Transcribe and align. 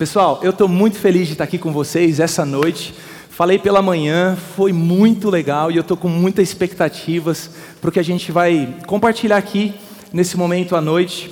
Pessoal, 0.00 0.40
eu 0.42 0.48
estou 0.48 0.66
muito 0.66 0.96
feliz 0.96 1.26
de 1.26 1.34
estar 1.34 1.44
aqui 1.44 1.58
com 1.58 1.74
vocês 1.74 2.20
essa 2.20 2.42
noite. 2.42 2.94
Falei 3.28 3.58
pela 3.58 3.82
manhã, 3.82 4.34
foi 4.56 4.72
muito 4.72 5.28
legal 5.28 5.70
e 5.70 5.76
eu 5.76 5.82
estou 5.82 5.94
com 5.94 6.08
muitas 6.08 6.48
expectativas 6.48 7.50
para 7.82 7.90
o 7.90 7.92
que 7.92 8.00
a 8.00 8.02
gente 8.02 8.32
vai 8.32 8.76
compartilhar 8.86 9.36
aqui 9.36 9.74
nesse 10.10 10.38
momento 10.38 10.74
à 10.74 10.80
noite. 10.80 11.30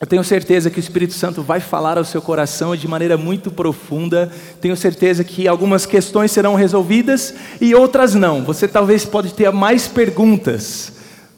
Eu 0.00 0.06
tenho 0.06 0.22
certeza 0.22 0.70
que 0.70 0.78
o 0.78 0.80
Espírito 0.80 1.12
Santo 1.12 1.42
vai 1.42 1.58
falar 1.58 1.98
ao 1.98 2.04
seu 2.04 2.22
coração 2.22 2.76
de 2.76 2.86
maneira 2.86 3.18
muito 3.18 3.50
profunda. 3.50 4.30
Tenho 4.60 4.76
certeza 4.76 5.24
que 5.24 5.48
algumas 5.48 5.84
questões 5.84 6.30
serão 6.30 6.54
resolvidas 6.54 7.34
e 7.60 7.74
outras 7.74 8.14
não. 8.14 8.44
Você 8.44 8.68
talvez 8.68 9.04
pode 9.04 9.34
ter 9.34 9.50
mais 9.50 9.88
perguntas, 9.88 10.92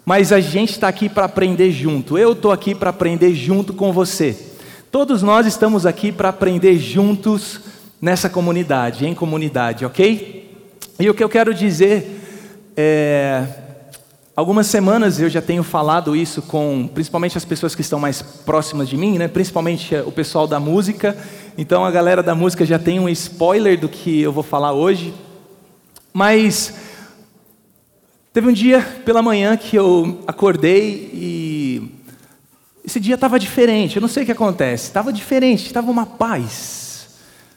mas 0.05 0.31
a 0.31 0.41
gente 0.41 0.73
está 0.73 0.89
aqui 0.89 1.09
para 1.09 1.25
aprender 1.25 1.73
junto. 1.73 2.19
Eu 2.19 2.33
estou 2.33 2.53
aqui 2.53 2.75
para 2.75 2.91
aprender 2.91 3.33
junto 3.33 3.73
com 3.73 3.95
você. 3.95 4.55
Todos 4.97 5.23
nós 5.23 5.47
estamos 5.47 5.85
aqui 5.85 6.11
para 6.11 6.31
aprender 6.31 6.79
juntos 6.79 7.61
nessa 8.01 8.31
comunidade, 8.31 9.05
em 9.07 9.15
comunidade, 9.15 9.84
ok? 9.84 10.57
E 10.98 11.11
o 11.11 11.12
que 11.12 11.23
eu 11.23 11.29
quero 11.29 11.53
dizer 11.53 12.19
é. 12.75 13.47
Algumas 14.34 14.69
semanas 14.69 15.20
eu 15.20 15.29
já 15.29 15.43
tenho 15.43 15.62
falado 15.62 16.17
isso 16.17 16.41
com, 16.41 16.89
principalmente 16.95 17.37
as 17.37 17.45
pessoas 17.45 17.75
que 17.75 17.83
estão 17.83 17.98
mais 17.98 18.23
próximas 18.23 18.89
de 18.89 18.97
mim, 18.97 19.19
né? 19.19 19.29
principalmente 19.29 19.95
o 19.97 20.11
pessoal 20.11 20.47
da 20.47 20.59
música. 20.59 21.15
Então 21.59 21.84
a 21.84 21.91
galera 21.91 22.23
da 22.23 22.34
música 22.34 22.65
já 22.65 22.78
tem 22.78 22.98
um 22.98 23.06
spoiler 23.11 23.78
do 23.78 23.91
que 23.91 24.23
eu 24.23 24.33
vou 24.33 24.42
falar 24.42 24.73
hoje. 24.73 25.12
Mas 26.11 26.75
teve 28.33 28.48
um 28.48 28.53
dia 28.53 28.81
pela 29.05 29.20
manhã 29.20 29.59
que 29.59 29.77
eu 29.77 30.23
acordei 30.27 31.11
e 31.12 31.95
esse 32.87 33.01
dia 33.01 33.17
estava 33.17 33.37
diferente, 33.37 33.97
eu 33.97 34.01
não 34.01 34.09
sei 34.09 34.23
o 34.23 34.27
que 34.27 34.31
acontece, 34.31 34.85
estava 34.85 35.13
diferente, 35.13 35.67
estava 35.67 35.91
uma 35.91 36.07
paz. 36.07 37.09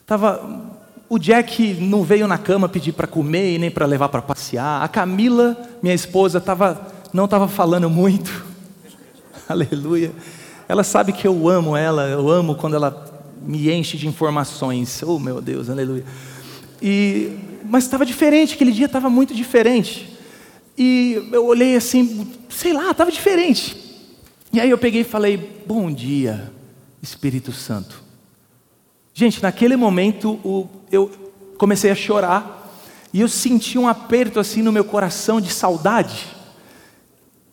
Tava, 0.03 0.73
o 1.07 1.19
Jack 1.19 1.75
não 1.75 2.03
veio 2.03 2.27
na 2.27 2.39
cama 2.39 2.67
pedir 2.67 2.93
para 2.93 3.05
comer 3.05 3.53
e 3.53 3.59
nem 3.59 3.69
para 3.69 3.85
levar 3.85 4.09
para 4.09 4.23
passear. 4.23 4.81
A 4.81 4.87
Camila, 4.87 5.55
minha 5.83 5.93
esposa, 5.93 6.41
tava, 6.41 6.87
não 7.13 7.25
estava 7.25 7.47
falando 7.47 7.87
muito. 7.91 8.43
Aleluia. 9.47 10.11
Ela 10.67 10.83
sabe 10.83 11.13
que 11.13 11.27
eu 11.27 11.47
amo 11.47 11.77
ela, 11.77 12.07
eu 12.07 12.27
amo 12.27 12.55
quando 12.55 12.75
ela 12.75 13.05
me 13.39 13.71
enche 13.71 13.97
de 13.97 14.07
informações. 14.07 15.03
Oh, 15.03 15.19
meu 15.19 15.39
Deus, 15.39 15.69
aleluia. 15.69 16.05
E, 16.81 17.37
mas 17.65 17.83
estava 17.83 18.03
diferente, 18.03 18.55
aquele 18.55 18.71
dia 18.71 18.87
estava 18.87 19.11
muito 19.11 19.35
diferente. 19.35 20.17
E 20.75 21.29
eu 21.31 21.45
olhei 21.45 21.75
assim, 21.75 22.31
sei 22.49 22.73
lá, 22.73 22.89
estava 22.89 23.11
diferente. 23.11 23.88
E 24.51 24.59
aí 24.59 24.69
eu 24.69 24.77
peguei 24.77 25.01
e 25.01 25.05
falei: 25.05 25.61
Bom 25.65 25.91
dia, 25.91 26.51
Espírito 27.01 27.51
Santo. 27.51 28.01
Gente, 29.13 29.43
naquele 29.43 29.75
momento 29.75 30.39
eu 30.91 31.11
comecei 31.57 31.91
a 31.91 31.95
chorar 31.95 32.73
e 33.13 33.21
eu 33.21 33.27
senti 33.27 33.77
um 33.77 33.87
aperto 33.87 34.39
assim 34.39 34.61
no 34.61 34.71
meu 34.71 34.83
coração 34.83 35.41
de 35.41 35.51
saudade. 35.51 36.27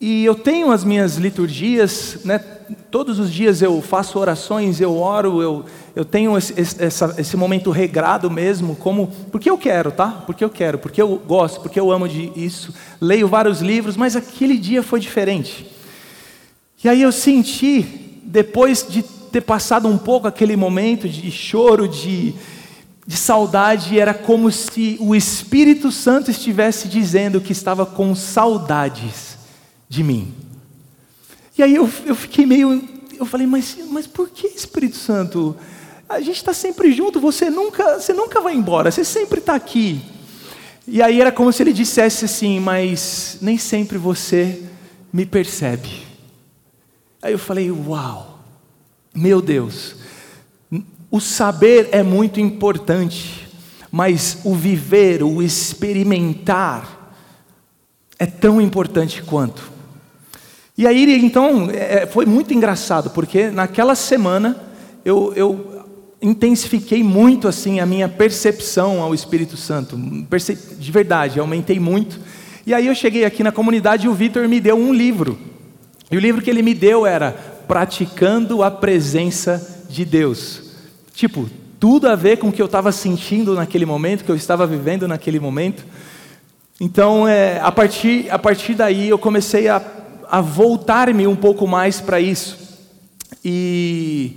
E 0.00 0.24
eu 0.24 0.34
tenho 0.34 0.70
as 0.70 0.84
minhas 0.84 1.16
liturgias, 1.16 2.18
né? 2.24 2.38
todos 2.90 3.18
os 3.18 3.32
dias 3.32 3.62
eu 3.62 3.80
faço 3.80 4.18
orações, 4.18 4.80
eu 4.80 4.96
oro, 4.96 5.40
eu, 5.40 5.64
eu 5.94 6.04
tenho 6.04 6.36
esse, 6.36 6.52
esse, 6.60 7.04
esse 7.18 7.36
momento 7.36 7.70
regrado 7.70 8.30
mesmo, 8.30 8.76
como 8.76 9.08
porque 9.30 9.48
eu 9.48 9.56
quero, 9.56 9.90
tá? 9.90 10.22
Porque 10.26 10.44
eu 10.44 10.50
quero, 10.50 10.78
porque 10.78 11.00
eu 11.00 11.16
gosto, 11.26 11.60
porque 11.60 11.78
eu 11.78 11.90
amo 11.90 12.08
de 12.08 12.32
isso. 12.36 12.74
Leio 13.00 13.28
vários 13.28 13.60
livros, 13.60 13.96
mas 13.96 14.16
aquele 14.16 14.58
dia 14.58 14.82
foi 14.82 15.00
diferente. 15.00 15.75
E 16.82 16.88
aí 16.88 17.02
eu 17.02 17.10
senti, 17.10 17.82
depois 18.24 18.86
de 18.88 19.02
ter 19.02 19.40
passado 19.40 19.88
um 19.88 19.98
pouco 19.98 20.26
aquele 20.26 20.56
momento 20.56 21.08
de 21.08 21.30
choro, 21.30 21.88
de, 21.88 22.34
de 23.06 23.16
saudade, 23.16 23.98
era 23.98 24.14
como 24.14 24.50
se 24.50 24.96
o 25.00 25.14
Espírito 25.14 25.90
Santo 25.90 26.30
estivesse 26.30 26.88
dizendo 26.88 27.40
que 27.40 27.52
estava 27.52 27.84
com 27.84 28.14
saudades 28.14 29.36
de 29.88 30.02
mim. 30.02 30.32
E 31.58 31.62
aí 31.62 31.74
eu, 31.74 31.90
eu 32.04 32.14
fiquei 32.14 32.44
meio. 32.44 32.82
Eu 33.18 33.24
falei, 33.24 33.46
mas, 33.46 33.76
mas 33.90 34.06
por 34.06 34.28
que 34.28 34.46
Espírito 34.46 34.96
Santo? 34.96 35.56
A 36.08 36.20
gente 36.20 36.36
está 36.36 36.54
sempre 36.54 36.92
junto, 36.92 37.18
você 37.18 37.50
nunca, 37.50 37.98
você 37.98 38.12
nunca 38.12 38.40
vai 38.40 38.54
embora, 38.54 38.90
você 38.90 39.04
sempre 39.04 39.40
está 39.40 39.54
aqui. 39.54 40.00
E 40.86 41.02
aí 41.02 41.20
era 41.20 41.32
como 41.32 41.52
se 41.52 41.62
ele 41.62 41.72
dissesse 41.72 42.26
assim, 42.26 42.60
mas 42.60 43.38
nem 43.40 43.58
sempre 43.58 43.98
você 43.98 44.62
me 45.12 45.26
percebe. 45.26 46.05
Aí 47.26 47.32
eu 47.32 47.40
falei: 47.40 47.72
Uau, 47.72 48.38
meu 49.12 49.42
Deus, 49.42 49.96
o 51.10 51.20
saber 51.20 51.88
é 51.90 52.00
muito 52.00 52.38
importante, 52.38 53.48
mas 53.90 54.38
o 54.44 54.54
viver, 54.54 55.24
o 55.24 55.42
experimentar, 55.42 57.16
é 58.16 58.26
tão 58.26 58.60
importante 58.60 59.24
quanto. 59.24 59.72
E 60.78 60.86
aí, 60.86 61.16
então, 61.16 61.68
é, 61.68 62.06
foi 62.06 62.26
muito 62.26 62.54
engraçado, 62.54 63.10
porque 63.10 63.50
naquela 63.50 63.96
semana 63.96 64.64
eu, 65.04 65.32
eu 65.34 65.84
intensifiquei 66.22 67.02
muito 67.02 67.48
assim 67.48 67.80
a 67.80 67.86
minha 67.86 68.08
percepção 68.08 69.02
ao 69.02 69.12
Espírito 69.12 69.56
Santo, 69.56 69.98
de 69.98 70.92
verdade, 70.92 71.40
aumentei 71.40 71.80
muito. 71.80 72.20
E 72.64 72.72
aí 72.72 72.86
eu 72.86 72.94
cheguei 72.94 73.24
aqui 73.24 73.42
na 73.42 73.50
comunidade 73.50 74.06
e 74.06 74.08
o 74.08 74.14
Vitor 74.14 74.48
me 74.48 74.60
deu 74.60 74.76
um 74.76 74.92
livro. 74.92 75.55
E 76.10 76.16
o 76.16 76.20
livro 76.20 76.40
que 76.42 76.50
ele 76.50 76.62
me 76.62 76.74
deu 76.74 77.06
era 77.06 77.32
Praticando 77.66 78.62
a 78.62 78.70
Presença 78.70 79.84
de 79.88 80.04
Deus. 80.04 80.62
Tipo, 81.14 81.48
tudo 81.80 82.08
a 82.08 82.14
ver 82.14 82.38
com 82.38 82.48
o 82.48 82.52
que 82.52 82.62
eu 82.62 82.66
estava 82.66 82.92
sentindo 82.92 83.54
naquele 83.54 83.84
momento, 83.84 84.24
que 84.24 84.30
eu 84.30 84.36
estava 84.36 84.66
vivendo 84.66 85.08
naquele 85.08 85.40
momento. 85.40 85.84
Então, 86.80 87.26
é, 87.26 87.58
a, 87.60 87.72
partir, 87.72 88.30
a 88.30 88.38
partir 88.38 88.74
daí, 88.74 89.08
eu 89.08 89.18
comecei 89.18 89.68
a, 89.68 89.82
a 90.28 90.40
voltar-me 90.40 91.26
um 91.26 91.36
pouco 91.36 91.66
mais 91.66 92.00
para 92.00 92.20
isso. 92.20 92.56
E 93.44 94.36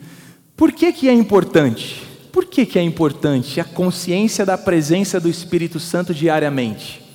por 0.55 0.71
que, 0.71 0.91
que 0.91 1.09
é 1.09 1.13
importante? 1.13 2.07
Por 2.31 2.45
que, 2.45 2.65
que 2.65 2.79
é 2.79 2.81
importante 2.81 3.59
a 3.59 3.63
consciência 3.63 4.45
da 4.45 4.57
presença 4.57 5.19
do 5.19 5.29
Espírito 5.29 5.79
Santo 5.79 6.13
diariamente? 6.13 7.08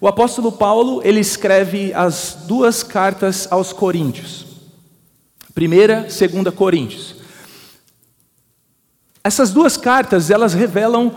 O 0.00 0.06
apóstolo 0.06 0.52
Paulo, 0.52 1.00
ele 1.04 1.20
escreve 1.20 1.92
as 1.92 2.38
duas 2.46 2.82
cartas 2.82 3.48
aos 3.50 3.72
Coríntios. 3.72 4.46
Primeira, 5.54 6.08
segunda 6.08 6.52
Coríntios. 6.52 7.16
Essas 9.24 9.52
duas 9.52 9.76
cartas, 9.76 10.30
elas 10.30 10.54
revelam 10.54 11.12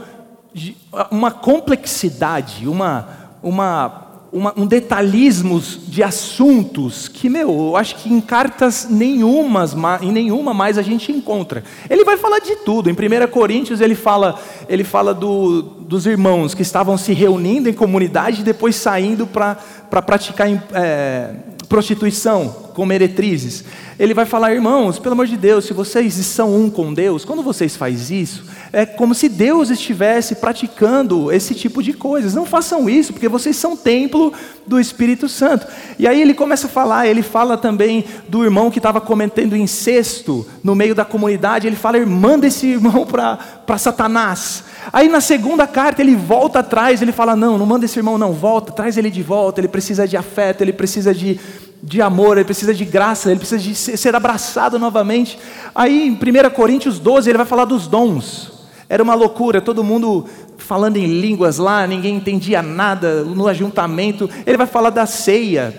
uma 1.10 1.32
complexidade, 1.32 2.68
uma, 2.68 3.32
uma 3.42 4.11
uma, 4.32 4.54
um 4.56 4.66
detalhismos 4.66 5.80
de 5.88 6.02
assuntos 6.02 7.08
que, 7.08 7.30
meu, 7.30 7.50
eu 7.50 7.76
acho 7.76 7.96
que 7.96 8.12
em 8.12 8.22
cartas 8.22 8.88
nenhumas, 8.90 9.76
em 10.02 10.12
nenhuma 10.12 10.54
mais 10.54 10.78
a 10.78 10.82
gente 10.82 11.12
encontra. 11.12 11.64
Ele 11.90 12.06
vai 12.06 12.18
falar 12.18 12.40
de 12.40 12.56
tudo. 12.58 12.90
Em 12.90 12.94
1 12.94 13.28
Coríntios 13.30 13.82
ele 13.82 13.96
fala, 13.96 14.40
ele 14.70 14.84
fala 14.84 15.14
do, 15.14 15.62
dos 15.62 16.06
irmãos 16.06 16.54
que 16.54 16.62
estavam 16.62 16.98
se 16.98 17.14
reunindo 17.14 17.70
em 17.70 17.74
comunidade 17.74 18.42
e 18.42 18.44
depois 18.44 18.76
saindo 18.76 19.28
para 19.28 19.58
pra 19.92 20.02
praticar 20.02 20.48
é, 20.74 21.32
prostituição 21.68 22.48
com 22.74 22.86
meretrizes. 22.86 23.66
Ele 24.02 24.16
vai 24.16 24.26
falar, 24.26 24.52
irmãos, 24.52 24.98
pelo 24.98 25.14
amor 25.14 25.28
de 25.28 25.38
Deus, 25.38 25.66
se 25.66 25.74
vocês 25.74 26.16
são 26.16 26.56
um 26.56 26.72
com 26.72 26.92
Deus, 26.92 27.24
quando 27.24 27.44
vocês 27.44 27.76
fazem 27.76 28.20
isso, 28.20 28.44
é 28.74 28.84
como 28.84 29.14
se 29.14 29.30
Deus 29.30 29.70
estivesse 29.70 30.34
praticando 30.34 31.32
esse 31.32 31.54
tipo 31.54 31.84
de 31.84 31.94
coisas. 31.94 32.34
Não 32.34 32.44
façam 32.44 32.90
isso, 32.90 33.14
porque 33.14 33.28
vocês 33.28 33.56
são 33.58 33.78
templo 33.78 34.34
do 34.66 34.80
Espírito 34.80 35.30
Santo. 35.30 35.68
E 36.00 36.08
aí 36.08 36.20
ele 36.20 36.34
começa 36.34 36.66
a 36.66 36.70
falar, 36.70 37.06
ele 37.06 37.22
fala 37.22 37.60
também 37.60 38.04
do 38.28 38.44
irmão 38.44 38.72
que 38.72 38.80
estava 38.80 39.00
cometendo 39.00 39.56
incesto 39.56 40.48
no 40.64 40.74
meio 40.74 40.96
da 40.96 41.06
comunidade. 41.06 41.68
Ele 41.68 41.76
fala, 41.76 42.04
manda 42.04 42.48
esse 42.48 42.66
irmão 42.66 43.06
para 43.06 43.78
Satanás. 43.78 44.64
Aí 44.92 45.10
na 45.10 45.22
segunda 45.22 45.68
carta 45.68 46.02
ele 46.02 46.16
volta 46.16 46.58
atrás, 46.60 47.04
ele 47.04 47.12
fala: 47.12 47.36
Não, 47.36 47.56
não 47.56 47.68
manda 47.68 47.86
esse 47.86 48.00
irmão, 48.00 48.18
não, 48.18 48.34
volta, 48.34 48.72
traz 48.72 48.98
ele 48.98 49.12
de 49.12 49.22
volta. 49.22 49.62
Ele 49.62 49.68
precisa 49.68 50.08
de 50.08 50.18
afeto, 50.18 50.62
ele 50.64 50.74
precisa 50.74 51.14
de, 51.14 51.40
de 51.84 52.02
amor, 52.02 52.38
ele 52.38 52.46
precisa 52.46 52.74
de 52.74 52.86
graça, 52.86 53.32
ele 53.32 53.40
precisa 53.40 53.62
de 53.62 53.76
ser 53.76 54.16
abraçado 54.16 54.78
novamente. 54.78 55.40
Aí 55.74 56.08
em 56.08 56.14
1 56.14 56.50
Coríntios 56.52 57.00
12 57.00 57.30
ele 57.30 57.38
vai 57.38 57.48
falar 57.48 57.66
dos 57.66 57.88
dons. 57.88 58.52
Era 58.88 59.02
uma 59.02 59.16
loucura, 59.16 59.62
todo 59.62 59.84
mundo 59.84 60.28
falando 60.58 60.98
em 60.98 61.08
línguas 61.08 61.58
lá, 61.58 61.88
ninguém 61.88 62.16
entendia 62.16 62.62
nada 62.62 63.24
no 63.24 63.48
ajuntamento. 63.48 64.30
Ele 64.46 64.58
vai 64.58 64.68
falar 64.68 64.90
da 64.90 65.06
ceia. 65.06 65.74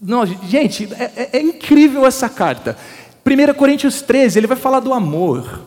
Não, 0.00 0.24
gente, 0.24 0.88
é, 0.94 1.12
é, 1.16 1.30
é 1.34 1.42
incrível 1.42 2.06
essa 2.06 2.28
carta. 2.28 2.76
1 3.26 3.54
Coríntios 3.54 4.00
13, 4.00 4.38
ele 4.38 4.46
vai 4.46 4.56
falar 4.56 4.80
do 4.80 4.94
amor. 4.94 5.60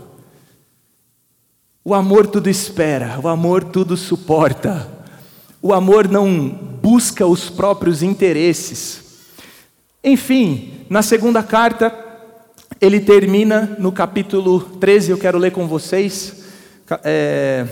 O 1.85 1.93
amor 1.93 2.25
tudo 2.25 2.49
espera, 2.49 3.19
o 3.21 3.27
amor 3.27 3.63
tudo 3.63 3.95
suporta. 3.95 4.87
O 5.61 5.73
amor 5.73 6.07
não 6.07 6.49
busca 6.81 7.27
os 7.27 7.49
próprios 7.49 8.01
interesses. 8.01 9.02
Enfim, 10.03 10.85
na 10.89 11.01
segunda 11.01 11.41
carta, 11.41 11.97
ele 12.81 12.99
termina 12.99 13.77
no 13.79 13.89
capítulo 13.89 14.59
13, 14.59 15.11
eu 15.11 15.17
quero 15.17 15.37
ler 15.37 15.51
com 15.51 15.65
vocês. 15.65 16.43
É, 17.05 17.65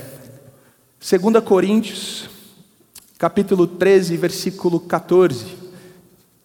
2 1.02 1.44
Coríntios, 1.44 2.30
capítulo 3.18 3.68
13, 3.68 4.16
versículo 4.16 4.80
14. 4.80 5.46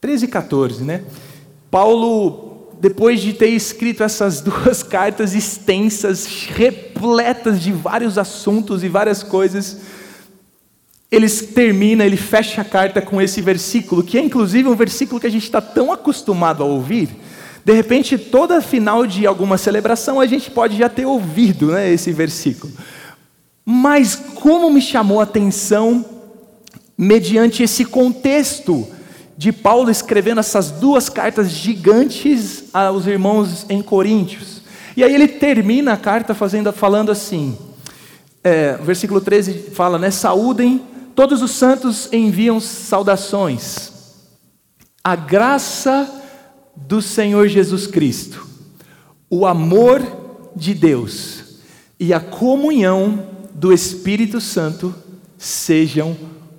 13 0.01 0.25
e 0.25 0.29
14, 0.29 0.83
né? 0.83 1.05
Paulo, 1.71 2.69
depois 2.81 3.21
de 3.21 3.33
ter 3.33 3.51
escrito 3.51 4.03
essas 4.03 4.41
duas 4.43 4.83
cartas 4.83 5.35
extensas, 5.37 6.49
repletas 6.49 7.63
de 7.63 7.71
vários 7.71 8.19
assuntos 8.19 8.83
e 8.83 8.89
várias 8.89 9.23
coisas, 9.23 9.83
ele 11.11 11.29
termina, 11.29 12.05
ele 12.05 12.17
fecha 12.17 12.63
a 12.63 12.65
carta 12.65 13.01
com 13.01 13.21
esse 13.21 13.41
versículo, 13.41 14.03
que 14.03 14.19
é 14.19 14.21
inclusive 14.21 14.69
um 14.69 14.75
versículo 14.75 15.21
que 15.21 15.27
a 15.27 15.31
gente 15.31 15.45
está 15.45 15.61
tão 15.61 15.93
acostumado 15.93 16.63
a 16.63 16.67
ouvir. 16.67 17.09
De 17.65 17.73
repente, 17.73 18.17
toda 18.17 18.61
final 18.61 19.07
de 19.07 19.27
alguma 19.27 19.59
celebração, 19.59 20.21
a 20.21 20.27
gente 20.27 20.51
pode 20.51 20.77
já 20.77 20.89
ter 20.89 21.07
ouvido 21.07 21.73
né, 21.73 21.93
esse 21.93 22.13
versículo. 22.13 22.73
Mas 23.65 24.15
como 24.15 24.71
me 24.71 24.81
chamou 24.81 25.21
a 25.21 25.25
atenção, 25.25 26.05
mediante 26.97 27.63
esse 27.63 27.85
contexto 27.85 28.87
de 29.37 29.53
Paulo 29.53 29.91
escrevendo 29.91 30.39
essas 30.39 30.71
duas 30.71 31.09
cartas 31.09 31.51
gigantes 31.51 32.65
aos 32.73 33.07
irmãos 33.07 33.67
em 33.69 33.83
Coríntios. 33.83 34.63
E 34.97 35.05
aí 35.05 35.15
ele 35.15 35.29
termina 35.29 35.93
a 35.93 35.97
carta 35.97 36.35
fazendo, 36.35 36.73
falando 36.73 37.13
assim, 37.13 37.59
é, 38.43 38.79
versículo 38.81 39.21
13 39.21 39.71
fala, 39.75 39.99
né? 39.99 40.11
Saúdem 40.11 40.81
Todos 41.17 41.41
os 41.41 41.53
santos 41.53 42.13
enviam 42.13 42.61
saudações. 42.61 43.91
A 45.03 45.17
graça 45.17 46.09
do 46.77 47.01
Senhor 47.01 47.49
Jesus 47.49 47.87
Cristo, 47.87 48.47
o 49.31 49.47
amor 49.47 50.03
de 50.55 50.75
Deus 50.75 51.43
e 51.99 52.13
a 52.13 52.21
comunhão 52.21 53.29
do 53.55 53.73
Espírito 53.73 54.43
Santo 54.43 54.95
sejam 55.39 56.15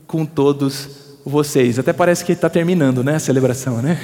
com 0.08 0.26
todos 0.26 0.90
vocês. 1.24 1.78
Até 1.78 1.94
parece 1.94 2.26
que 2.26 2.32
está 2.32 2.50
terminando, 2.50 3.04
né, 3.04 3.18
a 3.18 3.20
celebração, 3.20 3.80
né? 3.80 4.02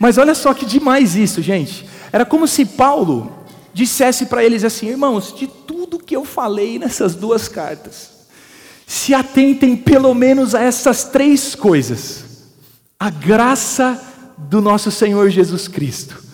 Mas 0.00 0.16
olha 0.16 0.34
só 0.34 0.54
que 0.54 0.64
demais 0.64 1.14
isso, 1.14 1.42
gente. 1.42 1.86
Era 2.10 2.24
como 2.24 2.48
se 2.48 2.64
Paulo 2.64 3.44
dissesse 3.74 4.26
para 4.26 4.42
eles 4.42 4.64
assim: 4.64 4.88
irmãos, 4.88 5.34
de 5.36 5.46
tudo 5.46 5.98
que 5.98 6.16
eu 6.16 6.24
falei 6.24 6.78
nessas 6.78 7.14
duas 7.14 7.48
cartas, 7.48 8.17
se 8.88 9.12
atentem 9.12 9.76
pelo 9.76 10.14
menos 10.14 10.54
a 10.54 10.62
essas 10.62 11.04
três 11.04 11.54
coisas: 11.54 12.24
a 12.98 13.10
graça 13.10 14.02
do 14.38 14.62
nosso 14.62 14.90
Senhor 14.90 15.28
Jesus 15.28 15.68
Cristo, 15.68 16.24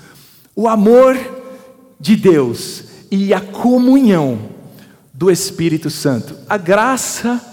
o 0.55 0.69
amor 0.69 1.19
de 1.99 2.15
Deus 2.15 2.85
e 3.11 3.35
a 3.35 3.41
comunhão 3.41 4.51
do 5.13 5.33
Espírito 5.33 5.91
Santo. 5.91 6.37
A 6.49 6.57
graça 6.57 7.45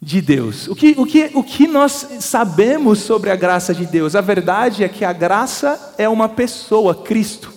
de 0.00 0.20
Deus. 0.20 0.68
O 0.68 0.76
que, 0.76 0.94
o, 0.96 1.04
que, 1.04 1.30
o 1.34 1.42
que 1.42 1.66
nós 1.66 2.06
sabemos 2.20 3.00
sobre 3.00 3.30
a 3.30 3.36
graça 3.36 3.74
de 3.74 3.86
Deus? 3.86 4.14
A 4.14 4.20
verdade 4.20 4.84
é 4.84 4.88
que 4.88 5.04
a 5.04 5.12
graça 5.12 5.94
é 5.98 6.08
uma 6.08 6.28
pessoa, 6.28 6.94
Cristo. 6.94 7.52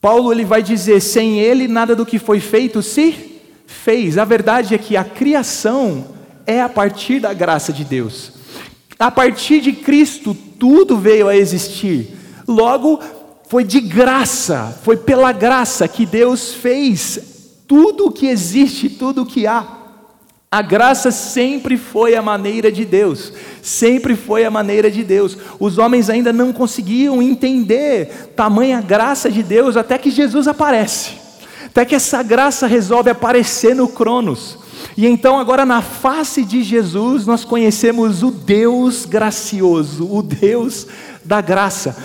Paulo 0.00 0.30
ele 0.30 0.44
vai 0.44 0.62
dizer: 0.62 1.00
sem 1.00 1.40
Ele 1.40 1.66
nada 1.66 1.96
do 1.96 2.06
que 2.06 2.20
foi 2.20 2.38
feito 2.38 2.80
se 2.82 3.33
fez. 3.66 4.18
A 4.18 4.24
verdade 4.24 4.74
é 4.74 4.78
que 4.78 4.96
a 4.96 5.04
criação 5.04 6.06
é 6.46 6.60
a 6.60 6.68
partir 6.68 7.20
da 7.20 7.32
graça 7.32 7.72
de 7.72 7.84
Deus. 7.84 8.32
A 8.98 9.10
partir 9.10 9.60
de 9.60 9.72
Cristo, 9.72 10.34
tudo 10.58 10.96
veio 10.96 11.28
a 11.28 11.36
existir. 11.36 12.16
Logo, 12.46 13.00
foi 13.48 13.64
de 13.64 13.80
graça, 13.80 14.78
foi 14.82 14.96
pela 14.96 15.32
graça 15.32 15.86
que 15.86 16.06
Deus 16.06 16.54
fez 16.54 17.34
tudo 17.66 18.06
o 18.06 18.12
que 18.12 18.26
existe, 18.26 18.88
tudo 18.88 19.22
o 19.22 19.26
que 19.26 19.46
há. 19.46 19.66
A 20.50 20.62
graça 20.62 21.10
sempre 21.10 21.76
foi 21.76 22.14
a 22.14 22.22
maneira 22.22 22.70
de 22.70 22.84
Deus, 22.84 23.32
sempre 23.60 24.14
foi 24.14 24.44
a 24.44 24.50
maneira 24.50 24.88
de 24.88 25.02
Deus. 25.02 25.36
Os 25.58 25.78
homens 25.78 26.08
ainda 26.08 26.32
não 26.32 26.52
conseguiam 26.52 27.20
entender 27.20 28.32
tamanha 28.36 28.80
graça 28.80 29.28
de 29.28 29.42
Deus 29.42 29.76
até 29.76 29.98
que 29.98 30.10
Jesus 30.10 30.46
aparece. 30.46 31.23
Até 31.66 31.84
que 31.84 31.94
essa 31.94 32.22
graça 32.22 32.66
resolve 32.66 33.10
aparecer 33.10 33.74
no 33.74 33.88
Cronos. 33.88 34.58
E 34.96 35.06
então, 35.06 35.38
agora, 35.38 35.64
na 35.64 35.82
face 35.82 36.44
de 36.44 36.62
Jesus, 36.62 37.26
nós 37.26 37.44
conhecemos 37.44 38.22
o 38.22 38.30
Deus 38.30 39.04
gracioso, 39.04 40.08
o 40.10 40.22
Deus 40.22 40.86
da 41.24 41.40
graça. 41.40 41.96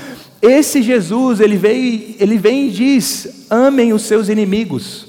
Esse 0.42 0.82
Jesus, 0.82 1.40
ele 1.40 1.58
vem, 1.58 2.16
ele 2.20 2.38
vem 2.38 2.68
e 2.68 2.72
diz: 2.72 3.46
amem 3.50 3.94
os 3.94 4.04
seus 4.04 4.30
inimigos. 4.30 5.08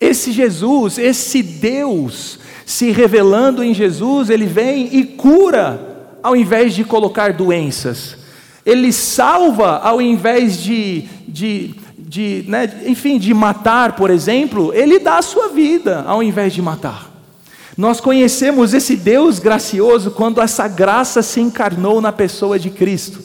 Esse 0.00 0.32
Jesus, 0.32 0.96
esse 0.98 1.42
Deus, 1.42 2.38
se 2.64 2.90
revelando 2.90 3.62
em 3.62 3.74
Jesus, 3.74 4.30
ele 4.30 4.46
vem 4.46 4.88
e 4.96 5.04
cura, 5.04 6.18
ao 6.22 6.34
invés 6.34 6.74
de 6.74 6.84
colocar 6.84 7.34
doenças. 7.34 8.16
Ele 8.64 8.92
salva, 8.92 9.78
ao 9.78 10.00
invés 10.00 10.62
de, 10.62 11.04
de 11.28 11.74
de, 12.10 12.44
né, 12.48 12.68
enfim, 12.86 13.20
de 13.20 13.32
matar, 13.32 13.94
por 13.94 14.10
exemplo, 14.10 14.74
ele 14.74 14.98
dá 14.98 15.18
a 15.18 15.22
sua 15.22 15.46
vida 15.50 16.02
ao 16.08 16.20
invés 16.20 16.52
de 16.52 16.60
matar. 16.60 17.08
Nós 17.76 18.00
conhecemos 18.00 18.74
esse 18.74 18.96
Deus 18.96 19.38
gracioso 19.38 20.10
quando 20.10 20.40
essa 20.40 20.66
graça 20.66 21.22
se 21.22 21.40
encarnou 21.40 22.00
na 22.00 22.10
pessoa 22.10 22.58
de 22.58 22.68
Cristo. 22.68 23.22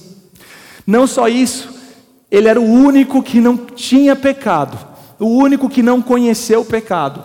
Não 0.85 1.07
só 1.07 1.27
isso, 1.27 1.73
ele 2.29 2.47
era 2.47 2.61
o 2.61 2.63
único 2.63 3.23
que 3.23 3.41
não 3.41 3.57
tinha 3.57 4.15
pecado, 4.15 4.77
o 5.17 5.29
único 5.29 5.67
que 5.67 5.81
não 5.81 5.99
conheceu 5.99 6.61
o 6.61 6.65
pecado. 6.65 7.23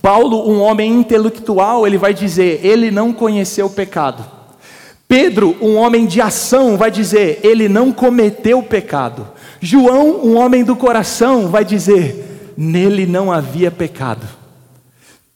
Paulo, 0.00 0.50
um 0.50 0.58
homem 0.58 0.90
intelectual, 0.90 1.86
ele 1.86 1.98
vai 1.98 2.14
dizer: 2.14 2.64
ele 2.64 2.90
não 2.90 3.12
conheceu 3.12 3.66
o 3.66 3.70
pecado. 3.70 4.24
Pedro, 5.06 5.54
um 5.60 5.76
homem 5.76 6.06
de 6.06 6.22
ação, 6.22 6.78
vai 6.78 6.90
dizer: 6.90 7.40
ele 7.42 7.68
não 7.68 7.92
cometeu 7.92 8.62
pecado. 8.62 9.36
João, 9.60 10.24
um 10.24 10.36
homem 10.36 10.64
do 10.64 10.76
coração, 10.76 11.48
vai 11.48 11.64
dizer: 11.64 12.52
nele 12.56 13.06
não 13.06 13.32
havia 13.32 13.70
pecado. 13.70 14.26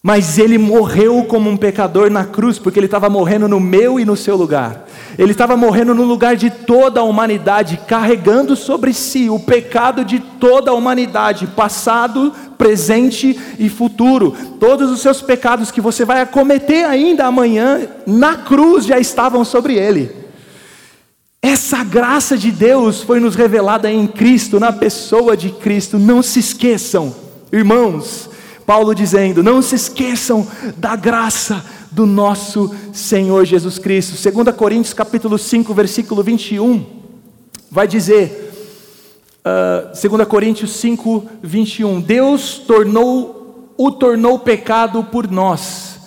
Mas 0.03 0.37
ele 0.37 0.59
morreu 0.59 1.23
como 1.29 1.49
um 1.49 1.57
pecador 1.57 2.11
na 2.11 2.25
cruz, 2.25 2.59
porque 2.59 2.77
ele 2.77 2.87
estava 2.87 3.09
morrendo 3.09 3.47
no 3.47 3.61
meu 3.61 4.01
e 4.01 4.05
no 4.05 4.17
seu 4.17 4.35
lugar. 4.35 4.85
Ele 5.17 5.31
estava 5.31 5.57
morrendo 5.57 5.95
no 5.95 6.03
lugar 6.03 6.35
de 6.35 6.51
toda 6.51 6.99
a 6.99 7.05
humanidade, 7.05 7.79
carregando 7.87 8.57
sobre 8.57 8.93
si 8.93 9.31
o 9.31 9.39
pecado 9.39 10.05
de 10.05 10.19
toda 10.19 10.73
a 10.73 10.75
humanidade, 10.75 11.47
passado, 11.47 12.33
presente 12.59 13.39
e 13.61 13.69
futuro. 13.69 14.35
Todos 14.59 14.91
os 14.91 15.01
seus 15.01 15.23
pecados 15.23 15.71
que 15.71 15.81
você 15.81 16.05
vai 16.05 16.21
acometer 16.21 16.85
ainda 16.85 17.27
amanhã, 17.27 17.87
na 18.05 18.35
cruz 18.35 18.85
já 18.85 18.99
estavam 18.99 19.45
sobre 19.45 19.75
ele. 19.75 20.22
Essa 21.45 21.83
graça 21.83 22.39
de 22.39 22.53
Deus 22.53 23.03
foi 23.03 23.19
nos 23.19 23.35
revelada 23.35 23.91
em 23.91 24.07
Cristo, 24.07 24.61
na 24.61 24.73
pessoa 24.73 25.37
de 25.37 25.51
Cristo. 25.51 25.99
Não 25.99 26.23
se 26.23 26.39
esqueçam, 26.39 27.13
irmãos, 27.53 28.31
Paulo 28.65 28.95
dizendo: 28.95 29.43
não 29.43 29.61
se 29.61 29.75
esqueçam 29.75 30.47
da 30.77 30.95
graça 30.95 31.65
do 31.91 32.07
nosso 32.07 32.73
Senhor 32.93 33.45
Jesus 33.45 33.77
Cristo. 33.77 34.31
2 34.31 34.55
Coríntios 34.55 34.95
capítulo 34.95 35.37
5, 35.37 35.75
versículo 35.75 36.23
21, 36.23 36.87
vai 37.69 37.89
dizer, 37.89 38.53
uh, 39.45 40.09
2 40.11 40.29
Coríntios 40.29 40.71
5, 40.77 41.27
21, 41.43 42.01
Deus 42.01 42.59
tornou, 42.59 43.75
o 43.77 43.91
tornou 43.91 44.39
pecado 44.39 45.03
por 45.03 45.29
nós, 45.29 45.99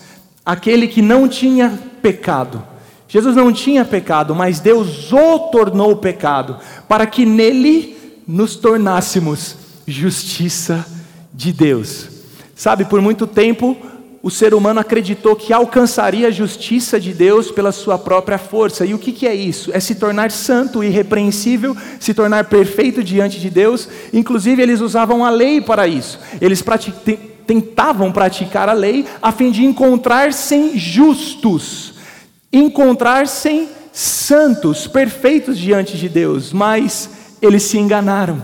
aquele 0.46 0.88
que 0.88 1.02
não 1.02 1.28
tinha 1.28 1.78
pecado 2.02 2.75
Jesus 3.08 3.36
não 3.36 3.54
tinha 3.54 3.86
pecado, 3.86 4.34
mas 4.34 4.60
Deus 4.60 5.12
o 5.12 5.40
tornou 5.52 5.96
pecado, 5.96 6.58
para 6.88 7.06
que 7.06 7.26
nele 7.26 7.96
nos 8.28 8.56
tornássemos 8.56 9.56
justiça 9.88 10.86
de 11.34 11.54
Deus. 11.54 12.10
Sabe, 12.56 12.86
por 12.86 13.02
muito 13.02 13.28
tempo 13.28 13.78
o 14.26 14.32
ser 14.32 14.56
humano 14.56 14.80
acreditou 14.80 15.36
que 15.36 15.54
alcançaria 15.54 16.30
a 16.30 16.32
justiça 16.32 17.00
de 17.00 17.14
Deus 17.14 17.52
pela 17.52 17.72
sua 17.72 17.96
própria 17.96 18.40
força. 18.40 18.84
E 18.84 18.92
o 18.92 18.98
que, 18.98 19.12
que 19.12 19.28
é 19.28 19.36
isso? 19.36 19.70
É 19.72 19.80
se 19.80 19.94
tornar 19.94 20.32
santo, 20.32 20.84
irrepreensível, 20.84 21.78
se 22.00 22.12
tornar 22.12 22.46
perfeito 22.46 23.04
diante 23.04 23.40
de 23.40 23.52
Deus. 23.52 23.88
Inclusive, 24.12 24.64
eles 24.64 24.82
usavam 24.82 25.24
a 25.24 25.30
lei 25.30 25.62
para 25.62 25.88
isso. 25.88 26.18
Eles 26.42 26.64
tentavam 27.46 28.12
praticar 28.12 28.68
a 28.68 28.74
lei 28.74 29.06
a 29.22 29.32
fim 29.32 29.52
de 29.52 29.64
encontrar-se 29.64 30.76
justos 30.76 31.94
encontrar-se 32.58 33.68
santos, 33.92 34.88
perfeitos 34.88 35.58
diante 35.58 35.98
de 35.98 36.10
Deus, 36.10 36.52
mas 36.52 37.10
eles 37.42 37.64
se 37.64 37.78
enganaram, 37.78 38.42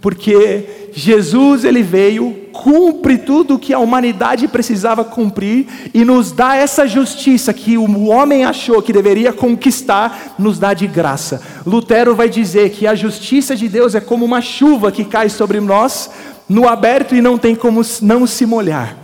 porque 0.00 0.90
Jesus 0.92 1.64
ele 1.64 1.82
veio 1.82 2.42
cumpre 2.52 3.18
tudo 3.18 3.54
o 3.54 3.58
que 3.58 3.72
a 3.72 3.78
humanidade 3.78 4.46
precisava 4.46 5.04
cumprir 5.04 5.66
e 5.94 6.04
nos 6.04 6.30
dá 6.30 6.54
essa 6.54 6.86
justiça 6.86 7.52
que 7.52 7.78
o 7.78 8.08
homem 8.08 8.44
achou 8.44 8.82
que 8.82 8.92
deveria 8.92 9.32
conquistar, 9.32 10.34
nos 10.38 10.58
dá 10.58 10.74
de 10.74 10.86
graça. 10.86 11.40
Lutero 11.66 12.14
vai 12.14 12.28
dizer 12.28 12.70
que 12.70 12.86
a 12.86 12.94
justiça 12.94 13.56
de 13.56 13.68
Deus 13.68 13.94
é 13.94 14.00
como 14.00 14.24
uma 14.24 14.40
chuva 14.40 14.92
que 14.92 15.04
cai 15.04 15.28
sobre 15.28 15.60
nós 15.60 16.10
no 16.48 16.68
aberto 16.68 17.16
e 17.16 17.22
não 17.22 17.38
tem 17.38 17.54
como 17.54 17.80
não 18.02 18.26
se 18.26 18.44
molhar. 18.44 19.01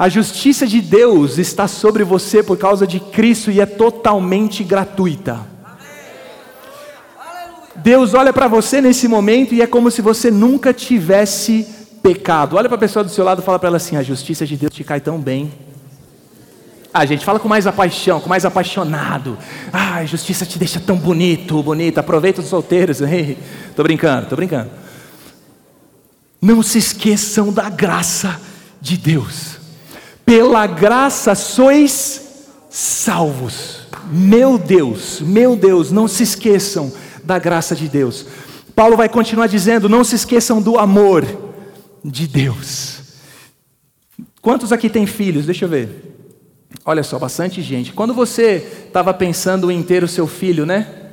A 0.00 0.08
justiça 0.08 0.66
de 0.66 0.80
Deus 0.80 1.36
está 1.36 1.68
sobre 1.68 2.02
você 2.04 2.42
por 2.42 2.56
causa 2.56 2.86
de 2.86 2.98
Cristo 2.98 3.50
e 3.50 3.60
é 3.60 3.66
totalmente 3.66 4.64
gratuita. 4.64 5.46
Deus 7.76 8.14
olha 8.14 8.32
para 8.32 8.48
você 8.48 8.80
nesse 8.80 9.06
momento 9.06 9.52
e 9.52 9.60
é 9.60 9.66
como 9.66 9.90
se 9.90 10.00
você 10.00 10.30
nunca 10.30 10.72
tivesse 10.72 11.68
pecado. 12.02 12.56
Olha 12.56 12.66
para 12.66 12.76
a 12.76 12.80
pessoa 12.80 13.04
do 13.04 13.10
seu 13.10 13.22
lado 13.22 13.42
e 13.42 13.44
fala 13.44 13.58
para 13.58 13.66
ela 13.66 13.76
assim: 13.76 13.94
a 13.94 14.02
justiça 14.02 14.46
de 14.46 14.56
Deus 14.56 14.72
te 14.72 14.82
cai 14.82 15.02
tão 15.02 15.20
bem. 15.20 15.52
Ah, 16.94 17.04
gente, 17.04 17.22
fala 17.22 17.38
com 17.38 17.46
mais 17.46 17.66
paixão, 17.66 18.22
com 18.22 18.28
mais 18.30 18.46
apaixonado. 18.46 19.36
Ah, 19.70 19.96
a 19.96 20.06
justiça 20.06 20.46
te 20.46 20.58
deixa 20.58 20.80
tão 20.80 20.96
bonito, 20.96 21.62
bonito. 21.62 21.98
Aproveita 21.98 22.40
os 22.40 22.46
solteiros. 22.46 23.02
Ei, 23.04 23.36
tô 23.76 23.82
brincando, 23.82 24.30
tô 24.30 24.36
brincando. 24.36 24.70
Não 26.40 26.62
se 26.62 26.78
esqueçam 26.78 27.52
da 27.52 27.68
graça 27.68 28.40
de 28.80 28.96
Deus. 28.96 29.59
Pela 30.30 30.64
graça 30.64 31.34
sois 31.34 32.46
salvos. 32.70 33.80
Meu 34.12 34.56
Deus, 34.56 35.20
meu 35.20 35.56
Deus, 35.56 35.90
não 35.90 36.06
se 36.06 36.22
esqueçam 36.22 36.92
da 37.24 37.36
graça 37.36 37.74
de 37.74 37.88
Deus. 37.88 38.26
Paulo 38.76 38.96
vai 38.96 39.08
continuar 39.08 39.48
dizendo: 39.48 39.88
não 39.88 40.04
se 40.04 40.14
esqueçam 40.14 40.62
do 40.62 40.78
amor 40.78 41.26
de 42.04 42.28
Deus. 42.28 43.00
Quantos 44.40 44.70
aqui 44.70 44.88
têm 44.88 45.04
filhos? 45.04 45.46
Deixa 45.46 45.64
eu 45.64 45.68
ver. 45.68 46.14
Olha 46.84 47.02
só, 47.02 47.18
bastante 47.18 47.60
gente. 47.60 47.92
Quando 47.92 48.14
você 48.14 48.84
estava 48.86 49.12
pensando 49.12 49.68
em 49.68 49.82
ter 49.82 50.04
o 50.04 50.08
seu 50.08 50.28
filho, 50.28 50.64
né? 50.64 51.10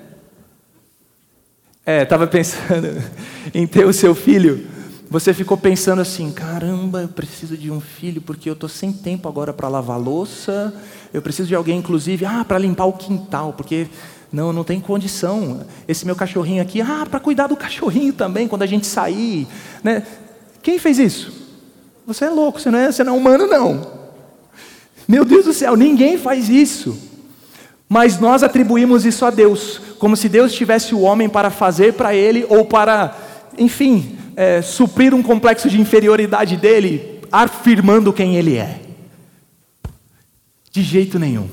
É, 1.83 2.03
estava 2.03 2.27
pensando 2.27 3.01
em 3.51 3.65
ter 3.65 3.88
o 3.88 3.93
seu 3.93 4.13
filho. 4.13 4.76
Você 5.09 5.33
ficou 5.33 5.57
pensando 5.57 6.01
assim: 6.01 6.31
caramba, 6.31 7.01
eu 7.01 7.07
preciso 7.07 7.55
de 7.55 7.71
um 7.71 7.79
filho 7.79 8.21
porque 8.21 8.49
eu 8.49 8.53
estou 8.53 8.67
sem 8.67 8.91
tempo 8.91 9.27
agora 9.27 9.53
para 9.53 9.69
lavar 9.69 9.99
louça. 9.99 10.73
Eu 11.13 11.21
preciso 11.21 11.47
de 11.47 11.55
alguém, 11.55 11.79
inclusive, 11.79 12.25
ah, 12.25 12.43
para 12.45 12.57
limpar 12.57 12.85
o 12.85 12.93
quintal, 12.93 13.53
porque 13.53 13.87
não, 14.31 14.51
não 14.51 14.63
tem 14.63 14.81
condição. 14.81 15.65
Esse 15.87 16.05
meu 16.05 16.15
cachorrinho 16.15 16.61
aqui, 16.61 16.81
ah, 16.81 17.07
para 17.09 17.19
cuidar 17.19 17.47
do 17.47 17.55
cachorrinho 17.55 18.11
também 18.11 18.47
quando 18.47 18.63
a 18.63 18.67
gente 18.67 18.85
sair, 18.85 19.47
né? 19.81 20.03
Quem 20.61 20.77
fez 20.77 20.99
isso? 20.99 21.31
Você 22.05 22.25
é 22.25 22.29
louco, 22.29 22.59
você 22.59 22.69
não 22.69 22.79
é, 22.79 22.91
você 22.91 23.03
não 23.03 23.15
é 23.15 23.17
humano, 23.17 23.47
não. 23.47 23.97
Meu 25.07 25.23
Deus 25.23 25.45
do 25.45 25.53
céu, 25.53 25.77
ninguém 25.77 26.17
faz 26.17 26.49
isso. 26.49 26.97
Mas 27.87 28.19
nós 28.19 28.43
atribuímos 28.43 29.05
isso 29.05 29.23
a 29.23 29.29
Deus, 29.29 29.79
como 29.97 30.17
se 30.17 30.27
Deus 30.27 30.53
tivesse 30.53 30.93
o 30.93 30.99
homem 30.99 31.29
para 31.29 31.49
fazer 31.49 31.93
para 31.93 32.13
ele, 32.13 32.45
ou 32.49 32.65
para, 32.65 33.15
enfim, 33.57 34.17
é, 34.38 34.62
suprir 34.62 35.15
um 35.15 35.24
complexo 35.24 35.67
de 35.67 35.82
inferioridade 35.82 36.56
dele, 36.56 37.22
afirmando 37.32 38.13
quem 38.13 38.36
ele 38.36 38.56
é. 38.56 38.79
De 40.72 40.84
jeito 40.84 41.17
nenhum. 41.17 41.50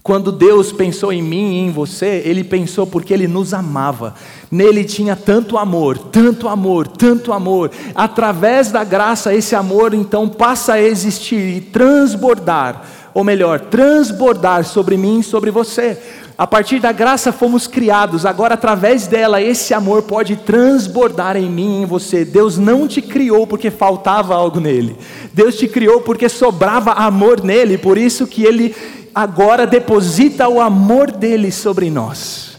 Quando 0.00 0.32
Deus 0.32 0.72
pensou 0.72 1.12
em 1.12 1.20
mim 1.20 1.52
e 1.52 1.58
em 1.58 1.70
você, 1.70 2.22
Ele 2.24 2.42
pensou 2.42 2.86
porque 2.86 3.12
Ele 3.12 3.28
nos 3.28 3.52
amava. 3.52 4.14
Nele 4.50 4.82
tinha 4.82 5.14
tanto 5.14 5.58
amor, 5.58 5.98
tanto 5.98 6.48
amor, 6.48 6.88
tanto 6.88 7.32
amor. 7.32 7.70
Através 7.94 8.72
da 8.72 8.82
graça, 8.82 9.34
esse 9.34 9.54
amor 9.54 9.92
então 9.92 10.26
passa 10.26 10.74
a 10.74 10.82
existir 10.82 11.56
e 11.56 11.60
transbordar, 11.60 12.82
ou 13.12 13.24
melhor, 13.24 13.60
transbordar 13.60 14.64
sobre 14.64 14.96
mim 14.96 15.20
e 15.20 15.24
sobre 15.24 15.50
você. 15.50 15.98
A 16.40 16.46
partir 16.46 16.80
da 16.80 16.90
graça 16.90 17.32
fomos 17.32 17.66
criados, 17.66 18.24
agora 18.24 18.54
através 18.54 19.06
dela 19.06 19.42
esse 19.42 19.74
amor 19.74 20.04
pode 20.04 20.36
transbordar 20.36 21.36
em 21.36 21.50
mim 21.50 21.80
e 21.80 21.82
em 21.82 21.86
você. 21.86 22.24
Deus 22.24 22.56
não 22.56 22.88
te 22.88 23.02
criou 23.02 23.46
porque 23.46 23.70
faltava 23.70 24.34
algo 24.34 24.58
nele. 24.58 24.96
Deus 25.34 25.56
te 25.56 25.68
criou 25.68 26.00
porque 26.00 26.30
sobrava 26.30 26.92
amor 26.92 27.42
nele, 27.42 27.76
por 27.76 27.98
isso 27.98 28.26
que 28.26 28.42
ele 28.42 28.74
agora 29.14 29.66
deposita 29.66 30.48
o 30.48 30.60
amor 30.60 31.10
dele 31.10 31.52
sobre 31.52 31.90
nós. 31.90 32.58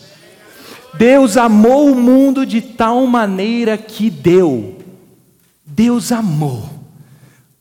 Deus 0.94 1.36
amou 1.36 1.92
o 1.92 1.96
mundo 1.96 2.46
de 2.46 2.62
tal 2.62 3.08
maneira 3.08 3.78
que 3.80 4.12
deu. 4.12 4.76
Deus 5.66 6.12
amou, 6.12 6.70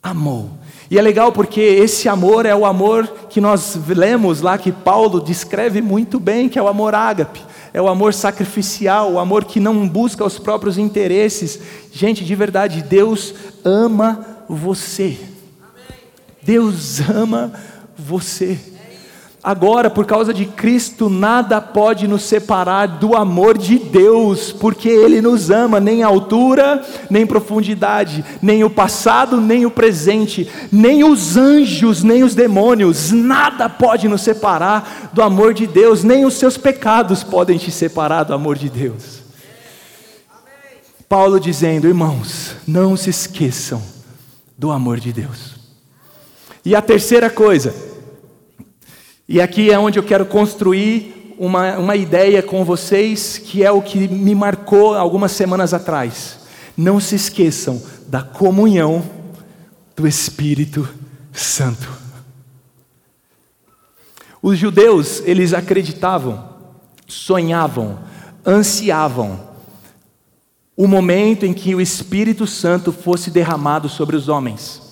amou. 0.02 0.59
E 0.90 0.98
é 0.98 1.02
legal 1.02 1.30
porque 1.30 1.60
esse 1.60 2.08
amor 2.08 2.44
é 2.44 2.54
o 2.54 2.66
amor 2.66 3.06
que 3.28 3.40
nós 3.40 3.78
lemos 3.86 4.40
lá, 4.40 4.58
que 4.58 4.72
Paulo 4.72 5.20
descreve 5.20 5.80
muito 5.80 6.18
bem, 6.18 6.48
que 6.48 6.58
é 6.58 6.62
o 6.62 6.66
amor 6.66 6.96
ágape. 6.96 7.40
É 7.72 7.80
o 7.80 7.86
amor 7.86 8.12
sacrificial, 8.12 9.12
o 9.12 9.18
amor 9.20 9.44
que 9.44 9.60
não 9.60 9.88
busca 9.88 10.24
os 10.24 10.40
próprios 10.40 10.76
interesses. 10.76 11.60
Gente, 11.92 12.24
de 12.24 12.34
verdade, 12.34 12.82
Deus 12.82 13.32
ama 13.64 14.26
você. 14.48 15.16
Deus 16.42 16.98
ama 17.08 17.52
você. 17.96 18.58
Agora, 19.42 19.88
por 19.88 20.04
causa 20.04 20.34
de 20.34 20.44
Cristo, 20.44 21.08
nada 21.08 21.62
pode 21.62 22.06
nos 22.06 22.24
separar 22.24 22.86
do 22.86 23.16
amor 23.16 23.56
de 23.56 23.78
Deus, 23.78 24.52
porque 24.52 24.90
Ele 24.90 25.22
nos 25.22 25.50
ama, 25.50 25.80
nem 25.80 26.02
altura, 26.02 26.84
nem 27.08 27.26
profundidade, 27.26 28.22
nem 28.42 28.62
o 28.64 28.68
passado, 28.68 29.40
nem 29.40 29.64
o 29.64 29.70
presente, 29.70 30.46
nem 30.70 31.02
os 31.04 31.38
anjos, 31.38 32.02
nem 32.02 32.22
os 32.22 32.34
demônios, 32.34 33.12
nada 33.12 33.66
pode 33.66 34.08
nos 34.08 34.20
separar 34.20 35.10
do 35.14 35.22
amor 35.22 35.54
de 35.54 35.66
Deus, 35.66 36.04
nem 36.04 36.26
os 36.26 36.34
seus 36.34 36.58
pecados 36.58 37.24
podem 37.24 37.56
te 37.56 37.70
separar 37.70 38.24
do 38.24 38.34
amor 38.34 38.58
de 38.58 38.68
Deus. 38.68 39.20
Paulo 41.08 41.40
dizendo, 41.40 41.88
irmãos, 41.88 42.56
não 42.66 42.94
se 42.94 43.08
esqueçam 43.08 43.82
do 44.56 44.70
amor 44.70 45.00
de 45.00 45.14
Deus. 45.14 45.56
E 46.62 46.76
a 46.76 46.82
terceira 46.82 47.30
coisa, 47.30 47.89
e 49.32 49.40
aqui 49.40 49.70
é 49.70 49.78
onde 49.78 49.96
eu 49.96 50.02
quero 50.02 50.26
construir 50.26 51.36
uma, 51.38 51.78
uma 51.78 51.94
ideia 51.94 52.42
com 52.42 52.64
vocês, 52.64 53.38
que 53.38 53.62
é 53.62 53.70
o 53.70 53.80
que 53.80 54.08
me 54.08 54.34
marcou 54.34 54.92
algumas 54.92 55.30
semanas 55.30 55.72
atrás. 55.72 56.40
Não 56.76 56.98
se 56.98 57.14
esqueçam 57.14 57.80
da 58.08 58.24
comunhão 58.24 59.04
do 59.94 60.04
Espírito 60.08 60.88
Santo. 61.32 61.88
Os 64.42 64.58
judeus, 64.58 65.22
eles 65.24 65.54
acreditavam, 65.54 66.48
sonhavam, 67.06 68.00
ansiavam 68.44 69.48
o 70.76 70.88
momento 70.88 71.46
em 71.46 71.54
que 71.54 71.72
o 71.72 71.80
Espírito 71.80 72.48
Santo 72.48 72.90
fosse 72.90 73.30
derramado 73.30 73.88
sobre 73.88 74.16
os 74.16 74.28
homens. 74.28 74.89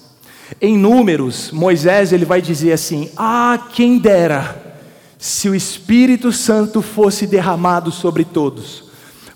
Em 0.61 0.77
Números, 0.77 1.51
Moisés 1.53 2.13
ele 2.13 2.25
vai 2.25 2.41
dizer 2.41 2.73
assim: 2.73 3.11
Ah, 3.17 3.69
quem 3.73 3.99
dera 3.99 4.69
se 5.19 5.49
o 5.49 5.55
Espírito 5.55 6.33
Santo 6.33 6.81
fosse 6.81 7.27
derramado 7.27 7.91
sobre 7.91 8.25
todos. 8.25 8.85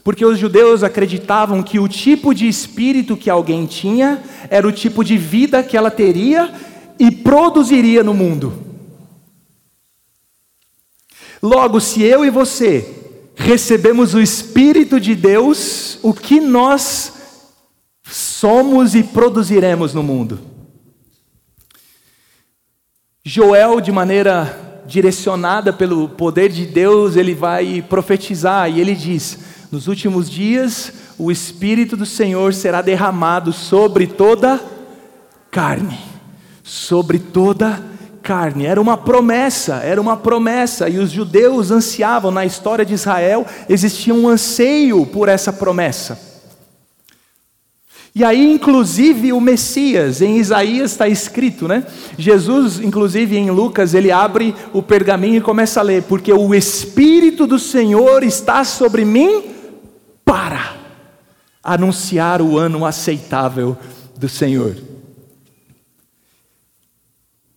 Porque 0.04 0.24
os 0.24 0.38
judeus 0.38 0.82
acreditavam 0.82 1.62
que 1.62 1.78
o 1.78 1.88
tipo 1.88 2.34
de 2.34 2.48
espírito 2.48 3.16
que 3.16 3.30
alguém 3.30 3.66
tinha 3.66 4.22
era 4.48 4.66
o 4.66 4.72
tipo 4.72 5.04
de 5.04 5.16
vida 5.16 5.62
que 5.62 5.76
ela 5.76 5.90
teria 5.90 6.52
e 6.98 7.10
produziria 7.10 8.02
no 8.02 8.14
mundo. 8.14 8.52
Logo, 11.42 11.80
se 11.80 12.02
eu 12.02 12.24
e 12.24 12.30
você 12.30 12.88
recebemos 13.34 14.14
o 14.14 14.20
Espírito 14.20 15.00
de 15.00 15.14
Deus, 15.16 15.98
o 16.00 16.14
que 16.14 16.40
nós 16.40 17.12
somos 18.04 18.94
e 18.94 19.02
produziremos 19.02 19.92
no 19.92 20.02
mundo? 20.02 20.51
Joel, 23.24 23.80
de 23.80 23.92
maneira 23.92 24.82
direcionada 24.84 25.72
pelo 25.72 26.08
poder 26.08 26.48
de 26.48 26.66
Deus, 26.66 27.14
ele 27.14 27.36
vai 27.36 27.80
profetizar 27.88 28.68
e 28.68 28.80
ele 28.80 28.96
diz: 28.96 29.38
Nos 29.70 29.86
últimos 29.86 30.28
dias, 30.28 30.92
o 31.16 31.30
Espírito 31.30 31.96
do 31.96 32.04
Senhor 32.04 32.52
será 32.52 32.82
derramado 32.82 33.52
sobre 33.52 34.08
toda 34.08 34.60
carne, 35.52 36.00
sobre 36.64 37.20
toda 37.20 37.80
carne. 38.24 38.66
Era 38.66 38.80
uma 38.80 38.96
promessa, 38.96 39.76
era 39.76 40.00
uma 40.00 40.16
promessa, 40.16 40.88
e 40.88 40.98
os 40.98 41.12
judeus 41.12 41.70
ansiavam, 41.70 42.32
na 42.32 42.44
história 42.44 42.84
de 42.84 42.94
Israel, 42.94 43.46
existia 43.68 44.12
um 44.12 44.26
anseio 44.26 45.06
por 45.06 45.28
essa 45.28 45.52
promessa. 45.52 46.31
E 48.14 48.22
aí, 48.22 48.52
inclusive, 48.52 49.32
o 49.32 49.40
Messias, 49.40 50.20
em 50.20 50.36
Isaías 50.36 50.90
está 50.90 51.08
escrito, 51.08 51.66
né? 51.66 51.86
Jesus, 52.18 52.78
inclusive 52.78 53.38
em 53.38 53.50
Lucas, 53.50 53.94
ele 53.94 54.10
abre 54.10 54.54
o 54.72 54.82
pergaminho 54.82 55.36
e 55.36 55.40
começa 55.40 55.80
a 55.80 55.82
ler: 55.82 56.02
Porque 56.02 56.30
o 56.30 56.54
Espírito 56.54 57.46
do 57.46 57.58
Senhor 57.58 58.22
está 58.22 58.64
sobre 58.64 59.04
mim 59.06 59.44
para 60.24 60.76
anunciar 61.64 62.42
o 62.42 62.58
ano 62.58 62.84
aceitável 62.84 63.78
do 64.18 64.28
Senhor. 64.28 64.76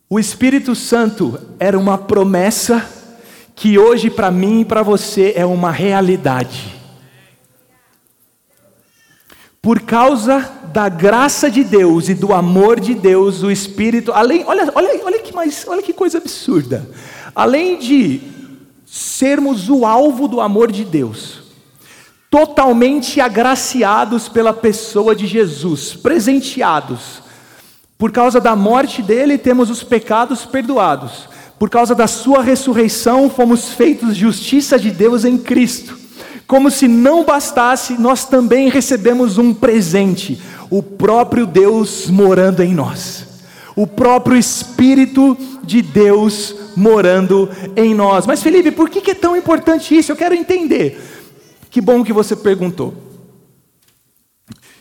O 0.08 0.18
Espírito 0.18 0.74
Santo 0.74 1.38
era 1.58 1.78
uma 1.78 1.98
promessa 1.98 2.88
que 3.54 3.78
hoje 3.78 4.08
para 4.08 4.30
mim 4.30 4.60
e 4.60 4.64
para 4.64 4.82
você 4.82 5.32
é 5.36 5.44
uma 5.44 5.70
realidade. 5.70 6.75
Por 9.66 9.80
causa 9.80 10.48
da 10.72 10.88
graça 10.88 11.50
de 11.50 11.64
Deus 11.64 12.08
e 12.08 12.14
do 12.14 12.32
amor 12.32 12.78
de 12.78 12.94
Deus, 12.94 13.42
o 13.42 13.50
Espírito, 13.50 14.12
além, 14.12 14.44
olha, 14.46 14.70
olha, 14.72 15.00
olha 15.04 15.18
que 15.18 15.34
mais, 15.34 15.66
olha 15.66 15.82
que 15.82 15.92
coisa 15.92 16.18
absurda. 16.18 16.88
Além 17.34 17.76
de 17.76 18.20
sermos 18.86 19.68
o 19.68 19.84
alvo 19.84 20.28
do 20.28 20.40
amor 20.40 20.70
de 20.70 20.84
Deus, 20.84 21.42
totalmente 22.30 23.20
agraciados 23.20 24.28
pela 24.28 24.52
pessoa 24.52 25.16
de 25.16 25.26
Jesus, 25.26 25.94
presenteados. 25.94 27.20
Por 27.98 28.12
causa 28.12 28.40
da 28.40 28.54
morte 28.54 29.02
dele, 29.02 29.36
temos 29.36 29.68
os 29.68 29.82
pecados 29.82 30.44
perdoados. 30.44 31.28
Por 31.58 31.68
causa 31.68 31.92
da 31.92 32.06
sua 32.06 32.40
ressurreição, 32.40 33.28
fomos 33.28 33.70
feitos 33.70 34.16
justiça 34.16 34.78
de 34.78 34.92
Deus 34.92 35.24
em 35.24 35.36
Cristo. 35.36 36.05
Como 36.46 36.70
se 36.70 36.86
não 36.86 37.24
bastasse, 37.24 37.94
nós 37.94 38.24
também 38.24 38.68
recebemos 38.68 39.36
um 39.36 39.52
presente, 39.52 40.40
o 40.70 40.82
próprio 40.82 41.46
Deus 41.46 42.06
morando 42.08 42.62
em 42.62 42.72
nós. 42.74 43.26
O 43.74 43.86
próprio 43.86 44.36
Espírito 44.36 45.36
de 45.62 45.82
Deus 45.82 46.54
morando 46.76 47.50
em 47.74 47.94
nós. 47.94 48.26
Mas 48.26 48.42
Felipe, 48.42 48.70
por 48.70 48.88
que 48.88 49.10
é 49.10 49.14
tão 49.14 49.36
importante 49.36 49.96
isso? 49.96 50.12
Eu 50.12 50.16
quero 50.16 50.34
entender. 50.34 50.98
Que 51.68 51.80
bom 51.80 52.04
que 52.04 52.12
você 52.12 52.36
perguntou. 52.36 52.94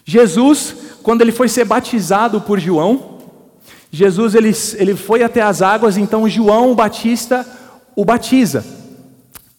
Jesus, 0.05 0.75
quando 1.01 1.21
ele 1.21 1.31
foi 1.31 1.49
ser 1.49 1.65
batizado 1.65 2.39
por 2.39 2.59
João, 2.59 3.17
Jesus 3.91 4.35
ele, 4.35 4.51
ele 4.75 4.95
foi 4.95 5.23
até 5.23 5.41
as 5.41 5.61
águas, 5.61 5.97
então 5.97 6.29
João 6.29 6.75
Batista 6.75 7.45
o 7.95 8.05
batiza. 8.05 8.63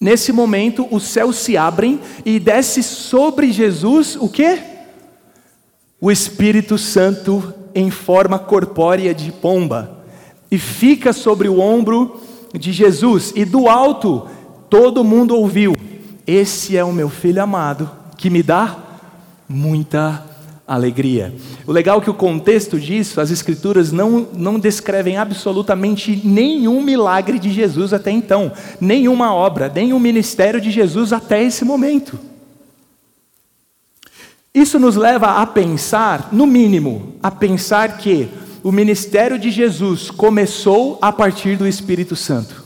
Nesse 0.01 0.33
momento, 0.33 0.87
os 0.91 1.05
céus 1.05 1.37
se 1.37 1.57
abrem 1.57 2.01
e 2.25 2.39
desce 2.39 2.83
sobre 2.83 3.51
Jesus 3.51 4.17
o 4.17 4.29
que? 4.29 4.59
O 6.01 6.11
Espírito 6.11 6.77
Santo 6.77 7.55
em 7.75 7.91
forma 7.91 8.39
corpórea 8.39 9.15
de 9.15 9.33
pomba 9.33 10.05
e 10.51 10.59
fica 10.59 11.13
sobre 11.13 11.49
o 11.49 11.61
ombro 11.61 12.21
de 12.53 12.73
Jesus. 12.73 13.33
E 13.35 13.45
do 13.45 13.69
alto 13.69 14.29
todo 14.69 15.05
mundo 15.05 15.35
ouviu: 15.37 15.75
Esse 16.27 16.77
é 16.77 16.85
o 16.85 16.93
meu 16.93 17.09
filho 17.09 17.43
amado, 17.43 17.91
que 18.17 18.31
me 18.31 18.43
dá 18.43 18.77
muita 19.49 20.25
alegria. 20.67 21.33
O 21.67 21.73
legal 21.73 21.99
é 21.99 22.01
que 22.01 22.11
o 22.11 22.15
contexto 22.15 22.79
disso, 22.81 23.21
as 23.21 23.31
escrituras 23.31 23.93
não, 23.93 24.29
não 24.33 24.59
descrevem 24.59 25.17
absolutamente 25.17 26.21
nenhum 26.25 26.83
milagre 26.83 27.39
de 27.39 27.53
Jesus 27.53 27.93
até 27.93 28.11
então, 28.11 28.53
nenhuma 28.81 29.33
obra, 29.33 29.71
nenhum 29.73 30.01
ministério 30.01 30.61
de 30.61 30.71
Jesus 30.71 31.13
até 31.13 31.43
esse 31.43 31.65
momento. 31.65 32.19
Isso 34.53 34.79
nos 34.79 34.97
leva 34.97 35.43
a 35.43 35.47
pensar, 35.47 36.31
no 36.33 36.47
mínimo, 36.47 37.15
a 37.23 37.31
pensar 37.31 37.99
que 37.99 38.29
o 38.63 38.73
ministério 38.73 39.39
de 39.39 39.51
Jesus 39.51 40.11
começou 40.11 40.99
a 41.01 41.13
partir 41.13 41.57
do 41.57 41.69
Espírito 41.69 42.17
Santo. 42.17 42.65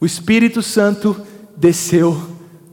O 0.00 0.06
Espírito 0.06 0.62
Santo 0.62 1.14
desceu 1.56 2.20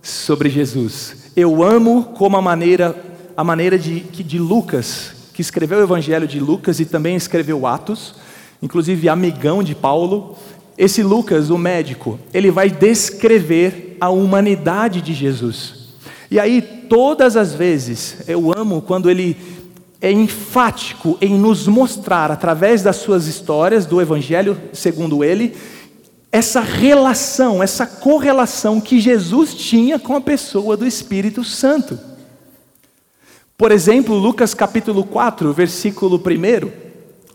sobre 0.01 0.49
Jesus. 0.49 1.28
Eu 1.39 1.63
amo 1.63 2.03
como 2.17 2.35
a 2.35 2.41
maneira, 2.41 2.93
a 3.37 3.45
maneira 3.45 3.79
de, 3.79 4.01
de 4.01 4.37
Lucas, 4.37 5.13
que 5.33 5.41
escreveu 5.41 5.79
o 5.79 5.83
Evangelho 5.83 6.27
de 6.27 6.37
Lucas 6.37 6.81
e 6.81 6.85
também 6.85 7.15
escreveu 7.15 7.65
Atos, 7.65 8.15
inclusive 8.61 9.07
amigão 9.07 9.63
de 9.63 9.73
Paulo. 9.73 10.35
Esse 10.77 11.01
Lucas, 11.01 11.49
o 11.49 11.57
médico, 11.57 12.19
ele 12.33 12.51
vai 12.51 12.69
descrever 12.69 13.95
a 14.01 14.09
humanidade 14.09 15.01
de 15.01 15.13
Jesus. 15.13 15.93
E 16.29 16.37
aí, 16.37 16.61
todas 16.61 17.37
as 17.37 17.53
vezes, 17.53 18.17
eu 18.27 18.51
amo 18.53 18.81
quando 18.81 19.09
ele 19.09 19.37
é 20.01 20.11
enfático 20.11 21.17
em 21.21 21.39
nos 21.39 21.67
mostrar, 21.67 22.31
através 22.31 22.83
das 22.83 22.97
suas 22.97 23.27
histórias 23.27 23.85
do 23.85 24.01
Evangelho, 24.01 24.57
segundo 24.73 25.23
ele, 25.23 25.55
essa 26.31 26.61
relação, 26.61 27.61
essa 27.61 27.85
correlação 27.85 28.79
que 28.79 28.99
Jesus 28.99 29.53
tinha 29.53 29.97
com 29.97 30.15
a 30.15 30.21
pessoa 30.21 30.77
do 30.77 30.85
Espírito 30.85 31.43
Santo. 31.43 31.99
Por 33.57 33.71
exemplo, 33.71 34.15
Lucas 34.15 34.53
capítulo 34.53 35.03
4, 35.03 35.51
versículo 35.51 36.17
1, 36.17 36.71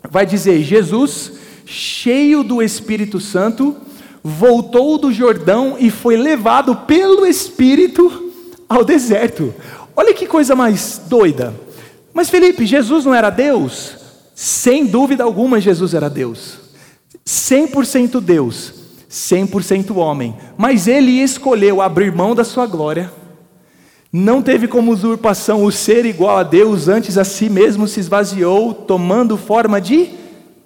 vai 0.08 0.24
dizer: 0.24 0.62
Jesus, 0.62 1.32
cheio 1.66 2.42
do 2.44 2.62
Espírito 2.62 3.20
Santo, 3.20 3.76
voltou 4.22 4.96
do 4.96 5.12
Jordão 5.12 5.76
e 5.78 5.90
foi 5.90 6.16
levado 6.16 6.76
pelo 6.76 7.26
Espírito 7.26 8.32
ao 8.68 8.84
deserto. 8.84 9.52
Olha 9.96 10.14
que 10.14 10.26
coisa 10.26 10.54
mais 10.54 11.02
doida. 11.06 11.54
Mas 12.12 12.30
Felipe, 12.30 12.64
Jesus 12.64 13.04
não 13.04 13.14
era 13.14 13.28
Deus? 13.28 13.96
Sem 14.34 14.86
dúvida 14.86 15.24
alguma, 15.24 15.60
Jesus 15.60 15.94
era 15.94 16.08
Deus. 16.08 16.58
100% 17.26 18.20
Deus. 18.20 18.83
100% 19.14 19.96
homem, 19.96 20.34
mas 20.56 20.88
ele 20.88 21.22
escolheu 21.22 21.80
abrir 21.80 22.10
mão 22.12 22.34
da 22.34 22.42
sua 22.42 22.66
glória, 22.66 23.12
não 24.12 24.42
teve 24.42 24.66
como 24.66 24.90
usurpação 24.90 25.64
o 25.64 25.70
ser 25.70 26.04
igual 26.04 26.36
a 26.36 26.42
Deus, 26.42 26.88
antes 26.88 27.16
a 27.16 27.24
si 27.24 27.48
mesmo 27.48 27.86
se 27.86 28.00
esvaziou, 28.00 28.74
tomando 28.74 29.36
forma 29.36 29.80
de 29.80 30.10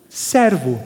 servo. 0.08 0.80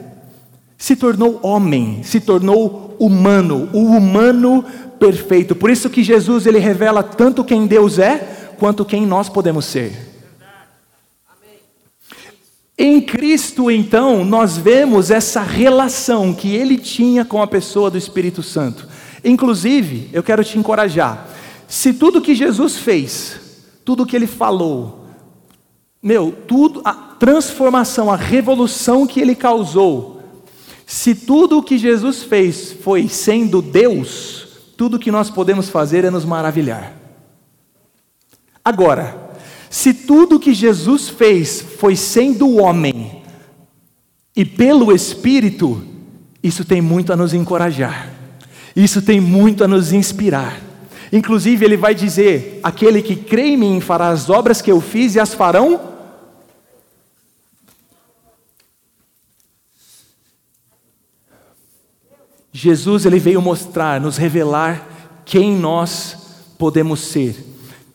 Se 0.77 0.95
tornou 0.95 1.39
homem, 1.41 2.01
se 2.03 2.19
tornou 2.19 2.95
humano, 2.99 3.69
o 3.71 3.83
humano 3.83 4.63
perfeito. 4.99 5.55
Por 5.55 5.69
isso 5.69 5.89
que 5.89 6.03
Jesus 6.03 6.45
ele 6.45 6.59
revela 6.59 7.01
tanto 7.01 7.43
quem 7.43 7.65
Deus 7.65 7.99
é, 7.99 8.55
quanto 8.57 8.85
quem 8.85 9.05
nós 9.05 9.29
podemos 9.29 9.65
ser. 9.65 10.12
Em 12.77 12.99
Cristo, 12.99 13.69
então, 13.69 14.25
nós 14.25 14.57
vemos 14.57 15.11
essa 15.11 15.41
relação 15.41 16.33
que 16.33 16.55
ele 16.55 16.77
tinha 16.77 17.23
com 17.23 17.41
a 17.41 17.47
pessoa 17.47 17.91
do 17.91 17.97
Espírito 17.97 18.41
Santo. 18.41 18.87
Inclusive, 19.23 20.09
eu 20.11 20.23
quero 20.23 20.43
te 20.43 20.57
encorajar: 20.57 21.27
se 21.67 21.93
tudo 21.93 22.21
que 22.21 22.33
Jesus 22.33 22.77
fez, 22.77 23.39
tudo 23.85 24.05
que 24.05 24.15
ele 24.15 24.25
falou, 24.25 25.05
meu, 26.01 26.31
tudo, 26.47 26.81
a 26.83 26.93
transformação, 26.93 28.11
a 28.11 28.15
revolução 28.15 29.05
que 29.05 29.21
ele 29.21 29.35
causou, 29.35 30.21
se 30.85 31.13
tudo 31.13 31.59
o 31.59 31.63
que 31.63 31.77
Jesus 31.77 32.23
fez 32.23 32.73
foi 32.73 33.07
sendo 33.07 33.61
Deus, 33.61 34.47
tudo 34.75 34.99
que 34.99 35.11
nós 35.11 35.29
podemos 35.29 35.69
fazer 35.69 36.03
é 36.03 36.09
nos 36.09 36.25
maravilhar. 36.25 36.93
Agora, 38.65 39.22
se 39.73 39.91
tudo 39.91 40.39
que 40.39 40.53
Jesus 40.53 41.09
fez 41.09 41.59
foi 41.59 41.95
sendo 41.95 42.57
homem 42.57 43.23
e 44.35 44.45
pelo 44.45 44.93
Espírito, 44.93 45.83
isso 46.43 46.63
tem 46.63 46.79
muito 46.79 47.11
a 47.11 47.15
nos 47.15 47.33
encorajar, 47.33 48.13
isso 48.75 49.01
tem 49.01 49.19
muito 49.19 49.63
a 49.63 49.67
nos 49.67 49.91
inspirar. 49.91 50.61
Inclusive, 51.11 51.65
ele 51.65 51.75
vai 51.75 51.95
dizer: 51.95 52.59
aquele 52.61 53.01
que 53.01 53.15
crê 53.15 53.47
em 53.47 53.57
mim 53.57 53.81
fará 53.81 54.09
as 54.09 54.29
obras 54.29 54.61
que 54.61 54.71
eu 54.71 54.79
fiz 54.79 55.15
e 55.15 55.19
as 55.19 55.33
farão. 55.33 55.81
Jesus 62.51 63.07
ele 63.07 63.17
veio 63.17 63.41
mostrar, 63.41 63.99
nos 63.99 64.17
revelar 64.17 64.87
quem 65.25 65.57
nós 65.57 66.15
podemos 66.59 66.99
ser 66.99 67.52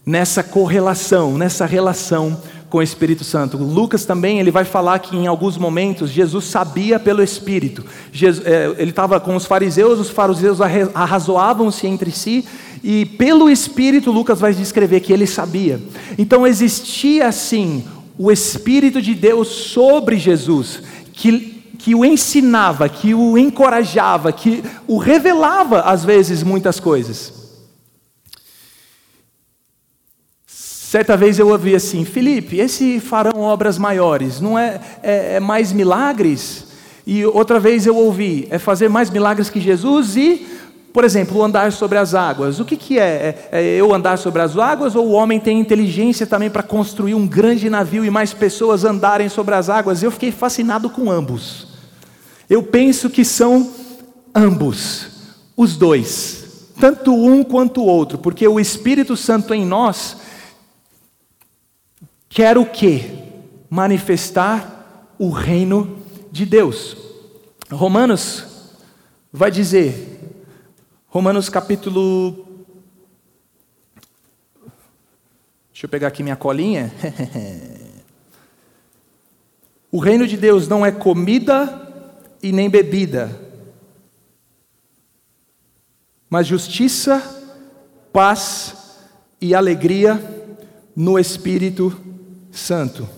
nessa 0.09 0.42
correlação, 0.42 1.37
nessa 1.37 1.66
relação 1.66 2.40
com 2.71 2.79
o 2.79 2.83
Espírito 2.83 3.25
Santo. 3.25 3.59
Lucas 3.59 4.07
também 4.07 4.40
ele 4.40 4.51
vai 4.51 4.64
falar 4.64 4.99
que 5.01 5.14
em 5.14 5.27
alguns 5.27 5.59
momentos 5.59 6.09
Jesus 6.09 6.47
sabia 6.47 6.99
pelo 6.99 7.23
Espírito. 7.23 7.85
Jesus, 8.11 8.47
é, 8.47 8.75
ele 8.79 8.88
estava 8.88 9.21
com 9.21 9.37
os 9.37 9.44
fariseus, 9.44 10.01
os 10.01 10.09
fariseus 10.09 10.61
arrazoavam-se 10.94 11.87
entre 11.87 12.11
si 12.11 12.47
e 12.83 13.05
pelo 13.05 13.51
Espírito 13.51 14.11
Lucas 14.11 14.40
vai 14.40 14.55
descrever 14.55 15.01
que 15.01 15.12
ele 15.12 15.27
sabia. 15.27 15.79
Então 16.16 16.47
existia 16.47 17.29
assim 17.29 17.85
o 18.18 18.33
Espírito 18.33 19.03
de 19.03 19.14
Deus 19.14 19.49
sobre 19.49 20.16
Jesus 20.16 20.83
que 21.12 21.59
que 21.79 21.94
o 21.94 22.05
ensinava, 22.05 22.88
que 22.88 23.14
o 23.14 23.38
encorajava, 23.38 24.33
que 24.33 24.64
o 24.88 24.99
revelava 24.99 25.83
às 25.83 26.05
vezes 26.05 26.42
muitas 26.42 26.81
coisas. 26.81 27.38
Certa 30.88 31.18
vez 31.18 31.38
eu 31.38 31.48
ouvi 31.48 31.74
assim, 31.74 32.03
Felipe, 32.03 32.57
esse 32.57 32.98
farão 32.98 33.42
obras 33.42 33.77
maiores, 33.77 34.40
não 34.40 34.59
é, 34.59 34.81
é, 35.03 35.35
é, 35.35 35.40
mais 35.40 35.70
milagres? 35.70 36.64
E 37.07 37.27
outra 37.27 37.61
vez 37.61 37.85
eu 37.85 37.94
ouvi, 37.94 38.48
é 38.48 38.59
fazer 38.59 38.88
mais 38.88 39.11
milagres 39.11 39.51
que 39.51 39.61
Jesus 39.61 40.16
e 40.16 40.46
por 40.90 41.05
exemplo, 41.05 41.44
andar 41.44 41.72
sobre 41.72 41.98
as 41.98 42.14
águas. 42.14 42.59
O 42.59 42.64
que, 42.64 42.74
que 42.74 42.98
é? 42.98 43.37
é? 43.53 43.61
é 43.61 43.62
eu 43.77 43.92
andar 43.92 44.16
sobre 44.16 44.40
as 44.40 44.57
águas 44.57 44.96
ou 44.96 45.09
o 45.09 45.12
homem 45.12 45.38
tem 45.38 45.61
inteligência 45.61 46.27
também 46.27 46.48
para 46.48 46.62
construir 46.62 47.14
um 47.14 47.27
grande 47.27 47.68
navio 47.68 48.03
e 48.03 48.09
mais 48.09 48.33
pessoas 48.33 48.83
andarem 48.83 49.29
sobre 49.29 49.55
as 49.55 49.68
águas? 49.68 50.03
Eu 50.03 50.11
fiquei 50.11 50.33
fascinado 50.33 50.88
com 50.88 51.11
ambos. 51.11 51.66
Eu 52.48 52.62
penso 52.62 53.11
que 53.11 53.27
são 53.27 53.70
ambos, 54.35 55.09
os 55.55 55.77
dois, 55.77 56.70
tanto 56.81 57.14
um 57.14 57.44
quanto 57.44 57.83
o 57.83 57.87
outro, 57.87 58.16
porque 58.16 58.48
o 58.48 58.59
Espírito 58.59 59.18
Santo 59.18 59.53
em 59.53 59.66
nós 59.66 60.16
quer 62.29 62.59
o 62.59 62.67
quê? 62.67 63.11
Manifestar 63.71 65.14
o 65.19 65.31
reino 65.31 66.03
de 66.31 66.45
Deus. 66.47 66.97
Romanos 67.71 68.47
vai 69.33 69.51
dizer 69.51 70.19
Romanos 71.09 71.49
capítulo. 71.49 72.47
Deixa 75.73 75.87
eu 75.87 75.88
pegar 75.88 76.09
aqui 76.09 76.23
minha 76.23 76.37
colinha. 76.37 76.93
o 79.91 79.99
reino 79.99 80.27
de 80.27 80.37
Deus 80.37 80.69
não 80.69 80.85
é 80.85 80.93
comida 80.93 81.88
e 82.43 82.53
nem 82.53 82.69
bebida, 82.69 83.37
mas 86.29 86.47
justiça, 86.47 87.21
paz 88.12 88.99
e 89.41 89.55
alegria 89.55 90.23
no 90.95 91.19
Espírito 91.19 92.08
Santo. 92.59 93.09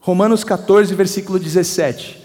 Romanos 0.00 0.42
14, 0.42 0.94
versículo 0.94 1.38
17. 1.38 2.20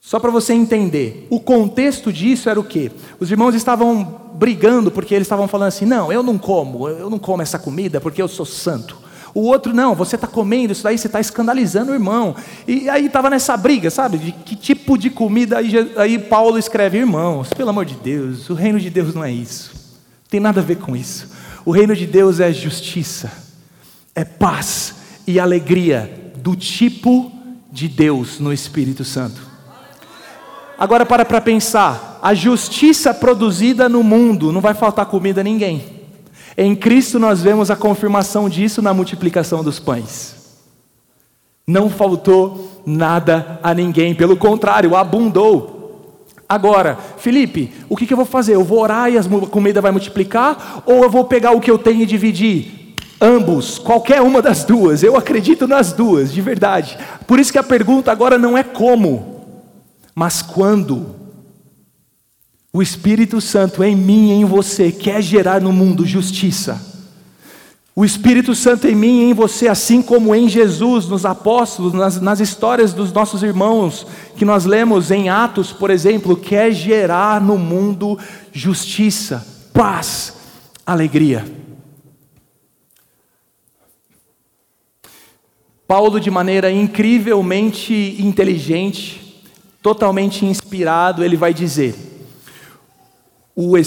Só 0.00 0.20
para 0.20 0.30
você 0.30 0.52
entender, 0.52 1.26
o 1.28 1.40
contexto 1.40 2.12
disso 2.12 2.48
era 2.48 2.60
o 2.60 2.64
quê? 2.64 2.92
Os 3.18 3.28
irmãos 3.28 3.56
estavam 3.56 4.04
brigando 4.34 4.88
porque 4.88 5.12
eles 5.12 5.26
estavam 5.26 5.48
falando 5.48 5.68
assim: 5.68 5.84
não, 5.84 6.12
eu 6.12 6.22
não 6.22 6.38
como, 6.38 6.88
eu 6.88 7.10
não 7.10 7.18
como 7.18 7.42
essa 7.42 7.58
comida 7.58 8.00
porque 8.00 8.22
eu 8.22 8.28
sou 8.28 8.46
santo. 8.46 8.96
O 9.34 9.42
outro, 9.42 9.74
não, 9.74 9.94
você 9.94 10.14
está 10.14 10.28
comendo, 10.28 10.72
isso 10.72 10.84
daí 10.84 10.96
você 10.96 11.08
está 11.08 11.20
escandalizando 11.20 11.90
o 11.90 11.94
irmão. 11.94 12.36
E 12.66 12.88
aí 12.88 13.06
estava 13.06 13.28
nessa 13.28 13.56
briga, 13.56 13.90
sabe? 13.90 14.16
De 14.16 14.32
que 14.32 14.54
tipo 14.54 14.96
de 14.96 15.10
comida. 15.10 15.58
Aí, 15.58 15.72
aí 15.96 16.18
Paulo 16.20 16.56
escreve: 16.56 16.98
irmãos, 16.98 17.48
pelo 17.52 17.70
amor 17.70 17.84
de 17.84 17.96
Deus, 17.96 18.48
o 18.48 18.54
reino 18.54 18.78
de 18.78 18.88
Deus 18.88 19.12
não 19.12 19.24
é 19.24 19.32
isso. 19.32 19.72
Não 19.74 20.30
tem 20.30 20.38
nada 20.38 20.60
a 20.60 20.64
ver 20.64 20.76
com 20.76 20.96
isso. 20.96 21.35
O 21.66 21.72
reino 21.72 21.96
de 21.96 22.06
Deus 22.06 22.38
é 22.38 22.52
justiça, 22.52 23.28
é 24.14 24.24
paz 24.24 24.94
e 25.26 25.40
alegria 25.40 26.32
do 26.36 26.54
tipo 26.54 27.32
de 27.72 27.88
Deus 27.88 28.38
no 28.38 28.52
Espírito 28.52 29.04
Santo. 29.04 29.42
Agora 30.78 31.04
para 31.04 31.24
para 31.24 31.40
pensar, 31.40 32.20
a 32.22 32.34
justiça 32.34 33.12
produzida 33.12 33.88
no 33.88 34.04
mundo, 34.04 34.52
não 34.52 34.60
vai 34.60 34.74
faltar 34.74 35.06
comida 35.06 35.40
a 35.40 35.44
ninguém. 35.44 35.84
Em 36.56 36.76
Cristo 36.76 37.18
nós 37.18 37.42
vemos 37.42 37.68
a 37.68 37.74
confirmação 37.74 38.48
disso 38.48 38.80
na 38.80 38.94
multiplicação 38.94 39.64
dos 39.64 39.80
pães. 39.80 40.36
Não 41.66 41.90
faltou 41.90 42.80
nada 42.86 43.58
a 43.60 43.74
ninguém, 43.74 44.14
pelo 44.14 44.36
contrário, 44.36 44.94
abundou. 44.94 45.75
Agora, 46.48 46.96
Felipe, 47.18 47.72
o 47.88 47.96
que, 47.96 48.06
que 48.06 48.12
eu 48.12 48.16
vou 48.16 48.26
fazer? 48.26 48.54
Eu 48.54 48.62
vou 48.62 48.80
orar 48.80 49.10
e 49.10 49.18
a 49.18 49.22
comida 49.50 49.80
vai 49.80 49.90
multiplicar? 49.90 50.82
Ou 50.86 51.02
eu 51.02 51.10
vou 51.10 51.24
pegar 51.24 51.50
o 51.50 51.60
que 51.60 51.70
eu 51.70 51.78
tenho 51.78 52.02
e 52.02 52.06
dividir? 52.06 52.94
Ambos, 53.20 53.78
qualquer 53.78 54.20
uma 54.20 54.42
das 54.42 54.62
duas, 54.62 55.02
eu 55.02 55.16
acredito 55.16 55.66
nas 55.66 55.92
duas, 55.92 56.32
de 56.32 56.40
verdade. 56.40 56.98
Por 57.26 57.40
isso 57.40 57.50
que 57.50 57.58
a 57.58 57.62
pergunta 57.62 58.12
agora 58.12 58.38
não 58.38 58.56
é 58.56 58.62
como, 58.62 59.46
mas 60.14 60.42
quando 60.42 61.16
o 62.72 62.82
Espírito 62.82 63.40
Santo 63.40 63.82
em 63.82 63.96
mim 63.96 64.28
e 64.28 64.32
em 64.32 64.44
você 64.44 64.92
quer 64.92 65.22
gerar 65.22 65.62
no 65.62 65.72
mundo 65.72 66.04
justiça, 66.04 66.95
o 67.98 68.04
Espírito 68.04 68.54
Santo 68.54 68.86
em 68.86 68.94
mim 68.94 69.20
e 69.22 69.30
em 69.30 69.32
você, 69.32 69.68
assim 69.68 70.02
como 70.02 70.34
em 70.34 70.46
Jesus, 70.50 71.06
nos 71.06 71.24
apóstolos, 71.24 71.94
nas, 71.94 72.20
nas 72.20 72.40
histórias 72.40 72.92
dos 72.92 73.10
nossos 73.10 73.42
irmãos, 73.42 74.06
que 74.36 74.44
nós 74.44 74.66
lemos 74.66 75.10
em 75.10 75.30
Atos, 75.30 75.72
por 75.72 75.88
exemplo, 75.88 76.36
quer 76.36 76.72
gerar 76.72 77.40
no 77.40 77.56
mundo 77.56 78.18
justiça, 78.52 79.46
paz, 79.72 80.34
alegria. 80.84 81.46
Paulo, 85.88 86.20
de 86.20 86.30
maneira 86.30 86.70
incrivelmente 86.70 88.16
inteligente, 88.18 89.42
totalmente 89.80 90.44
inspirado, 90.44 91.24
ele 91.24 91.36
vai 91.36 91.54
dizer: 91.54 91.94
o, 93.54 93.78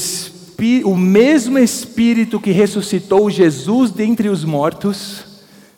o 0.84 0.96
mesmo 0.96 1.58
Espírito 1.58 2.40
que 2.40 2.52
ressuscitou 2.52 3.30
Jesus 3.30 3.92
dentre 3.92 4.30
os 4.30 4.44
mortos 4.44 5.26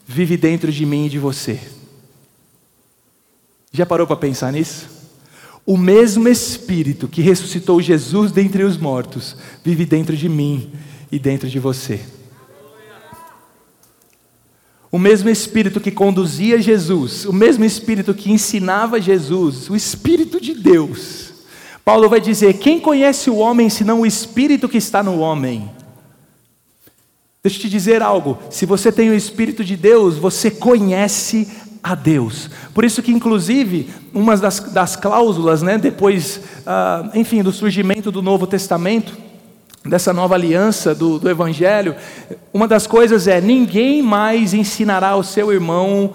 vive 0.05 0.35
dentro 0.35 0.71
de 0.71 0.85
mim 0.85 1.05
e 1.05 1.09
de 1.09 1.19
você. 1.19 1.59
Já 3.71 3.85
parou 3.85 4.05
para 4.05 4.15
pensar 4.15 4.51
nisso? 4.51 4.89
O 5.65 5.77
mesmo 5.77 6.27
Espírito 6.27 7.07
que 7.07 7.21
ressuscitou 7.21 7.81
Jesus 7.81 8.31
dentre 8.31 8.63
os 8.63 8.77
mortos 8.77 9.37
vive 9.63 9.85
dentro 9.85 10.17
de 10.17 10.27
mim 10.27 10.71
e 11.11 11.19
dentro 11.19 11.47
de 11.47 11.59
você. 11.59 12.01
O 14.91 14.99
mesmo 14.99 15.29
Espírito 15.29 15.79
que 15.79 15.91
conduzia 15.91 16.61
Jesus, 16.61 17.25
o 17.25 17.31
mesmo 17.31 17.63
Espírito 17.63 18.13
que 18.13 18.31
ensinava 18.31 18.99
Jesus, 18.99 19.69
o 19.69 19.75
Espírito 19.75 20.41
de 20.41 20.53
Deus. 20.53 21.30
Paulo 21.83 22.09
vai 22.09 22.21
dizer: 22.21 22.53
quem 22.55 22.79
conhece 22.79 23.29
o 23.29 23.37
homem 23.37 23.69
senão 23.69 24.01
o 24.01 24.05
Espírito 24.05 24.69
que 24.69 24.77
está 24.77 25.01
no 25.01 25.19
homem? 25.19 25.69
Deixa 27.43 27.57
eu 27.57 27.61
te 27.61 27.69
dizer 27.69 28.01
algo: 28.01 28.37
se 28.49 28.65
você 28.65 28.91
tem 28.91 29.09
o 29.09 29.15
Espírito 29.15 29.63
de 29.63 29.75
Deus, 29.75 30.17
você 30.17 30.51
conhece 30.51 31.47
a 31.83 31.95
Deus. 31.95 32.49
Por 32.73 32.85
isso 32.85 33.01
que, 33.01 33.11
inclusive, 33.11 33.89
uma 34.13 34.37
das, 34.37 34.59
das 34.59 34.95
cláusulas, 34.95 35.61
né, 35.63 35.77
depois, 35.77 36.41
ah, 36.65 37.09
enfim, 37.15 37.41
do 37.41 37.51
surgimento 37.51 38.11
do 38.11 38.21
Novo 38.21 38.45
Testamento, 38.45 39.17
dessa 39.83 40.13
nova 40.13 40.35
aliança 40.35 40.93
do, 40.93 41.17
do 41.17 41.27
Evangelho, 41.27 41.95
uma 42.53 42.67
das 42.67 42.85
coisas 42.85 43.27
é: 43.27 43.41
ninguém 43.41 44.01
mais 44.01 44.53
ensinará 44.53 45.09
ao 45.09 45.23
seu 45.23 45.51
irmão, 45.51 46.13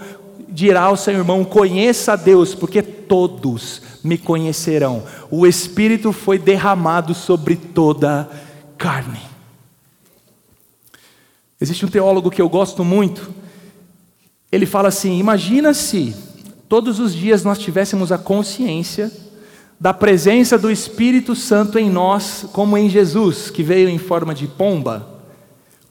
dirá 0.48 0.82
ao 0.82 0.96
seu 0.96 1.14
irmão, 1.14 1.44
conheça 1.44 2.12
a 2.12 2.16
Deus, 2.16 2.54
porque 2.54 2.82
todos 2.82 3.82
me 4.02 4.16
conhecerão. 4.16 5.02
O 5.30 5.46
Espírito 5.46 6.12
foi 6.12 6.38
derramado 6.38 7.14
sobre 7.14 7.56
toda 7.56 8.28
carne. 8.78 9.20
Existe 11.60 11.86
um 11.86 11.88
teólogo 11.88 12.30
que 12.30 12.42
eu 12.42 12.48
gosto 12.48 12.84
muito, 12.84 13.34
ele 14.52 14.66
fala 14.66 14.88
assim: 14.88 15.18
imagina 15.18 15.72
se 15.74 16.14
todos 16.68 17.00
os 17.00 17.14
dias 17.14 17.44
nós 17.44 17.58
tivéssemos 17.58 18.12
a 18.12 18.18
consciência 18.18 19.10
da 19.78 19.92
presença 19.92 20.58
do 20.58 20.70
Espírito 20.70 21.34
Santo 21.34 21.78
em 21.78 21.90
nós, 21.90 22.46
como 22.52 22.78
em 22.78 22.88
Jesus, 22.88 23.50
que 23.50 23.62
veio 23.62 23.88
em 23.88 23.98
forma 23.98 24.34
de 24.34 24.46
pomba, 24.46 25.06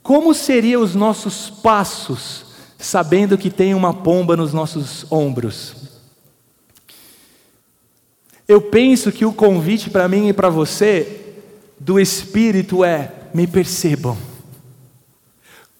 como 0.02 0.34
seriam 0.34 0.82
os 0.82 0.96
nossos 0.96 1.50
passos, 1.50 2.45
sabendo 2.86 3.38
que 3.38 3.50
tem 3.50 3.74
uma 3.74 3.94
pomba 3.94 4.38
nos 4.38 4.54
nossos 4.54 5.12
ombros? 5.12 5.76
Eu 8.48 8.62
penso 8.62 9.12
que 9.12 9.26
o 9.26 9.34
convite 9.34 9.90
para 9.90 10.08
mim 10.08 10.28
e 10.28 10.34
para 10.34 10.50
você 10.50 11.34
do 11.80 12.00
Espírito 12.00 12.84
é: 12.84 13.12
me 13.34 13.48
percebam, 13.48 14.16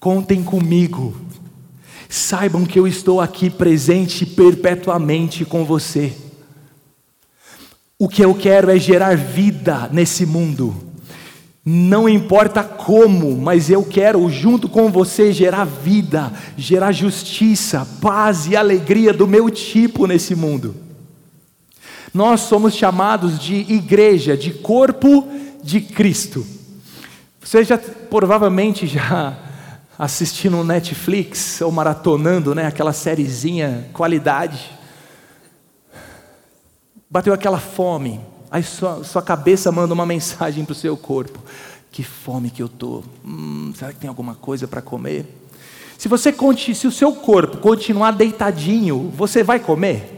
contem 0.00 0.42
comigo, 0.42 1.16
saibam 2.08 2.66
que 2.66 2.78
eu 2.78 2.88
estou 2.88 3.20
aqui 3.20 3.50
presente 3.50 4.26
perpetuamente 4.26 5.44
com 5.44 5.64
você. 5.64 6.12
O 7.96 8.08
que 8.08 8.22
eu 8.22 8.34
quero 8.34 8.68
é 8.68 8.78
gerar 8.78 9.16
vida 9.16 9.88
nesse 9.92 10.26
mundo. 10.26 10.74
Não 11.68 12.08
importa 12.08 12.62
como, 12.62 13.36
mas 13.36 13.68
eu 13.68 13.82
quero, 13.84 14.30
junto 14.30 14.68
com 14.68 14.88
você, 14.88 15.32
gerar 15.32 15.64
vida, 15.64 16.32
gerar 16.56 16.92
justiça, 16.92 17.84
paz 18.00 18.46
e 18.46 18.54
alegria 18.54 19.12
do 19.12 19.26
meu 19.26 19.50
tipo 19.50 20.06
nesse 20.06 20.36
mundo. 20.36 20.76
Nós 22.14 22.42
somos 22.42 22.74
chamados 22.74 23.36
de 23.38 23.54
igreja, 23.54 24.36
de 24.36 24.52
corpo 24.52 25.26
de 25.60 25.80
Cristo. 25.80 26.46
Você 27.40 27.64
já 27.64 27.76
provavelmente 27.76 28.86
já 28.86 29.36
assistindo 29.98 30.62
Netflix 30.62 31.60
ou 31.60 31.72
maratonando, 31.72 32.54
né, 32.54 32.66
aquela 32.66 32.92
sériezinha 32.92 33.88
qualidade 33.92 34.76
bateu 37.10 37.32
aquela 37.32 37.58
fome, 37.58 38.20
aí 38.50 38.62
sua, 38.62 39.04
sua 39.04 39.22
cabeça 39.22 39.70
manda 39.72 39.94
uma 39.94 40.06
mensagem 40.06 40.64
para 40.64 40.72
o 40.72 40.76
seu 40.76 40.96
corpo: 40.96 41.38
que 41.90 42.02
fome 42.02 42.50
que 42.50 42.62
eu 42.62 42.66
estou, 42.66 43.04
hum, 43.24 43.72
será 43.74 43.92
que 43.92 43.98
tem 43.98 44.08
alguma 44.08 44.34
coisa 44.34 44.66
para 44.66 44.82
comer? 44.82 45.26
Se 45.98 46.08
você 46.08 46.34
se 46.74 46.86
o 46.86 46.92
seu 46.92 47.14
corpo 47.14 47.56
continuar 47.58 48.12
deitadinho, 48.12 49.10
você 49.16 49.42
vai 49.42 49.58
comer? 49.58 50.12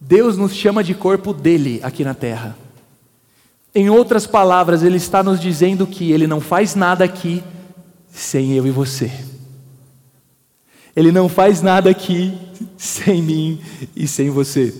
Deus 0.00 0.36
nos 0.36 0.52
chama 0.52 0.82
de 0.82 0.94
corpo 0.94 1.32
dele 1.32 1.80
aqui 1.82 2.04
na 2.04 2.14
terra. 2.14 2.56
Em 3.74 3.88
outras 3.88 4.26
palavras, 4.26 4.82
Ele 4.82 4.96
está 4.96 5.22
nos 5.22 5.40
dizendo 5.40 5.86
que 5.86 6.10
Ele 6.10 6.26
não 6.26 6.40
faz 6.40 6.74
nada 6.74 7.04
aqui 7.04 7.42
sem 8.10 8.52
eu 8.52 8.66
e 8.66 8.70
você. 8.70 9.10
Ele 10.94 11.10
não 11.10 11.28
faz 11.28 11.62
nada 11.62 11.90
aqui 11.90 12.34
sem 12.76 13.22
mim 13.22 13.60
e 13.96 14.06
sem 14.06 14.30
você. 14.30 14.74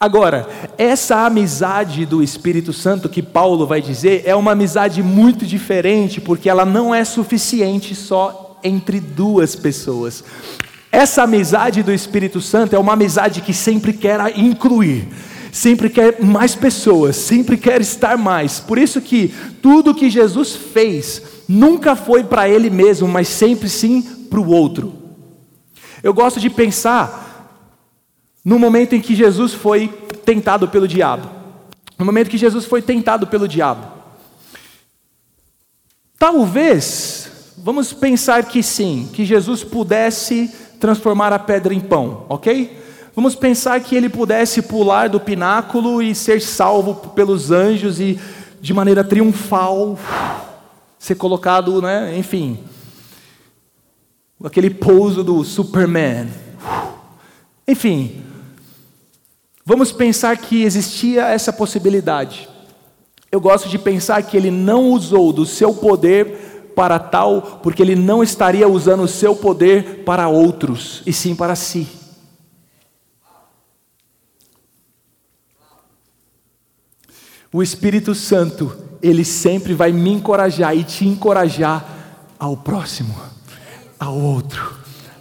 Agora, 0.00 0.48
essa 0.78 1.26
amizade 1.26 2.06
do 2.06 2.22
Espírito 2.22 2.72
Santo 2.72 3.08
que 3.08 3.20
Paulo 3.20 3.66
vai 3.66 3.82
dizer 3.82 4.22
é 4.24 4.34
uma 4.34 4.52
amizade 4.52 5.02
muito 5.02 5.44
diferente, 5.44 6.20
porque 6.20 6.48
ela 6.48 6.64
não 6.64 6.94
é 6.94 7.04
suficiente 7.04 7.96
só 7.96 8.60
entre 8.62 9.00
duas 9.00 9.56
pessoas. 9.56 10.22
Essa 10.92 11.24
amizade 11.24 11.82
do 11.82 11.92
Espírito 11.92 12.40
Santo 12.40 12.76
é 12.76 12.78
uma 12.78 12.92
amizade 12.92 13.40
que 13.40 13.52
sempre 13.52 13.92
quer 13.92 14.38
incluir, 14.38 15.08
sempre 15.50 15.90
quer 15.90 16.22
mais 16.22 16.54
pessoas, 16.54 17.16
sempre 17.16 17.56
quer 17.56 17.80
estar 17.80 18.16
mais. 18.16 18.60
Por 18.60 18.78
isso 18.78 19.00
que 19.00 19.34
tudo 19.60 19.94
que 19.94 20.08
Jesus 20.08 20.54
fez 20.54 21.22
nunca 21.48 21.96
foi 21.96 22.22
para 22.22 22.48
ele 22.48 22.70
mesmo, 22.70 23.08
mas 23.08 23.26
sempre 23.26 23.68
sim 23.68 24.00
para 24.30 24.40
o 24.40 24.48
outro. 24.48 24.97
Eu 26.02 26.14
gosto 26.14 26.40
de 26.40 26.48
pensar 26.48 27.28
no 28.44 28.58
momento 28.58 28.94
em 28.94 29.00
que 29.00 29.14
Jesus 29.14 29.52
foi 29.52 29.88
tentado 30.24 30.68
pelo 30.68 30.88
diabo. 30.88 31.28
No 31.98 32.04
momento 32.04 32.30
que 32.30 32.38
Jesus 32.38 32.64
foi 32.64 32.80
tentado 32.80 33.26
pelo 33.26 33.48
diabo. 33.48 33.86
Talvez, 36.18 37.30
vamos 37.58 37.92
pensar 37.92 38.44
que 38.44 38.62
sim, 38.62 39.08
que 39.12 39.24
Jesus 39.24 39.62
pudesse 39.64 40.52
transformar 40.80 41.32
a 41.32 41.38
pedra 41.38 41.74
em 41.74 41.80
pão, 41.80 42.24
ok? 42.28 42.78
Vamos 43.14 43.34
pensar 43.34 43.80
que 43.80 43.96
ele 43.96 44.08
pudesse 44.08 44.62
pular 44.62 45.08
do 45.08 45.18
pináculo 45.18 46.00
e 46.00 46.14
ser 46.14 46.40
salvo 46.40 46.94
pelos 47.10 47.50
anjos 47.50 48.00
e 48.00 48.18
de 48.60 48.72
maneira 48.72 49.02
triunfal 49.02 49.98
ser 50.98 51.14
colocado, 51.14 51.80
né, 51.80 52.16
enfim, 52.16 52.58
aquele 54.44 54.70
pouso 54.70 55.24
do 55.24 55.42
Superman. 55.44 56.28
Enfim, 57.66 58.22
vamos 59.64 59.92
pensar 59.92 60.36
que 60.36 60.62
existia 60.62 61.26
essa 61.26 61.52
possibilidade. 61.52 62.48
Eu 63.30 63.40
gosto 63.40 63.68
de 63.68 63.78
pensar 63.78 64.22
que 64.22 64.36
ele 64.36 64.50
não 64.50 64.90
usou 64.90 65.32
do 65.32 65.44
seu 65.44 65.74
poder 65.74 66.72
para 66.74 66.98
tal, 66.98 67.60
porque 67.62 67.82
ele 67.82 67.96
não 67.96 68.22
estaria 68.22 68.68
usando 68.68 69.02
o 69.02 69.08
seu 69.08 69.34
poder 69.34 70.04
para 70.04 70.28
outros, 70.28 71.02
e 71.04 71.12
sim 71.12 71.34
para 71.34 71.56
si. 71.56 71.88
O 77.52 77.62
Espírito 77.62 78.14
Santo, 78.14 78.76
ele 79.02 79.24
sempre 79.24 79.74
vai 79.74 79.90
me 79.90 80.10
encorajar 80.10 80.76
e 80.76 80.84
te 80.84 81.06
encorajar 81.06 82.34
ao 82.38 82.56
próximo, 82.56 83.14
ao 83.98 84.16
outro, 84.16 84.74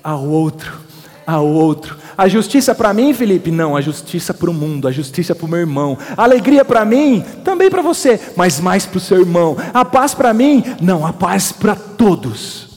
ao 0.03 0.25
outro, 0.25 0.79
ao 1.25 1.45
outro. 1.45 1.97
A 2.17 2.27
justiça 2.27 2.73
para 2.73 2.93
mim, 2.93 3.13
Felipe? 3.13 3.51
Não, 3.51 3.75
a 3.75 3.81
justiça 3.81 4.33
para 4.33 4.49
o 4.49 4.53
mundo, 4.53 4.87
a 4.87 4.91
justiça 4.91 5.35
para 5.35 5.45
o 5.45 5.49
meu 5.49 5.59
irmão. 5.59 5.97
A 6.15 6.23
alegria 6.23 6.63
para 6.63 6.85
mim? 6.85 7.23
Também 7.43 7.69
para 7.69 7.81
você, 7.81 8.19
mas 8.35 8.59
mais 8.59 8.85
para 8.85 8.97
o 8.97 9.01
seu 9.01 9.19
irmão. 9.19 9.57
A 9.73 9.83
paz 9.83 10.13
para 10.13 10.33
mim? 10.33 10.63
Não, 10.81 11.05
a 11.05 11.13
paz 11.13 11.51
para 11.51 11.75
todos. 11.75 12.67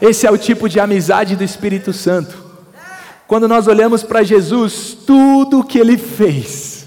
Esse 0.00 0.26
é 0.26 0.30
o 0.30 0.38
tipo 0.38 0.68
de 0.68 0.78
amizade 0.78 1.36
do 1.36 1.44
Espírito 1.44 1.92
Santo. 1.92 2.44
Quando 3.26 3.48
nós 3.48 3.66
olhamos 3.66 4.02
para 4.02 4.22
Jesus, 4.22 4.96
tudo 5.06 5.60
o 5.60 5.64
que 5.64 5.78
ele 5.78 5.98
fez, 5.98 6.86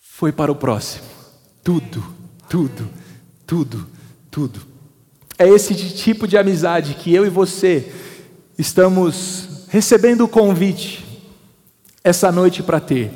foi 0.00 0.32
para 0.32 0.50
o 0.50 0.56
próximo. 0.56 1.04
Tudo, 1.62 2.04
tudo, 2.48 2.88
tudo, 3.46 3.86
tudo. 4.30 4.71
É 5.42 5.48
esse 5.48 5.74
tipo 5.74 6.28
de 6.28 6.38
amizade 6.38 6.94
que 6.94 7.12
eu 7.12 7.26
e 7.26 7.28
você 7.28 7.92
estamos 8.56 9.66
recebendo 9.66 10.20
o 10.20 10.28
convite 10.28 11.04
essa 12.04 12.30
noite 12.30 12.62
para 12.62 12.78
ter. 12.78 13.10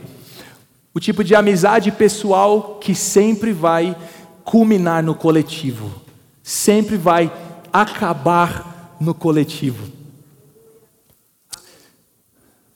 O 0.92 0.98
tipo 0.98 1.22
de 1.22 1.36
amizade 1.36 1.92
pessoal 1.92 2.80
que 2.80 2.96
sempre 2.96 3.52
vai 3.52 3.96
culminar 4.42 5.04
no 5.04 5.14
coletivo, 5.14 6.02
sempre 6.42 6.96
vai 6.96 7.32
acabar 7.72 8.96
no 9.00 9.14
coletivo. 9.14 9.86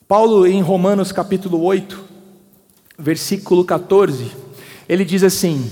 Paulo, 0.07 0.47
em 0.47 0.61
Romanos 0.61 1.11
capítulo 1.11 1.61
8, 1.61 2.01
versículo 2.97 3.65
14, 3.65 4.31
ele 4.87 5.03
diz 5.03 5.25
assim: 5.25 5.69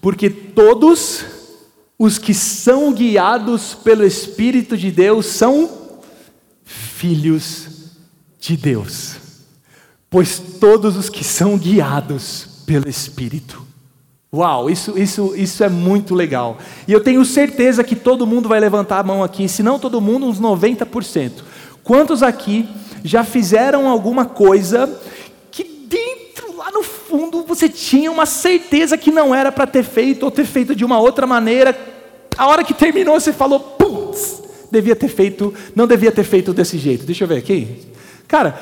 Porque 0.00 0.30
todos 0.30 1.41
os 2.02 2.18
que 2.18 2.34
são 2.34 2.92
guiados 2.92 3.74
pelo 3.74 4.04
Espírito 4.04 4.76
de 4.76 4.90
Deus 4.90 5.24
são 5.24 5.70
filhos 6.64 7.92
de 8.40 8.56
Deus. 8.56 9.18
Pois 10.10 10.42
todos 10.58 10.96
os 10.96 11.08
que 11.08 11.22
são 11.22 11.56
guiados 11.56 12.64
pelo 12.66 12.88
Espírito. 12.88 13.64
Uau, 14.34 14.68
isso, 14.68 14.98
isso, 14.98 15.32
isso 15.36 15.62
é 15.62 15.68
muito 15.68 16.12
legal. 16.12 16.58
E 16.88 16.92
eu 16.92 17.00
tenho 17.00 17.24
certeza 17.24 17.84
que 17.84 17.94
todo 17.94 18.26
mundo 18.26 18.48
vai 18.48 18.58
levantar 18.58 18.98
a 18.98 19.04
mão 19.04 19.22
aqui, 19.22 19.48
se 19.48 19.62
não 19.62 19.78
todo 19.78 20.00
mundo, 20.00 20.26
uns 20.26 20.40
90%. 20.40 21.44
Quantos 21.84 22.20
aqui 22.20 22.68
já 23.04 23.22
fizeram 23.22 23.88
alguma 23.88 24.24
coisa 24.24 24.90
no 26.72 26.82
fundo 26.82 27.44
você 27.46 27.68
tinha 27.68 28.10
uma 28.10 28.26
certeza 28.26 28.96
que 28.96 29.10
não 29.10 29.34
era 29.34 29.52
para 29.52 29.66
ter 29.66 29.84
feito 29.84 30.24
ou 30.24 30.30
ter 30.30 30.44
feito 30.44 30.74
de 30.74 30.84
uma 30.84 30.98
outra 30.98 31.26
maneira. 31.26 31.91
A 32.36 32.46
hora 32.46 32.64
que 32.64 32.74
terminou 32.74 33.18
você 33.18 33.32
falou, 33.32 33.60
putz, 33.60 34.42
devia 34.70 34.96
ter 34.96 35.08
feito, 35.08 35.54
não 35.74 35.86
devia 35.86 36.10
ter 36.10 36.24
feito 36.24 36.52
desse 36.52 36.78
jeito. 36.78 37.04
Deixa 37.04 37.24
eu 37.24 37.28
ver 37.28 37.38
aqui. 37.38 37.86
Cara, 38.26 38.58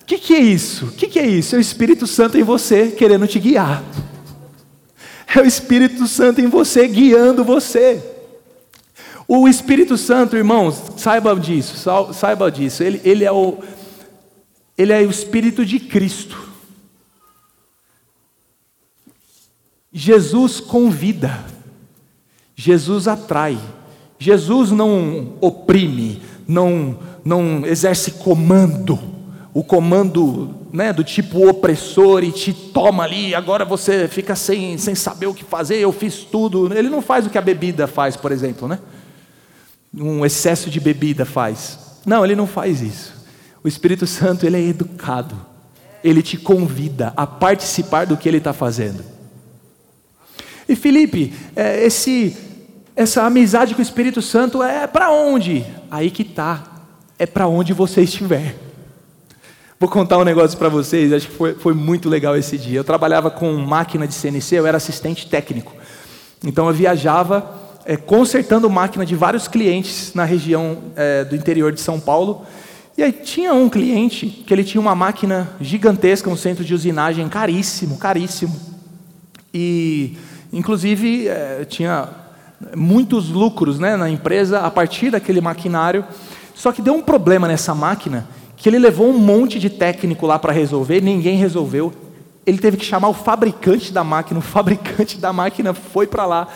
o 0.00 0.04
que, 0.04 0.18
que 0.18 0.34
é 0.34 0.40
isso? 0.40 0.86
O 0.86 0.92
que, 0.92 1.06
que 1.06 1.18
é 1.18 1.26
isso? 1.26 1.54
É 1.54 1.58
o 1.58 1.60
Espírito 1.60 2.06
Santo 2.06 2.38
em 2.38 2.42
você 2.42 2.88
querendo 2.88 3.26
te 3.26 3.38
guiar. 3.38 3.82
É 5.34 5.40
o 5.40 5.44
Espírito 5.44 6.06
Santo 6.06 6.40
em 6.40 6.46
você 6.46 6.86
guiando 6.86 7.42
você. 7.42 8.02
O 9.26 9.48
Espírito 9.48 9.96
Santo, 9.96 10.36
irmãos, 10.36 10.80
saiba 10.96 11.34
disso, 11.34 11.90
saiba 12.12 12.50
disso. 12.50 12.82
Ele, 12.82 13.00
ele, 13.04 13.24
é 13.24 13.32
o, 13.32 13.58
ele 14.76 14.92
é 14.92 15.00
o 15.00 15.10
Espírito 15.10 15.64
de 15.64 15.80
Cristo. 15.80 16.52
Jesus 19.92 20.60
convida, 20.60 21.44
Jesus 22.56 23.08
atrai, 23.08 23.58
Jesus 24.18 24.70
não 24.70 25.34
oprime, 25.40 26.22
não, 26.46 26.96
não 27.24 27.66
exerce 27.66 28.12
comando, 28.12 28.98
o 29.52 29.62
comando 29.62 30.54
né, 30.72 30.92
do 30.92 31.04
tipo 31.04 31.48
opressor 31.48 32.24
e 32.24 32.32
te 32.32 32.52
toma 32.52 33.04
ali, 33.04 33.34
agora 33.34 33.64
você 33.64 34.08
fica 34.08 34.34
sem, 34.34 34.76
sem 34.76 34.94
saber 34.94 35.26
o 35.26 35.34
que 35.34 35.44
fazer, 35.44 35.76
eu 35.76 35.92
fiz 35.92 36.24
tudo. 36.24 36.72
Ele 36.76 36.88
não 36.88 37.00
faz 37.00 37.26
o 37.26 37.30
que 37.30 37.38
a 37.38 37.42
bebida 37.42 37.86
faz, 37.86 38.16
por 38.16 38.32
exemplo, 38.32 38.66
né? 38.66 38.80
Um 39.96 40.26
excesso 40.26 40.68
de 40.68 40.80
bebida 40.80 41.24
faz. 41.24 41.78
Não, 42.04 42.24
ele 42.24 42.34
não 42.34 42.46
faz 42.46 42.82
isso. 42.82 43.14
O 43.62 43.68
Espírito 43.68 44.06
Santo, 44.06 44.44
ele 44.44 44.56
é 44.56 44.60
educado. 44.60 45.34
Ele 46.02 46.22
te 46.22 46.36
convida 46.36 47.12
a 47.16 47.26
participar 47.26 48.04
do 48.04 48.16
que 48.16 48.28
ele 48.28 48.38
está 48.38 48.52
fazendo. 48.52 49.13
E 50.68 50.74
Felipe, 50.74 51.32
é, 51.54 51.84
esse, 51.84 52.36
essa 52.96 53.24
amizade 53.24 53.74
com 53.74 53.80
o 53.80 53.82
Espírito 53.82 54.22
Santo 54.22 54.62
é 54.62 54.86
para 54.86 55.10
onde? 55.10 55.64
Aí 55.90 56.10
que 56.10 56.24
tá, 56.24 56.64
é 57.18 57.26
para 57.26 57.46
onde 57.46 57.72
você 57.72 58.02
estiver. 58.02 58.56
Vou 59.78 59.88
contar 59.88 60.18
um 60.18 60.24
negócio 60.24 60.56
para 60.56 60.68
vocês, 60.68 61.12
acho 61.12 61.28
que 61.28 61.34
foi, 61.34 61.54
foi 61.54 61.74
muito 61.74 62.08
legal 62.08 62.36
esse 62.36 62.56
dia. 62.56 62.78
Eu 62.78 62.84
trabalhava 62.84 63.30
com 63.30 63.52
máquina 63.54 64.06
de 64.06 64.14
CNC, 64.14 64.56
eu 64.56 64.66
era 64.66 64.76
assistente 64.76 65.28
técnico. 65.28 65.72
Então 66.42 66.66
eu 66.68 66.72
viajava 66.72 67.62
é, 67.84 67.96
consertando 67.96 68.70
máquina 68.70 69.04
de 69.04 69.14
vários 69.14 69.46
clientes 69.46 70.12
na 70.14 70.24
região 70.24 70.78
é, 70.96 71.24
do 71.24 71.36
interior 71.36 71.72
de 71.72 71.80
São 71.80 72.00
Paulo. 72.00 72.46
E 72.96 73.02
aí 73.02 73.12
tinha 73.12 73.52
um 73.52 73.68
cliente 73.68 74.26
que 74.26 74.54
ele 74.54 74.64
tinha 74.64 74.80
uma 74.80 74.94
máquina 74.94 75.50
gigantesca, 75.60 76.30
um 76.30 76.36
centro 76.36 76.64
de 76.64 76.72
usinagem 76.72 77.28
caríssimo, 77.28 77.98
caríssimo. 77.98 78.54
E 79.52 80.16
Inclusive, 80.54 81.28
é, 81.28 81.64
tinha 81.68 82.08
muitos 82.74 83.28
lucros 83.28 83.78
né, 83.78 83.96
na 83.96 84.08
empresa 84.08 84.60
a 84.60 84.70
partir 84.70 85.10
daquele 85.10 85.40
maquinário. 85.40 86.04
Só 86.54 86.72
que 86.72 86.80
deu 86.80 86.94
um 86.94 87.02
problema 87.02 87.46
nessa 87.46 87.74
máquina 87.74 88.26
que 88.56 88.68
ele 88.68 88.78
levou 88.78 89.10
um 89.10 89.18
monte 89.18 89.58
de 89.58 89.68
técnico 89.68 90.26
lá 90.26 90.38
para 90.38 90.52
resolver, 90.52 91.02
ninguém 91.02 91.36
resolveu. 91.36 91.92
Ele 92.46 92.58
teve 92.58 92.76
que 92.76 92.84
chamar 92.84 93.08
o 93.08 93.14
fabricante 93.14 93.92
da 93.92 94.02
máquina, 94.02 94.38
o 94.38 94.42
fabricante 94.42 95.18
da 95.18 95.32
máquina 95.32 95.74
foi 95.74 96.06
para 96.06 96.24
lá 96.24 96.48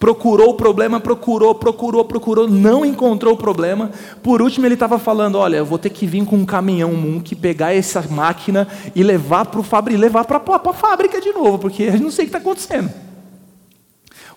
Procurou 0.00 0.52
o 0.52 0.54
problema, 0.54 0.98
procurou, 0.98 1.54
procurou, 1.54 2.02
procurou, 2.06 2.48
não 2.48 2.86
encontrou 2.86 3.34
o 3.34 3.36
problema. 3.36 3.90
Por 4.22 4.40
último, 4.40 4.64
ele 4.64 4.72
estava 4.72 4.98
falando: 4.98 5.36
Olha, 5.36 5.58
eu 5.58 5.66
vou 5.66 5.78
ter 5.78 5.90
que 5.90 6.06
vir 6.06 6.24
com 6.24 6.36
um 6.36 6.46
caminhão 6.46 6.94
Munk, 6.94 7.34
pegar 7.34 7.74
essa 7.74 8.02
máquina 8.10 8.66
e 8.96 9.02
levar 9.02 9.44
para 9.44 10.40
a 10.40 10.72
fábrica 10.72 11.20
de 11.20 11.30
novo, 11.32 11.58
porque 11.58 11.82
eu 11.82 12.00
não 12.00 12.10
sei 12.10 12.24
o 12.24 12.28
que 12.28 12.34
está 12.34 12.38
acontecendo. 12.38 12.90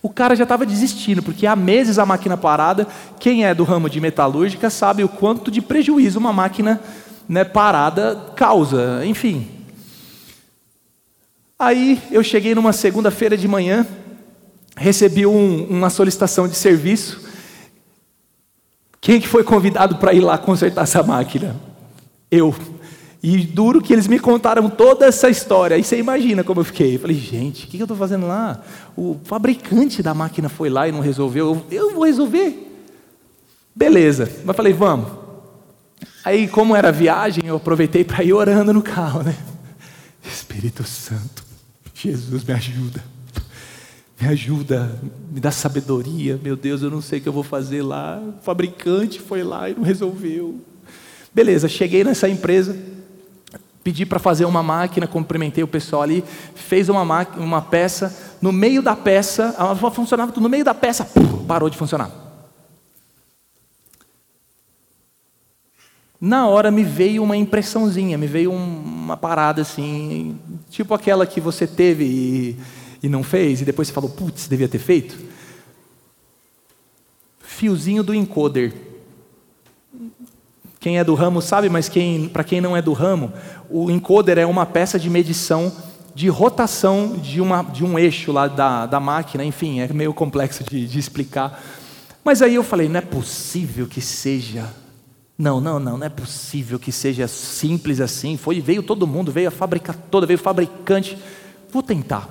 O 0.04 0.10
cara 0.10 0.36
já 0.36 0.42
estava 0.42 0.66
desistindo, 0.66 1.22
porque 1.22 1.46
há 1.46 1.56
meses 1.56 1.98
a 1.98 2.04
máquina 2.04 2.36
parada. 2.36 2.86
Quem 3.18 3.46
é 3.46 3.54
do 3.54 3.64
ramo 3.64 3.88
de 3.88 4.02
metalúrgica 4.02 4.68
sabe 4.68 5.02
o 5.02 5.08
quanto 5.08 5.50
de 5.50 5.62
prejuízo 5.62 6.18
uma 6.18 6.30
máquina 6.30 6.78
né, 7.26 7.42
parada 7.42 8.14
causa. 8.36 9.00
Enfim. 9.06 9.48
Aí 11.58 11.98
eu 12.10 12.22
cheguei 12.22 12.54
numa 12.54 12.74
segunda-feira 12.74 13.34
de 13.34 13.48
manhã, 13.48 13.86
recebi 14.76 15.24
um, 15.24 15.64
uma 15.70 15.88
solicitação 15.88 16.46
de 16.46 16.54
serviço. 16.54 17.22
Quem 19.00 19.18
que 19.18 19.26
foi 19.26 19.42
convidado 19.42 19.96
para 19.96 20.12
ir 20.12 20.20
lá 20.20 20.36
consertar 20.36 20.82
essa 20.82 21.02
máquina? 21.02 21.56
Eu. 22.30 22.54
E 23.26 23.38
duro 23.38 23.80
que 23.80 23.90
eles 23.90 24.06
me 24.06 24.18
contaram 24.18 24.68
toda 24.68 25.06
essa 25.06 25.30
história. 25.30 25.76
Aí 25.76 25.82
você 25.82 25.98
imagina 25.98 26.44
como 26.44 26.60
eu 26.60 26.64
fiquei. 26.64 26.96
Eu 26.96 27.00
falei, 27.00 27.16
gente, 27.16 27.64
o 27.64 27.68
que 27.68 27.78
eu 27.78 27.84
estou 27.84 27.96
fazendo 27.96 28.26
lá? 28.26 28.62
O 28.94 29.18
fabricante 29.24 30.02
da 30.02 30.12
máquina 30.12 30.50
foi 30.50 30.68
lá 30.68 30.86
e 30.86 30.92
não 30.92 31.00
resolveu. 31.00 31.64
Eu, 31.70 31.84
eu 31.86 31.94
vou 31.94 32.04
resolver. 32.04 32.70
Beleza. 33.74 34.30
Mas 34.44 34.54
falei, 34.54 34.74
vamos. 34.74 35.10
Aí, 36.22 36.46
como 36.46 36.76
era 36.76 36.92
viagem, 36.92 37.46
eu 37.46 37.56
aproveitei 37.56 38.04
para 38.04 38.22
ir 38.22 38.34
orando 38.34 38.74
no 38.74 38.82
carro, 38.82 39.22
né? 39.22 39.34
Espírito 40.22 40.84
Santo, 40.84 41.42
Jesus 41.94 42.44
me 42.44 42.52
ajuda 42.52 43.02
me 44.20 44.28
ajuda, 44.28 44.98
me 45.32 45.40
dá 45.40 45.50
sabedoria, 45.50 46.38
meu 46.42 46.56
Deus, 46.56 46.82
eu 46.82 46.90
não 46.90 47.02
sei 47.02 47.18
o 47.18 47.22
que 47.22 47.28
eu 47.28 47.32
vou 47.32 47.42
fazer 47.42 47.82
lá. 47.82 48.22
O 48.22 48.42
fabricante 48.42 49.20
foi 49.20 49.42
lá 49.42 49.68
e 49.68 49.74
não 49.74 49.82
resolveu. 49.82 50.60
Beleza, 51.34 51.68
cheguei 51.68 52.04
nessa 52.04 52.28
empresa, 52.28 52.76
pedi 53.84 54.04
para 54.04 54.18
fazer 54.18 54.46
uma 54.46 54.62
máquina, 54.62 55.06
cumprimentei 55.06 55.62
o 55.62 55.68
pessoal 55.68 56.02
ali, 56.02 56.24
fez 56.54 56.88
uma, 56.88 57.04
máquina, 57.04 57.44
uma 57.44 57.62
peça, 57.62 58.36
no 58.42 58.50
meio 58.50 58.82
da 58.82 58.96
peça, 58.96 59.54
ela 59.56 59.76
funcionava 59.90 60.32
no 60.40 60.48
meio 60.48 60.64
da 60.64 60.74
peça, 60.74 61.08
parou 61.46 61.70
de 61.70 61.76
funcionar. 61.76 62.10
Na 66.20 66.48
hora 66.48 66.70
me 66.70 66.82
veio 66.82 67.22
uma 67.22 67.36
impressãozinha, 67.36 68.16
me 68.16 68.26
veio 68.26 68.50
uma 68.50 69.16
parada 69.16 69.62
assim, 69.62 70.38
tipo 70.70 70.94
aquela 70.94 71.26
que 71.26 71.40
você 71.40 71.66
teve 71.66 72.04
e 72.04 72.56
e 73.04 73.08
não 73.08 73.22
fez, 73.22 73.60
e 73.60 73.66
depois 73.66 73.88
você 73.88 73.92
falou, 73.94 74.08
putz, 74.08 74.48
devia 74.48 74.66
ter 74.66 74.78
feito? 74.78 75.14
Fiozinho 77.38 78.02
do 78.02 78.14
encoder. 78.14 78.72
Quem 80.80 80.98
é 80.98 81.04
do 81.04 81.14
ramo 81.14 81.42
sabe, 81.42 81.68
mas 81.68 81.86
quem, 81.86 82.30
para 82.30 82.42
quem 82.42 82.62
não 82.62 82.74
é 82.74 82.80
do 82.80 82.94
ramo, 82.94 83.30
o 83.70 83.90
encoder 83.90 84.38
é 84.38 84.46
uma 84.46 84.66
peça 84.66 84.98
de 84.98 85.08
medição 85.08 85.72
de 86.14 86.28
rotação 86.28 87.16
de, 87.16 87.40
uma, 87.40 87.62
de 87.62 87.84
um 87.84 87.98
eixo 87.98 88.30
lá 88.30 88.46
da, 88.46 88.86
da 88.86 89.00
máquina, 89.00 89.44
enfim, 89.44 89.80
é 89.80 89.92
meio 89.92 90.14
complexo 90.14 90.62
de, 90.62 90.86
de 90.86 90.98
explicar. 90.98 91.60
Mas 92.22 92.40
aí 92.40 92.54
eu 92.54 92.62
falei, 92.62 92.88
não 92.88 92.98
é 92.98 93.02
possível 93.02 93.86
que 93.86 94.00
seja 94.00 94.64
não, 95.36 95.60
não, 95.60 95.80
não, 95.80 95.98
não 95.98 96.06
é 96.06 96.08
possível 96.08 96.78
que 96.78 96.92
seja 96.92 97.26
simples 97.26 98.00
assim. 98.00 98.36
Foi, 98.36 98.60
veio 98.60 98.84
todo 98.84 99.06
mundo, 99.06 99.32
veio 99.32 99.48
a 99.48 99.50
fábrica 99.50 99.92
toda, 99.92 100.26
veio 100.26 100.38
o 100.38 100.42
fabricante. 100.42 101.18
Vou 101.70 101.82
tentar. 101.82 102.28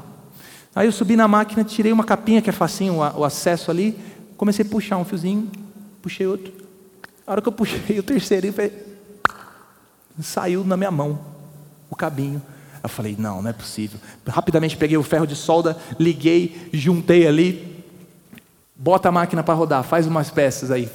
Aí 0.74 0.88
eu 0.88 0.92
subi 0.92 1.16
na 1.16 1.28
máquina, 1.28 1.64
tirei 1.64 1.92
uma 1.92 2.06
capinha 2.06 2.42
que 2.42 2.50
é 2.50 2.54
facinho 2.54 2.96
o 2.96 3.24
acesso 3.26 3.70
ali, 3.70 3.98
comecei 4.38 4.66
a 4.66 4.68
puxar 4.68 4.98
um 4.98 5.04
fiozinho, 5.04 5.52
puxei 6.02 6.26
outro. 6.26 6.52
A 7.28 7.32
hora 7.34 7.42
que 7.42 7.48
eu 7.48 7.52
puxei 7.52 8.00
o 8.00 8.04
terceiro, 8.04 8.48
saiu 10.22 10.64
na 10.64 10.78
minha 10.78 10.92
mão 10.92 11.20
o 11.90 11.96
cabinho. 11.96 12.42
Eu 12.82 12.90
falei, 12.90 13.16
não, 13.18 13.42
não 13.42 13.50
é 13.50 13.54
possível. 13.54 14.00
Rapidamente 14.28 14.76
peguei 14.76 14.98
o 14.98 15.04
ferro 15.04 15.26
de 15.26 15.36
solda, 15.36 15.78
liguei, 15.98 16.70
juntei 16.74 17.26
ali, 17.26 17.84
bota 18.76 19.08
a 19.08 19.12
máquina 19.12 19.42
para 19.42 19.54
rodar, 19.54 19.84
faz 19.84 20.06
umas 20.06 20.30
peças 20.30 20.70
aí. 20.70 20.90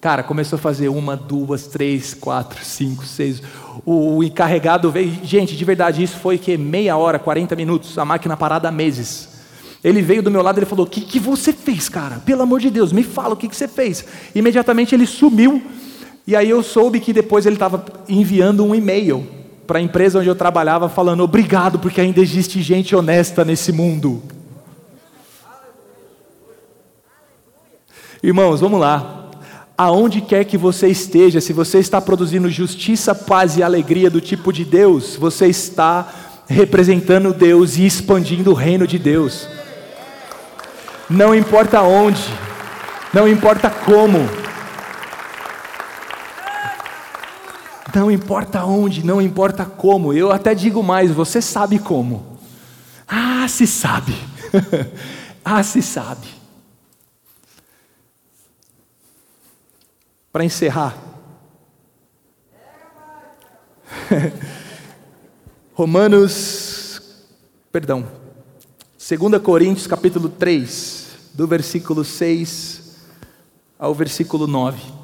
Cara, 0.00 0.22
começou 0.22 0.56
a 0.56 0.60
fazer 0.60 0.88
uma, 0.88 1.16
duas, 1.16 1.66
três, 1.66 2.14
quatro, 2.14 2.64
cinco, 2.64 3.04
seis. 3.04 3.42
O, 3.84 4.22
encarregado 4.22 4.90
veio. 4.92 5.12
Gente, 5.24 5.56
de 5.56 5.64
verdade, 5.64 6.02
isso 6.02 6.18
foi 6.18 6.38
que 6.38 6.56
meia 6.56 6.96
hora, 6.96 7.18
40 7.18 7.56
minutos, 7.56 7.98
a 7.98 8.04
máquina 8.04 8.36
parada 8.36 8.68
há 8.68 8.72
meses. 8.72 9.28
Ele 9.82 10.00
veio 10.00 10.22
do 10.22 10.30
meu 10.30 10.42
lado 10.42 10.60
e 10.60 10.64
falou: 10.64 10.86
O 10.86 10.88
que, 10.88 11.00
que 11.00 11.18
você 11.18 11.52
fez, 11.52 11.88
cara? 11.88 12.20
Pelo 12.24 12.42
amor 12.42 12.60
de 12.60 12.70
Deus, 12.70 12.92
me 12.92 13.02
fala 13.02 13.34
o 13.34 13.36
que, 13.36 13.48
que 13.48 13.56
você 13.56 13.66
fez. 13.66 14.04
Imediatamente 14.34 14.94
ele 14.94 15.06
sumiu. 15.06 15.62
E 16.28 16.36
aí 16.36 16.50
eu 16.50 16.62
soube 16.62 17.00
que 17.00 17.10
depois 17.10 17.46
ele 17.46 17.56
estava 17.56 17.82
enviando 18.06 18.62
um 18.62 18.74
e-mail 18.74 19.26
para 19.66 19.78
a 19.78 19.82
empresa 19.82 20.18
onde 20.18 20.28
eu 20.28 20.34
trabalhava, 20.34 20.86
falando: 20.86 21.22
Obrigado, 21.22 21.78
porque 21.78 22.02
ainda 22.02 22.20
existe 22.20 22.60
gente 22.60 22.94
honesta 22.94 23.46
nesse 23.46 23.72
mundo. 23.72 24.22
Irmãos, 28.22 28.60
vamos 28.60 28.78
lá 28.78 29.30
aonde 29.74 30.20
quer 30.20 30.44
que 30.44 30.58
você 30.58 30.88
esteja, 30.88 31.40
se 31.40 31.54
você 31.54 31.78
está 31.78 31.98
produzindo 31.98 32.50
justiça, 32.50 33.14
paz 33.14 33.56
e 33.56 33.62
alegria 33.62 34.10
do 34.10 34.20
tipo 34.20 34.52
de 34.52 34.66
Deus, 34.66 35.16
você 35.16 35.46
está 35.46 36.12
representando 36.46 37.32
Deus 37.32 37.78
e 37.78 37.86
expandindo 37.86 38.50
o 38.50 38.54
reino 38.54 38.86
de 38.86 38.98
Deus. 38.98 39.48
Não 41.08 41.34
importa 41.34 41.80
onde, 41.80 42.22
não 43.14 43.26
importa 43.26 43.70
como, 43.70 44.28
não 47.94 48.10
importa 48.10 48.64
onde, 48.64 49.04
não 49.04 49.20
importa 49.20 49.64
como, 49.64 50.12
eu 50.12 50.30
até 50.30 50.54
digo 50.54 50.82
mais, 50.82 51.10
você 51.10 51.40
sabe 51.40 51.78
como. 51.78 52.38
Ah, 53.06 53.46
se 53.48 53.66
sabe. 53.66 54.14
ah, 55.44 55.62
se 55.62 55.80
sabe. 55.80 56.28
Para 60.30 60.44
encerrar. 60.44 60.96
Romanos, 65.74 67.00
perdão, 67.72 68.06
2 68.98 69.40
Coríntios 69.42 69.86
capítulo 69.86 70.28
3, 70.28 71.08
do 71.32 71.46
versículo 71.46 72.04
6 72.04 72.82
ao 73.78 73.94
versículo 73.94 74.46
9. 74.46 74.97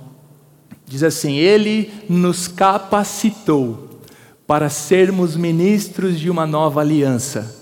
Diz 0.86 1.02
assim: 1.02 1.36
Ele 1.36 1.92
nos 2.08 2.48
capacitou 2.48 4.00
para 4.46 4.68
sermos 4.68 5.36
ministros 5.36 6.18
de 6.18 6.28
uma 6.28 6.46
nova 6.46 6.80
aliança, 6.80 7.56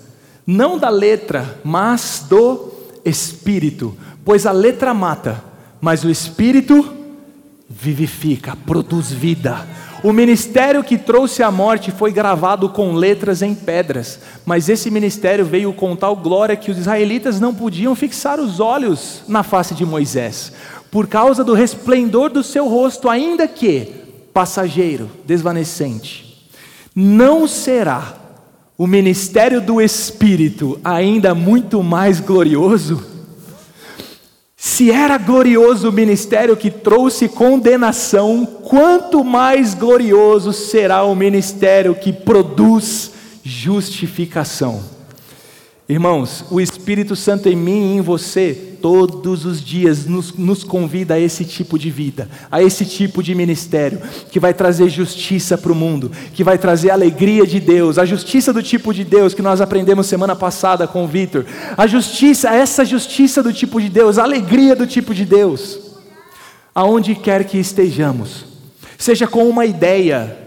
não 0.45 0.77
da 0.77 0.89
letra, 0.89 1.59
mas 1.63 2.25
do 2.29 2.71
Espírito, 3.05 3.95
pois 4.25 4.45
a 4.45 4.51
letra 4.51 4.93
mata, 4.93 5.43
mas 5.79 6.03
o 6.03 6.09
Espírito 6.09 6.93
vivifica, 7.69 8.55
produz 8.65 9.11
vida. 9.11 9.65
O 10.03 10.11
ministério 10.11 10.83
que 10.83 10.97
trouxe 10.97 11.41
a 11.41 11.49
morte 11.49 11.89
foi 11.89 12.11
gravado 12.11 12.67
com 12.67 12.93
letras 12.93 13.41
em 13.41 13.55
pedras, 13.55 14.19
mas 14.45 14.67
esse 14.67 14.91
ministério 14.91 15.45
veio 15.45 15.71
com 15.71 15.95
tal 15.95 16.13
glória 16.13 16.57
que 16.57 16.69
os 16.69 16.77
israelitas 16.77 17.39
não 17.39 17.55
podiam 17.55 17.95
fixar 17.95 18.37
os 18.37 18.59
olhos 18.59 19.23
na 19.29 19.43
face 19.43 19.73
de 19.73 19.85
Moisés, 19.85 20.51
por 20.93 21.07
causa 21.07 21.43
do 21.43 21.55
resplendor 21.55 22.29
do 22.29 22.43
seu 22.43 22.67
rosto, 22.67 23.09
ainda 23.09 23.47
que 23.47 23.91
passageiro, 24.31 25.09
desvanecente. 25.25 26.47
Não 26.95 27.47
será 27.47 28.13
o 28.77 28.85
ministério 28.85 29.59
do 29.59 29.81
Espírito 29.81 30.79
ainda 30.83 31.33
muito 31.33 31.81
mais 31.81 32.19
glorioso? 32.19 33.03
Se 34.55 34.91
era 34.91 35.17
glorioso 35.17 35.89
o 35.89 35.91
ministério 35.91 36.55
que 36.55 36.69
trouxe 36.69 37.27
condenação, 37.27 38.45
quanto 38.45 39.23
mais 39.23 39.73
glorioso 39.73 40.53
será 40.53 41.03
o 41.03 41.15
ministério 41.15 41.95
que 41.95 42.13
produz 42.13 43.13
justificação. 43.43 44.92
Irmãos, 45.93 46.43
o 46.49 46.59
Espírito 46.59 47.15
Santo 47.15 47.47
em 47.47 47.55
mim 47.55 47.93
e 47.93 47.97
em 47.97 48.01
você 48.01 48.77
todos 48.81 49.45
os 49.45 49.63
dias 49.63 50.07
nos, 50.07 50.33
nos, 50.33 50.63
convida 50.63 51.13
a 51.13 51.19
esse 51.19 51.45
tipo 51.45 51.77
de 51.77 51.91
vida, 51.91 52.27
a 52.51 52.63
esse 52.63 52.83
tipo 52.83 53.21
de 53.21 53.35
ministério, 53.35 54.01
que 54.31 54.39
vai 54.39 54.55
trazer 54.55 54.89
justiça 54.89 55.55
para 55.55 55.71
o 55.71 55.75
mundo, 55.75 56.11
que 56.33 56.43
vai 56.43 56.57
trazer 56.57 56.89
alegria 56.89 57.45
de 57.45 57.59
Deus, 57.59 57.99
a 57.99 58.05
justiça 58.05 58.51
do 58.51 58.63
tipo 58.63 58.91
de 58.91 59.03
Deus 59.03 59.35
que 59.35 59.43
nós 59.43 59.61
aprendemos 59.61 60.07
semana 60.07 60.35
passada 60.35 60.87
com 60.87 61.03
o 61.03 61.07
Vitor, 61.07 61.45
a 61.77 61.85
justiça, 61.85 62.49
essa 62.49 62.83
justiça 62.83 63.43
do 63.43 63.53
tipo 63.53 63.79
de 63.79 63.87
Deus, 63.87 64.17
a 64.17 64.23
alegria 64.23 64.75
do 64.75 64.87
tipo 64.87 65.13
de 65.13 65.25
Deus, 65.25 65.79
aonde 66.73 67.13
quer 67.13 67.43
que 67.43 67.59
estejamos, 67.59 68.45
seja 68.97 69.27
com 69.27 69.47
uma 69.47 69.63
ideia, 69.63 70.42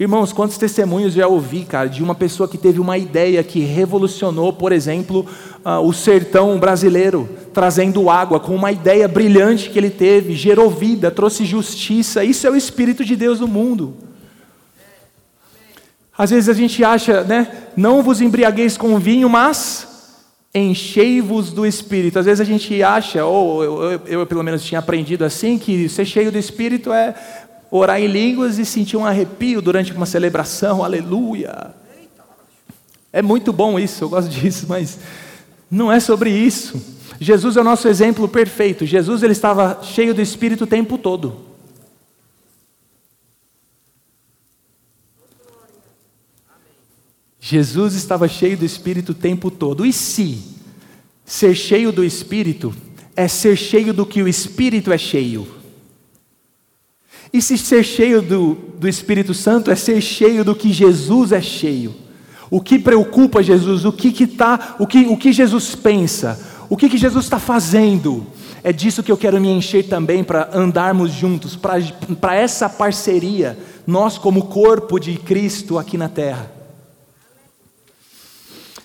Irmãos, 0.00 0.32
quantos 0.32 0.56
testemunhos 0.56 1.12
já 1.12 1.28
ouvi, 1.28 1.62
cara, 1.62 1.86
de 1.86 2.02
uma 2.02 2.14
pessoa 2.14 2.48
que 2.48 2.56
teve 2.56 2.80
uma 2.80 2.96
ideia 2.96 3.44
que 3.44 3.60
revolucionou, 3.60 4.50
por 4.50 4.72
exemplo, 4.72 5.26
uh, 5.62 5.86
o 5.86 5.92
sertão 5.92 6.58
brasileiro, 6.58 7.28
trazendo 7.52 8.08
água, 8.08 8.40
com 8.40 8.54
uma 8.54 8.72
ideia 8.72 9.06
brilhante 9.06 9.68
que 9.68 9.78
ele 9.78 9.90
teve, 9.90 10.34
gerou 10.34 10.70
vida, 10.70 11.10
trouxe 11.10 11.44
justiça. 11.44 12.24
Isso 12.24 12.46
é 12.46 12.50
o 12.50 12.56
Espírito 12.56 13.04
de 13.04 13.14
Deus 13.14 13.40
no 13.40 13.46
mundo. 13.46 13.94
Às 16.16 16.30
vezes 16.30 16.48
a 16.48 16.54
gente 16.54 16.82
acha, 16.82 17.22
né? 17.22 17.48
Não 17.76 18.02
vos 18.02 18.22
embriagueis 18.22 18.78
com 18.78 18.98
vinho, 18.98 19.28
mas 19.28 19.86
enchei-vos 20.54 21.52
do 21.52 21.64
Espírito. 21.64 22.18
Às 22.18 22.24
vezes 22.24 22.40
a 22.40 22.44
gente 22.44 22.82
acha, 22.82 23.24
ou 23.24 23.62
eu, 23.62 23.82
eu, 23.82 24.00
eu, 24.06 24.26
pelo 24.26 24.42
menos 24.42 24.64
tinha 24.64 24.80
aprendido 24.80 25.24
assim, 25.24 25.58
que 25.58 25.88
ser 25.88 26.04
cheio 26.04 26.32
do 26.32 26.38
Espírito 26.38 26.90
é 26.92 27.14
orar 27.70 28.00
em 28.00 28.06
línguas 28.06 28.58
e 28.58 28.64
sentir 28.64 28.96
um 28.96 29.06
arrepio 29.06 29.62
durante 29.62 29.92
uma 29.92 30.06
celebração, 30.06 30.82
aleluia. 30.82 31.74
É 33.12 33.22
muito 33.22 33.52
bom 33.52 33.78
isso, 33.78 34.04
eu 34.04 34.08
gosto 34.08 34.28
disso, 34.30 34.66
mas 34.68 34.98
não 35.70 35.90
é 35.90 36.00
sobre 36.00 36.30
isso. 36.30 36.80
Jesus 37.20 37.56
é 37.56 37.60
o 37.60 37.64
nosso 37.64 37.86
exemplo 37.86 38.26
perfeito. 38.26 38.86
Jesus 38.86 39.22
ele 39.22 39.32
estava 39.32 39.80
cheio 39.82 40.14
do 40.14 40.22
Espírito 40.22 40.64
o 40.64 40.66
tempo 40.66 40.96
todo. 40.96 41.50
Jesus 47.38 47.94
estava 47.94 48.28
cheio 48.28 48.56
do 48.56 48.64
Espírito 48.64 49.12
o 49.12 49.14
tempo 49.14 49.50
todo. 49.50 49.84
E 49.84 49.92
se 49.92 50.38
ser 51.24 51.54
cheio 51.54 51.92
do 51.92 52.04
Espírito 52.04 52.74
é 53.14 53.28
ser 53.28 53.56
cheio 53.56 53.92
do 53.92 54.06
que 54.06 54.22
o 54.22 54.28
Espírito 54.28 54.92
é 54.92 54.98
cheio? 54.98 55.59
E 57.32 57.40
se 57.40 57.56
ser 57.56 57.84
cheio 57.84 58.20
do, 58.20 58.54
do 58.78 58.88
Espírito 58.88 59.32
Santo 59.32 59.70
é 59.70 59.76
ser 59.76 60.00
cheio 60.00 60.44
do 60.44 60.54
que 60.54 60.72
Jesus 60.72 61.32
é 61.32 61.40
cheio? 61.40 61.94
O 62.50 62.60
que 62.60 62.78
preocupa 62.78 63.42
Jesus? 63.42 63.84
O 63.84 63.92
que, 63.92 64.10
que, 64.10 64.26
tá, 64.26 64.76
o 64.78 64.86
que, 64.86 65.06
o 65.06 65.16
que 65.16 65.32
Jesus 65.32 65.76
pensa? 65.76 66.38
O 66.68 66.76
que, 66.76 66.88
que 66.88 66.98
Jesus 66.98 67.24
está 67.24 67.38
fazendo? 67.38 68.26
É 68.62 68.72
disso 68.72 69.02
que 69.02 69.12
eu 69.12 69.16
quero 69.16 69.40
me 69.40 69.48
encher 69.48 69.88
também 69.88 70.24
para 70.24 70.50
andarmos 70.52 71.12
juntos, 71.12 71.56
para 71.56 72.34
essa 72.34 72.68
parceria, 72.68 73.56
nós 73.86 74.18
como 74.18 74.46
corpo 74.46 74.98
de 74.98 75.16
Cristo 75.16 75.78
aqui 75.78 75.96
na 75.96 76.08
terra. 76.08 76.50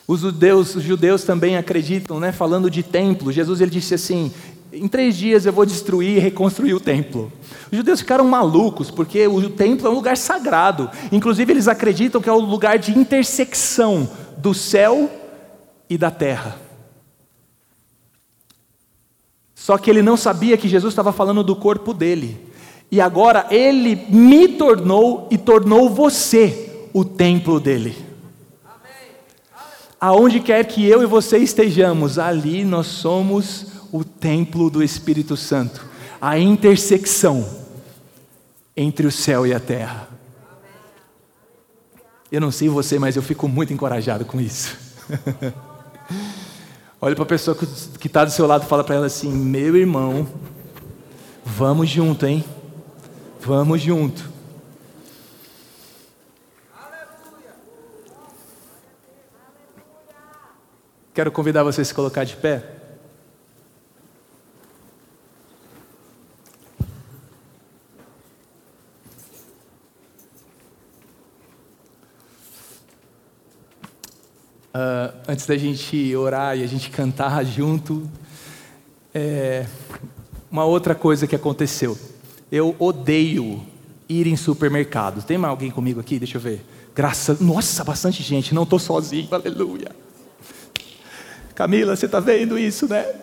Os 0.08 0.20
judeus, 0.22 0.76
os 0.76 0.84
judeus 0.84 1.24
também 1.24 1.58
acreditam, 1.58 2.20
né, 2.20 2.32
falando 2.32 2.70
de 2.70 2.84
templo. 2.84 3.32
Jesus 3.32 3.60
ele 3.60 3.72
disse 3.72 3.96
assim: 3.96 4.32
em 4.72 4.88
três 4.88 5.16
dias 5.16 5.46
eu 5.46 5.54
vou 5.54 5.66
destruir 5.66 6.18
e 6.18 6.20
reconstruir 6.20 6.74
o 6.74 6.80
templo. 6.80 7.32
Os 7.72 7.78
judeus 7.78 8.02
ficaram 8.02 8.26
malucos, 8.26 8.92
porque 8.92 9.28
o 9.28 9.50
templo 9.50 9.88
é 9.88 9.90
um 9.90 9.96
lugar 9.96 10.18
sagrado. 10.18 10.90
Inclusive, 11.12 11.54
eles 11.54 11.68
acreditam 11.68 12.22
que 12.22 12.30
é 12.30 12.34
o 12.34 12.40
lugar 12.40 12.78
de 12.78 12.98
intersecção 12.98 14.10
do 14.38 14.54
céu 14.54 15.10
e 15.90 15.98
da 15.98 16.12
terra. 16.12 16.60
Só 19.54 19.78
que 19.78 19.90
ele 19.90 20.02
não 20.02 20.18
sabia 20.18 20.58
que 20.58 20.68
Jesus 20.68 20.92
estava 20.92 21.12
falando 21.12 21.44
do 21.44 21.56
corpo 21.56 21.94
dele. 21.94 22.38
E 22.92 23.02
agora 23.02 23.48
ele 23.50 23.96
me 24.10 24.48
tornou 24.48 25.28
e 25.32 25.38
tornou 25.38 25.90
você 25.90 26.88
o 26.94 27.04
templo 27.04 27.60
dele. 27.60 27.96
Aonde 30.00 30.40
quer 30.40 30.66
que 30.66 30.86
eu 30.86 31.02
e 31.02 31.06
você 31.08 31.38
estejamos, 31.40 32.20
ali 32.20 32.64
nós 32.64 32.86
somos 32.86 33.75
templo 34.20 34.70
do 34.70 34.84
Espírito 34.84 35.36
Santo, 35.38 35.86
a 36.22 36.38
intersecção 36.40 37.48
entre 38.76 39.08
o 39.08 39.12
céu 39.12 39.46
e 39.46 39.54
a 39.54 39.60
terra. 39.60 40.10
Eu 42.32 42.42
não 42.42 42.52
sei 42.52 42.68
você, 42.68 42.98
mas 43.00 43.16
eu 43.16 43.22
fico 43.22 43.48
muito 43.48 43.72
encorajado 43.72 44.26
com 44.26 44.42
isso. 44.42 44.76
Olha 47.00 47.16
para 47.16 47.24
a 47.24 47.28
pessoa 47.28 47.56
que 47.56 48.08
está 48.08 48.26
do 48.26 48.32
seu 48.32 48.48
lado 48.48 48.64
e 48.64 48.68
fala 48.68 48.84
para 48.84 48.96
ela 48.96 49.06
assim: 49.06 49.32
Meu 49.32 49.76
irmão, 49.76 50.28
vamos 51.46 51.90
junto, 51.90 52.26
hein? 52.26 52.44
Vamos 53.40 53.82
junto. 53.82 54.34
Quero 61.14 61.32
convidar 61.32 61.64
você 61.64 61.82
a 61.82 61.86
se 61.86 61.94
colocar 61.94 62.26
de 62.26 62.36
pé. 62.36 62.62
Uh, 74.76 75.16
antes 75.26 75.46
da 75.46 75.56
gente 75.56 76.14
orar 76.18 76.58
e 76.58 76.62
a 76.62 76.68
gente 76.68 76.90
cantar 76.90 77.46
junto, 77.46 78.12
é, 79.14 79.66
uma 80.52 80.66
outra 80.66 80.94
coisa 80.94 81.26
que 81.26 81.34
aconteceu. 81.34 81.98
Eu 82.52 82.76
odeio 82.78 83.66
ir 84.10 84.28
em 84.28 84.36
supermercados. 84.36 85.24
Tem 85.24 85.38
mais 85.38 85.52
alguém 85.52 85.72
comigo 85.72 86.02
aqui? 86.02 86.20
Deixa 86.20 86.36
eu 86.36 86.42
ver. 86.42 86.62
Graças, 86.94 87.40
nossa, 87.40 87.86
bastante 87.86 88.22
gente. 88.22 88.54
Não 88.54 88.64
estou 88.64 88.78
sozinho. 88.78 89.30
Aleluia. 89.32 89.96
Camila, 91.54 91.96
você 91.96 92.06
está 92.06 92.20
vendo 92.20 92.60
isso, 92.60 92.86
né? 92.86 93.16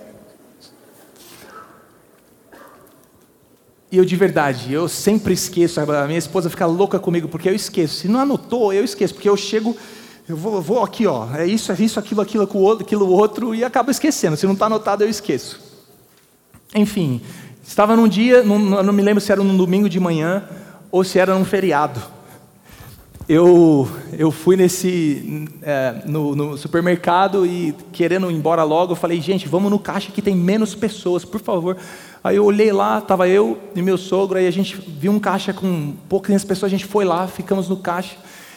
E 3.91 3.99
eu 3.99 4.07
de 4.07 4.17
verdade, 4.17 4.73
eu 4.73 4.89
sempre 4.89 5.35
esqueço. 5.35 5.79
A 5.79 6.07
minha 6.07 6.19
esposa 6.19 6.49
fica 6.49 6.65
louca 6.65 6.99
comigo 6.99 7.29
porque 7.29 7.51
eu 7.51 7.55
esqueço. 7.55 7.97
Se 7.97 8.09
não 8.09 8.21
anotou, 8.21 8.73
eu 8.73 8.83
esqueço 8.83 9.13
porque 9.13 9.29
eu 9.29 9.37
chego 9.37 9.77
eu 10.29 10.37
vou, 10.37 10.63
vou 10.63 10.83
aqui, 10.83 11.07
ó, 11.07 11.27
é 11.35 11.47
isso, 11.47 11.73
é 11.73 11.77
isso, 11.81 11.99
aquilo, 11.99 12.21
aquilo, 12.21 12.45
aquilo, 12.45 13.11
outro, 13.11 13.55
e 13.55 13.65
acabo 13.65 13.91
esquecendo. 13.91 14.37
Se 14.37 14.47
não 14.47 14.55
está 14.55 14.67
anotado, 14.67 15.03
eu 15.03 15.09
esqueço. 15.09 15.61
Enfim, 16.75 17.21
estava 17.63 17.97
num 17.97 18.07
dia, 18.07 18.43
não 18.43 18.93
me 18.93 19.03
lembro 19.03 19.21
se 19.21 19.33
era 19.33 19.43
num 19.43 19.57
domingo 19.57 19.89
de 19.89 19.99
manhã 19.99 20.45
ou 20.91 21.03
se 21.03 21.19
era 21.19 21.35
num 21.35 21.45
feriado. 21.45 22.01
Eu, 23.29 23.89
eu 24.13 24.31
fui 24.31 24.57
nesse 24.57 25.49
é, 25.63 26.03
no, 26.07 26.35
no, 26.35 26.59
supermercado 26.59 27.47
e 27.47 27.75
querendo 27.93 28.31
ir 28.31 28.35
embora 28.35 28.65
logo, 28.65 28.93
eu 28.93 28.97
falei, 28.97 29.21
gente, 29.21 29.49
vamos 29.49 29.71
no 29.71 29.79
caixa 29.79 30.13
que 30.13 30.21
tem 30.21 30.35
menos 30.35 30.75
pessoas, 30.75 31.25
por 31.25 31.41
favor. 31.41 31.77
Aí 32.23 32.37
eu 32.37 32.45
olhei 32.45 32.73
lá, 32.73 32.99
estava 32.99 33.29
eu 33.29 33.59
e 33.75 33.83
meu 33.83 33.97
sogro, 33.97 34.39
aí 34.39 34.47
a 34.47 34.51
gente 34.51 34.77
viu 34.77 35.13
um 35.13 35.19
caixa 35.19 35.53
com 35.53 35.95
poucas 36.09 36.45
pessoas, 36.45 36.71
a 36.71 36.77
gente 36.77 36.85
foi 36.85 37.05
lá, 37.05 37.27
ficamos 37.27 37.69
no 37.69 37.77
caixa. 37.77 38.17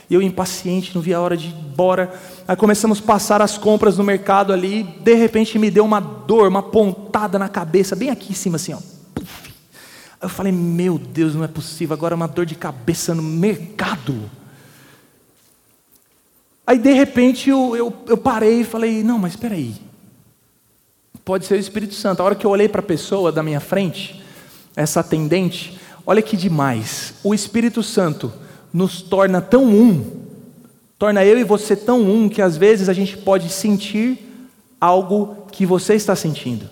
E 0.10 0.14
eu 0.14 0.22
impaciente, 0.22 0.94
não 0.94 1.02
via 1.02 1.18
a 1.18 1.22
hora 1.22 1.36
de 1.36 1.48
ir 1.48 1.54
embora. 1.54 2.14
Aí 2.48 2.56
começamos 2.56 3.00
a 3.00 3.02
passar 3.02 3.42
as 3.42 3.58
compras 3.58 3.98
no 3.98 4.04
mercado 4.04 4.54
ali. 4.54 4.84
De 4.84 5.14
repente 5.16 5.58
me 5.58 5.72
deu 5.72 5.84
uma 5.84 6.00
dor, 6.00 6.48
uma 6.48 6.62
pontada 6.62 7.40
na 7.40 7.50
cabeça, 7.50 7.96
bem 7.96 8.10
aqui 8.10 8.32
em 8.32 8.36
cima, 8.36 8.58
assim, 8.58 8.74
ó. 8.74 8.78
Aí 8.78 10.24
eu 10.24 10.30
falei, 10.30 10.52
meu 10.52 10.98
Deus, 11.00 11.36
não 11.36 11.44
é 11.44 11.48
possível. 11.48 11.94
Agora 11.94 12.16
uma 12.16 12.28
dor 12.28 12.46
de 12.46 12.56
cabeça 12.56 13.16
no 13.16 13.24
mercado. 13.24 14.30
Aí 16.68 16.78
de 16.78 16.94
repente 16.94 17.50
eu, 17.50 17.76
eu, 17.76 17.94
eu 18.08 18.18
parei 18.18 18.62
e 18.62 18.64
falei, 18.64 19.04
não, 19.04 19.20
mas 19.20 19.34
espera 19.34 19.56
aí. 19.56 19.76
Pode 21.24 21.46
ser 21.48 21.56
o 21.56 21.60
Espírito 21.60 21.96
Santo. 21.96 22.22
A 22.22 22.26
hora 22.26 22.36
que 22.36 22.46
eu 22.46 22.52
olhei 22.52 22.70
para 22.70 22.82
a 22.82 22.86
pessoa 22.86 23.32
da 23.32 23.42
minha 23.42 23.60
frente, 23.60 24.24
essa 24.76 25.00
atendente, 25.00 25.80
olha 26.06 26.22
que 26.22 26.38
demais. 26.38 27.16
O 27.24 27.34
Espírito 27.34 27.82
Santo 27.82 28.32
nos 28.76 29.02
torna 29.02 29.40
tão 29.40 29.64
um, 29.64 30.04
torna 31.00 31.24
eu 31.24 31.40
e 31.40 31.46
você 31.46 31.78
tão 31.78 32.02
um, 32.02 32.28
que 32.28 32.42
às 32.42 32.58
vezes 32.58 32.90
a 32.90 32.94
gente 32.94 33.16
pode 33.16 33.48
sentir 33.48 34.20
algo 34.82 35.48
que 35.50 35.66
você 35.66 35.94
está 35.96 36.14
sentindo. 36.14 36.70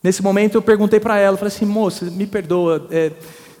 Nesse 0.00 0.22
momento 0.22 0.54
eu 0.54 0.62
perguntei 0.62 1.00
para 1.00 1.18
ela, 1.18 1.36
falei 1.36 1.52
assim, 1.52 1.64
moça, 1.64 2.04
me 2.04 2.24
perdoa, 2.24 2.86
é, 2.88 3.10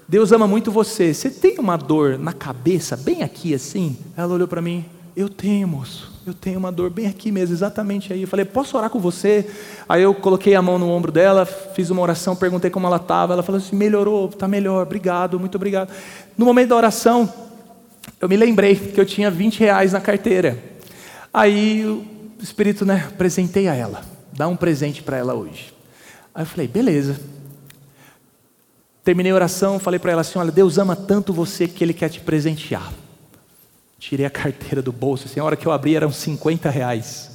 Deus 0.06 0.30
ama 0.30 0.46
muito 0.46 0.70
você. 0.70 1.12
Você 1.12 1.30
tem 1.30 1.58
uma 1.58 1.76
dor 1.76 2.16
na 2.16 2.32
cabeça, 2.32 2.96
bem 2.96 3.24
aqui 3.24 3.52
assim? 3.52 3.98
Ela 4.16 4.32
olhou 4.32 4.46
para 4.46 4.62
mim, 4.62 4.84
eu 5.16 5.28
tenho, 5.28 5.66
moço. 5.66 6.15
Eu 6.26 6.34
tenho 6.34 6.58
uma 6.58 6.72
dor 6.72 6.90
bem 6.90 7.06
aqui 7.06 7.30
mesmo, 7.30 7.54
exatamente 7.54 8.12
aí. 8.12 8.22
Eu 8.22 8.26
falei, 8.26 8.44
posso 8.44 8.76
orar 8.76 8.90
com 8.90 8.98
você? 8.98 9.48
Aí 9.88 10.02
eu 10.02 10.12
coloquei 10.12 10.56
a 10.56 10.60
mão 10.60 10.76
no 10.76 10.90
ombro 10.90 11.12
dela, 11.12 11.46
fiz 11.46 11.88
uma 11.88 12.02
oração, 12.02 12.34
perguntei 12.34 12.68
como 12.68 12.84
ela 12.84 12.96
estava. 12.96 13.32
Ela 13.32 13.44
falou 13.44 13.60
assim: 13.60 13.76
melhorou, 13.76 14.28
está 14.28 14.48
melhor, 14.48 14.82
obrigado, 14.82 15.38
muito 15.38 15.54
obrigado. 15.54 15.92
No 16.36 16.44
momento 16.44 16.70
da 16.70 16.76
oração, 16.76 17.32
eu 18.20 18.28
me 18.28 18.36
lembrei 18.36 18.74
que 18.74 19.00
eu 19.00 19.06
tinha 19.06 19.30
20 19.30 19.60
reais 19.60 19.92
na 19.92 20.00
carteira. 20.00 20.58
Aí 21.32 21.86
o 21.86 22.04
Espírito, 22.42 22.84
né, 22.84 23.06
apresentei 23.08 23.68
a 23.68 23.74
ela, 23.76 24.02
dá 24.32 24.48
um 24.48 24.56
presente 24.56 25.04
para 25.04 25.16
ela 25.16 25.32
hoje. 25.32 25.72
Aí 26.34 26.42
eu 26.42 26.46
falei, 26.46 26.66
beleza. 26.66 27.20
Terminei 29.04 29.30
a 29.30 29.36
oração, 29.36 29.78
falei 29.78 30.00
para 30.00 30.10
ela 30.10 30.22
assim: 30.22 30.40
olha, 30.40 30.50
Deus 30.50 30.76
ama 30.76 30.96
tanto 30.96 31.32
você 31.32 31.68
que 31.68 31.84
Ele 31.84 31.94
quer 31.94 32.08
te 32.08 32.18
presentear. 32.18 32.92
Tirei 33.98 34.26
a 34.26 34.30
carteira 34.30 34.82
do 34.82 34.92
bolso, 34.92 35.26
assim, 35.26 35.40
a 35.40 35.44
hora 35.44 35.56
que 35.56 35.66
eu 35.66 35.72
abri 35.72 35.96
eram 35.96 36.12
50 36.12 36.68
reais. 36.70 37.30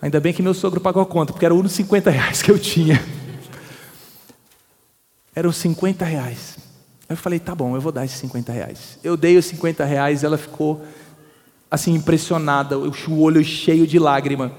Ainda 0.00 0.20
bem 0.20 0.32
que 0.32 0.42
meu 0.42 0.54
sogro 0.54 0.80
pagou 0.80 1.02
a 1.02 1.06
conta, 1.06 1.32
porque 1.32 1.44
era 1.44 1.54
um 1.54 1.62
dos 1.62 1.72
50 1.72 2.10
reais 2.10 2.40
que 2.40 2.50
eu 2.50 2.58
tinha. 2.58 3.02
Eram 5.34 5.52
50 5.52 6.04
reais. 6.04 6.56
Eu 7.08 7.16
falei, 7.16 7.38
tá 7.38 7.54
bom, 7.54 7.74
eu 7.74 7.80
vou 7.80 7.90
dar 7.90 8.04
esses 8.04 8.18
50 8.18 8.52
reais. 8.52 8.98
Eu 9.02 9.16
dei 9.16 9.36
os 9.36 9.46
50 9.46 9.84
reais, 9.84 10.22
ela 10.22 10.36
ficou 10.36 10.84
assim 11.70 11.94
impressionada, 11.94 12.78
o 12.78 13.20
olho 13.20 13.44
cheio 13.44 13.86
de 13.86 13.98
lágrima. 13.98 14.52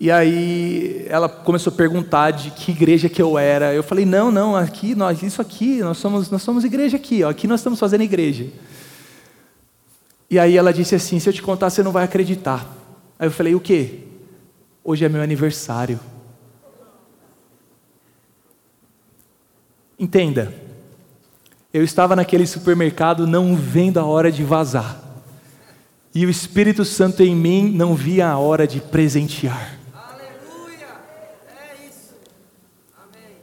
E 0.00 0.10
aí 0.10 1.06
ela 1.08 1.28
começou 1.28 1.72
a 1.72 1.76
perguntar 1.76 2.32
de 2.32 2.50
que 2.50 2.72
igreja 2.72 3.08
que 3.08 3.22
eu 3.22 3.38
era. 3.38 3.72
Eu 3.72 3.82
falei, 3.82 4.04
não, 4.04 4.32
não, 4.32 4.56
aqui, 4.56 4.94
nós, 4.94 5.22
isso 5.22 5.40
aqui, 5.40 5.78
nós 5.78 5.98
somos, 5.98 6.30
nós 6.30 6.42
somos 6.42 6.64
igreja 6.64 6.96
aqui, 6.96 7.22
ó, 7.22 7.30
aqui 7.30 7.46
nós 7.46 7.60
estamos 7.60 7.78
fazendo 7.78 8.02
igreja. 8.02 8.46
E 10.32 10.38
aí 10.38 10.56
ela 10.56 10.72
disse 10.72 10.94
assim, 10.94 11.20
se 11.20 11.28
eu 11.28 11.32
te 11.34 11.42
contar, 11.42 11.68
você 11.68 11.82
não 11.82 11.92
vai 11.92 12.04
acreditar. 12.04 12.66
Aí 13.18 13.26
eu 13.26 13.30
falei, 13.30 13.54
o 13.54 13.60
quê? 13.60 13.98
Hoje 14.82 15.04
é 15.04 15.08
meu 15.10 15.20
aniversário. 15.20 16.00
Entenda, 19.98 20.54
eu 21.70 21.84
estava 21.84 22.16
naquele 22.16 22.46
supermercado 22.46 23.26
não 23.26 23.54
vendo 23.54 24.00
a 24.00 24.06
hora 24.06 24.32
de 24.32 24.42
vazar. 24.42 25.02
E 26.14 26.24
o 26.24 26.30
Espírito 26.30 26.82
Santo 26.82 27.22
em 27.22 27.36
mim 27.36 27.70
não 27.70 27.94
via 27.94 28.28
a 28.28 28.38
hora 28.38 28.66
de 28.66 28.80
presentear. 28.80 29.78
Aleluia! 29.94 30.88
É 31.46 31.86
isso. 31.86 32.14
Amém. 32.96 33.36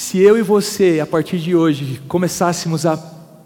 Se 0.00 0.16
eu 0.18 0.38
e 0.38 0.42
você, 0.42 0.98
a 0.98 1.06
partir 1.06 1.38
de 1.38 1.54
hoje, 1.54 2.00
começássemos 2.08 2.86
a 2.86 2.98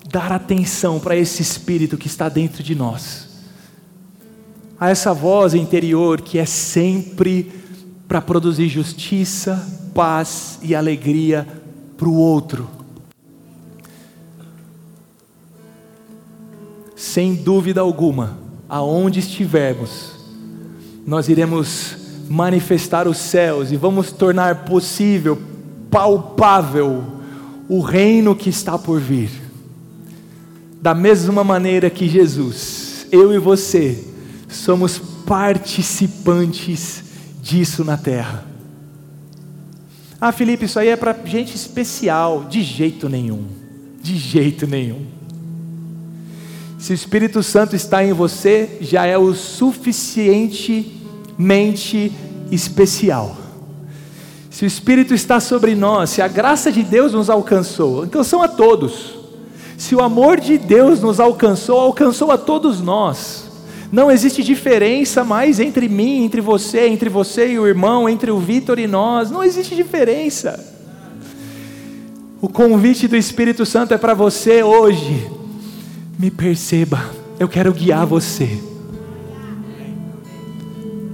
dar 0.08 0.30
atenção 0.30 1.00
para 1.00 1.16
esse 1.16 1.42
Espírito 1.42 1.98
que 1.98 2.06
está 2.06 2.28
dentro 2.28 2.62
de 2.62 2.76
nós, 2.76 3.28
a 4.78 4.88
essa 4.88 5.12
voz 5.12 5.52
interior 5.52 6.20
que 6.20 6.38
é 6.38 6.46
sempre 6.46 7.50
para 8.06 8.22
produzir 8.22 8.68
justiça, 8.68 9.68
paz 9.92 10.60
e 10.62 10.76
alegria 10.76 11.44
para 11.96 12.08
o 12.08 12.14
outro. 12.14 12.70
Sem 16.94 17.34
dúvida 17.34 17.80
alguma, 17.80 18.38
aonde 18.68 19.18
estivermos, 19.18 20.12
nós 21.04 21.28
iremos 21.28 21.96
manifestar 22.30 23.08
os 23.08 23.18
céus 23.18 23.72
e 23.72 23.76
vamos 23.76 24.12
tornar 24.12 24.64
possível, 24.64 25.52
palpável, 25.94 27.04
o 27.68 27.80
reino 27.80 28.34
que 28.34 28.50
está 28.50 28.76
por 28.76 29.00
vir. 29.00 29.30
Da 30.82 30.92
mesma 30.92 31.44
maneira 31.44 31.88
que 31.88 32.08
Jesus, 32.08 33.06
eu 33.12 33.32
e 33.32 33.38
você, 33.38 34.04
somos 34.48 34.98
participantes 34.98 37.04
disso 37.40 37.84
na 37.84 37.96
terra. 37.96 38.44
Ah, 40.20 40.32
Felipe, 40.32 40.64
isso 40.64 40.80
aí 40.80 40.88
é 40.88 40.96
para 40.96 41.16
gente 41.24 41.54
especial. 41.54 42.46
De 42.50 42.60
jeito 42.60 43.08
nenhum. 43.08 43.44
De 44.02 44.16
jeito 44.16 44.66
nenhum. 44.66 45.06
Se 46.76 46.92
o 46.92 46.94
Espírito 46.94 47.40
Santo 47.40 47.76
está 47.76 48.04
em 48.04 48.12
você, 48.12 48.78
já 48.80 49.06
é 49.06 49.16
o 49.16 49.32
suficientemente 49.32 52.10
especial. 52.50 53.43
Se 54.54 54.64
o 54.64 54.68
Espírito 54.68 55.12
está 55.12 55.40
sobre 55.40 55.74
nós, 55.74 56.10
se 56.10 56.22
a 56.22 56.28
graça 56.28 56.70
de 56.70 56.84
Deus 56.84 57.12
nos 57.12 57.28
alcançou, 57.28 58.02
alcançou 58.02 58.40
a 58.40 58.46
todos. 58.46 59.16
Se 59.76 59.96
o 59.96 60.00
amor 60.00 60.38
de 60.38 60.56
Deus 60.56 61.00
nos 61.00 61.18
alcançou, 61.18 61.80
alcançou 61.80 62.30
a 62.30 62.38
todos 62.38 62.80
nós. 62.80 63.50
Não 63.90 64.12
existe 64.12 64.44
diferença 64.44 65.24
mais 65.24 65.58
entre 65.58 65.88
mim, 65.88 66.22
entre 66.22 66.40
você, 66.40 66.86
entre 66.86 67.10
você 67.10 67.50
e 67.50 67.58
o 67.58 67.66
irmão, 67.66 68.08
entre 68.08 68.30
o 68.30 68.38
Vitor 68.38 68.78
e 68.78 68.86
nós. 68.86 69.28
Não 69.28 69.42
existe 69.42 69.74
diferença. 69.74 70.64
O 72.40 72.48
convite 72.48 73.08
do 73.08 73.16
Espírito 73.16 73.66
Santo 73.66 73.92
é 73.92 73.98
para 73.98 74.14
você 74.14 74.62
hoje. 74.62 75.32
Me 76.16 76.30
perceba, 76.30 77.10
eu 77.40 77.48
quero 77.48 77.72
guiar 77.72 78.06
você. 78.06 78.56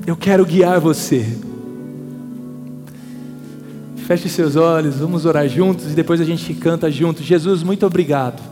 Eu 0.06 0.14
quero 0.14 0.44
guiar 0.44 0.78
você. 0.78 1.48
Feche 4.10 4.28
seus 4.28 4.56
olhos, 4.56 4.96
vamos 4.96 5.24
orar 5.24 5.48
juntos 5.48 5.92
e 5.92 5.94
depois 5.94 6.20
a 6.20 6.24
gente 6.24 6.52
canta 6.54 6.90
junto. 6.90 7.22
Jesus, 7.22 7.62
muito 7.62 7.86
obrigado. 7.86 8.42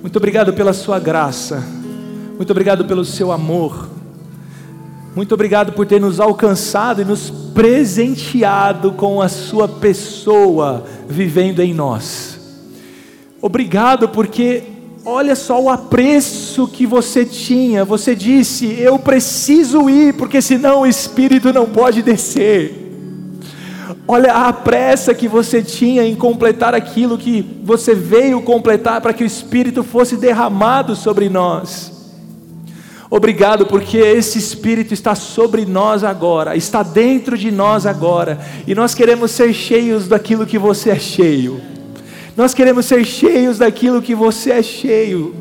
Muito 0.00 0.16
obrigado 0.16 0.52
pela 0.52 0.72
sua 0.72 0.98
graça. 0.98 1.62
Muito 2.36 2.50
obrigado 2.50 2.84
pelo 2.84 3.04
seu 3.04 3.30
amor. 3.30 3.88
Muito 5.14 5.32
obrigado 5.32 5.70
por 5.72 5.86
ter 5.86 6.00
nos 6.00 6.18
alcançado 6.18 7.00
e 7.00 7.04
nos 7.04 7.30
presenteado 7.30 8.90
com 8.90 9.22
a 9.22 9.28
sua 9.28 9.68
pessoa 9.68 10.84
vivendo 11.08 11.60
em 11.60 11.72
nós. 11.72 12.40
Obrigado 13.40 14.08
porque 14.08 14.64
olha 15.04 15.36
só 15.36 15.62
o 15.62 15.70
apreço 15.70 16.66
que 16.66 16.88
você 16.88 17.24
tinha. 17.24 17.84
Você 17.84 18.16
disse: 18.16 18.66
"Eu 18.80 18.98
preciso 18.98 19.88
ir, 19.88 20.14
porque 20.14 20.42
senão 20.42 20.80
o 20.80 20.86
espírito 20.88 21.52
não 21.52 21.66
pode 21.66 22.02
descer". 22.02 22.81
Olha 24.06 24.32
a 24.32 24.52
pressa 24.52 25.14
que 25.14 25.28
você 25.28 25.62
tinha 25.62 26.04
em 26.04 26.14
completar 26.14 26.74
aquilo 26.74 27.18
que 27.18 27.42
você 27.62 27.94
veio 27.94 28.42
completar 28.42 29.00
para 29.00 29.12
que 29.12 29.24
o 29.24 29.26
espírito 29.26 29.82
fosse 29.82 30.16
derramado 30.16 30.94
sobre 30.94 31.28
nós. 31.28 31.92
Obrigado 33.14 33.66
porque 33.66 33.98
esse 33.98 34.38
Espírito 34.38 34.94
está 34.94 35.14
sobre 35.14 35.66
nós 35.66 36.02
agora, 36.02 36.56
está 36.56 36.82
dentro 36.82 37.36
de 37.36 37.50
nós 37.50 37.84
agora, 37.84 38.40
e 38.66 38.74
nós 38.74 38.94
queremos 38.94 39.32
ser 39.32 39.52
cheios 39.52 40.08
daquilo 40.08 40.46
que 40.46 40.56
você 40.56 40.88
é 40.88 40.98
cheio. 40.98 41.60
Nós 42.34 42.54
queremos 42.54 42.86
ser 42.86 43.04
cheios 43.04 43.58
daquilo 43.58 44.00
que 44.00 44.14
você 44.14 44.52
é 44.52 44.62
cheio. 44.62 45.34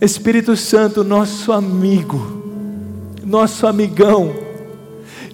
Espírito 0.00 0.56
Santo, 0.56 1.04
nosso 1.04 1.52
amigo, 1.52 2.42
nosso 3.22 3.66
amigão, 3.66 4.32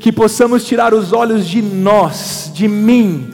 que 0.03 0.11
possamos 0.11 0.65
tirar 0.65 0.93
os 0.93 1.13
olhos 1.13 1.47
de 1.47 1.63
nós, 1.63 2.51
de 2.53 2.67
mim, 2.67 3.33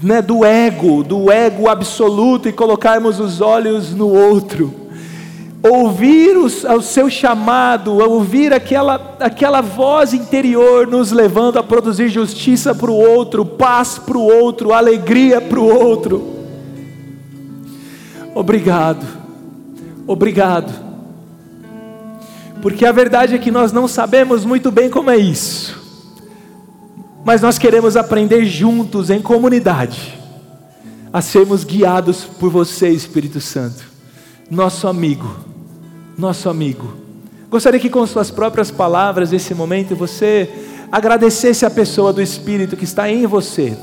né, 0.00 0.22
do 0.22 0.44
ego, 0.44 1.02
do 1.02 1.28
ego 1.28 1.68
absoluto 1.68 2.48
e 2.48 2.52
colocarmos 2.52 3.18
os 3.18 3.40
olhos 3.40 3.92
no 3.92 4.08
outro. 4.08 4.72
Ouvir 5.60 6.36
o, 6.36 6.44
o 6.44 6.82
seu 6.82 7.10
chamado, 7.10 7.96
ouvir 7.96 8.52
aquela, 8.52 9.16
aquela 9.18 9.60
voz 9.60 10.14
interior 10.14 10.86
nos 10.86 11.10
levando 11.10 11.58
a 11.58 11.64
produzir 11.64 12.08
justiça 12.08 12.72
para 12.72 12.92
o 12.92 12.94
outro, 12.94 13.44
paz 13.44 13.98
para 13.98 14.16
o 14.16 14.22
outro, 14.22 14.72
alegria 14.72 15.40
para 15.40 15.58
o 15.58 15.66
outro. 15.66 16.38
Obrigado, 18.36 19.04
obrigado, 20.06 20.72
porque 22.62 22.86
a 22.86 22.92
verdade 22.92 23.34
é 23.34 23.38
que 23.38 23.50
nós 23.50 23.72
não 23.72 23.88
sabemos 23.88 24.44
muito 24.44 24.70
bem 24.70 24.88
como 24.88 25.10
é 25.10 25.16
isso, 25.16 25.77
mas 27.28 27.42
nós 27.42 27.58
queremos 27.58 27.94
aprender 27.94 28.46
juntos, 28.46 29.10
em 29.10 29.20
comunidade, 29.20 30.18
a 31.12 31.20
sermos 31.20 31.62
guiados 31.62 32.24
por 32.24 32.50
você, 32.50 32.88
Espírito 32.88 33.38
Santo, 33.38 33.84
nosso 34.50 34.88
amigo 34.88 35.46
nosso 36.18 36.48
amigo. 36.48 36.94
Gostaria 37.48 37.78
que, 37.78 37.88
com 37.88 38.04
suas 38.06 38.30
próprias 38.30 38.70
palavras, 38.70 39.30
nesse 39.30 39.54
momento, 39.54 39.94
você 39.94 40.50
agradecesse 40.90 41.64
a 41.64 41.70
pessoa 41.70 42.12
do 42.12 42.20
Espírito 42.20 42.76
que 42.76 42.84
está 42.84 43.08
em 43.10 43.24
você. 43.24 43.76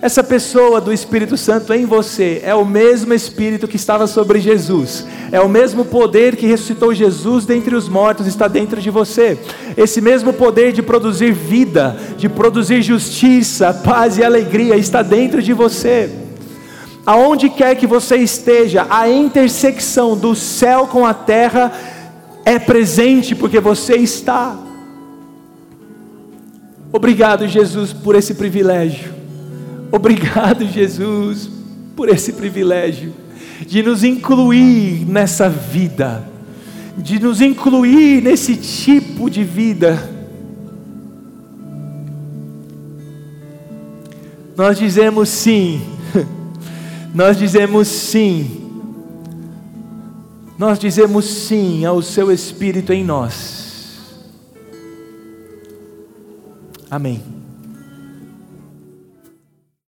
Essa 0.00 0.22
pessoa 0.22 0.80
do 0.80 0.92
Espírito 0.92 1.36
Santo 1.36 1.74
em 1.74 1.84
você 1.84 2.40
é 2.44 2.54
o 2.54 2.64
mesmo 2.64 3.12
Espírito 3.12 3.66
que 3.66 3.74
estava 3.74 4.06
sobre 4.06 4.38
Jesus, 4.38 5.04
é 5.32 5.40
o 5.40 5.48
mesmo 5.48 5.84
poder 5.84 6.36
que 6.36 6.46
ressuscitou 6.46 6.94
Jesus 6.94 7.44
dentre 7.44 7.74
os 7.74 7.88
mortos, 7.88 8.26
está 8.28 8.46
dentro 8.46 8.80
de 8.80 8.90
você. 8.90 9.36
Esse 9.76 10.00
mesmo 10.00 10.32
poder 10.32 10.72
de 10.72 10.82
produzir 10.82 11.32
vida, 11.32 11.96
de 12.16 12.28
produzir 12.28 12.80
justiça, 12.80 13.74
paz 13.74 14.18
e 14.18 14.22
alegria 14.22 14.76
está 14.76 15.02
dentro 15.02 15.42
de 15.42 15.52
você. 15.52 16.08
Aonde 17.04 17.50
quer 17.50 17.74
que 17.74 17.86
você 17.86 18.18
esteja, 18.18 18.86
a 18.88 19.08
intersecção 19.08 20.16
do 20.16 20.32
céu 20.36 20.86
com 20.86 21.04
a 21.04 21.14
terra 21.14 21.72
é 22.44 22.56
presente 22.56 23.34
porque 23.34 23.58
você 23.58 23.96
está. 23.96 24.56
Obrigado, 26.92 27.48
Jesus, 27.48 27.92
por 27.92 28.14
esse 28.14 28.34
privilégio. 28.34 29.17
Obrigado, 29.90 30.66
Jesus, 30.66 31.48
por 31.96 32.08
esse 32.08 32.32
privilégio 32.32 33.12
de 33.66 33.82
nos 33.82 34.04
incluir 34.04 35.04
nessa 35.06 35.48
vida, 35.48 36.24
de 36.96 37.18
nos 37.18 37.40
incluir 37.40 38.22
nesse 38.22 38.56
tipo 38.56 39.28
de 39.28 39.44
vida. 39.44 40.16
Nós 44.56 44.78
dizemos 44.78 45.28
sim 45.28 45.80
nós 47.14 47.36
dizemos 47.36 47.88
sim. 47.88 48.64
Nós 50.58 50.78
dizemos 50.78 51.24
sim 51.24 51.84
ao 51.84 52.02
seu 52.02 52.32
Espírito 52.32 52.92
em 52.92 53.04
nós. 53.04 54.18
Amém. 56.90 57.37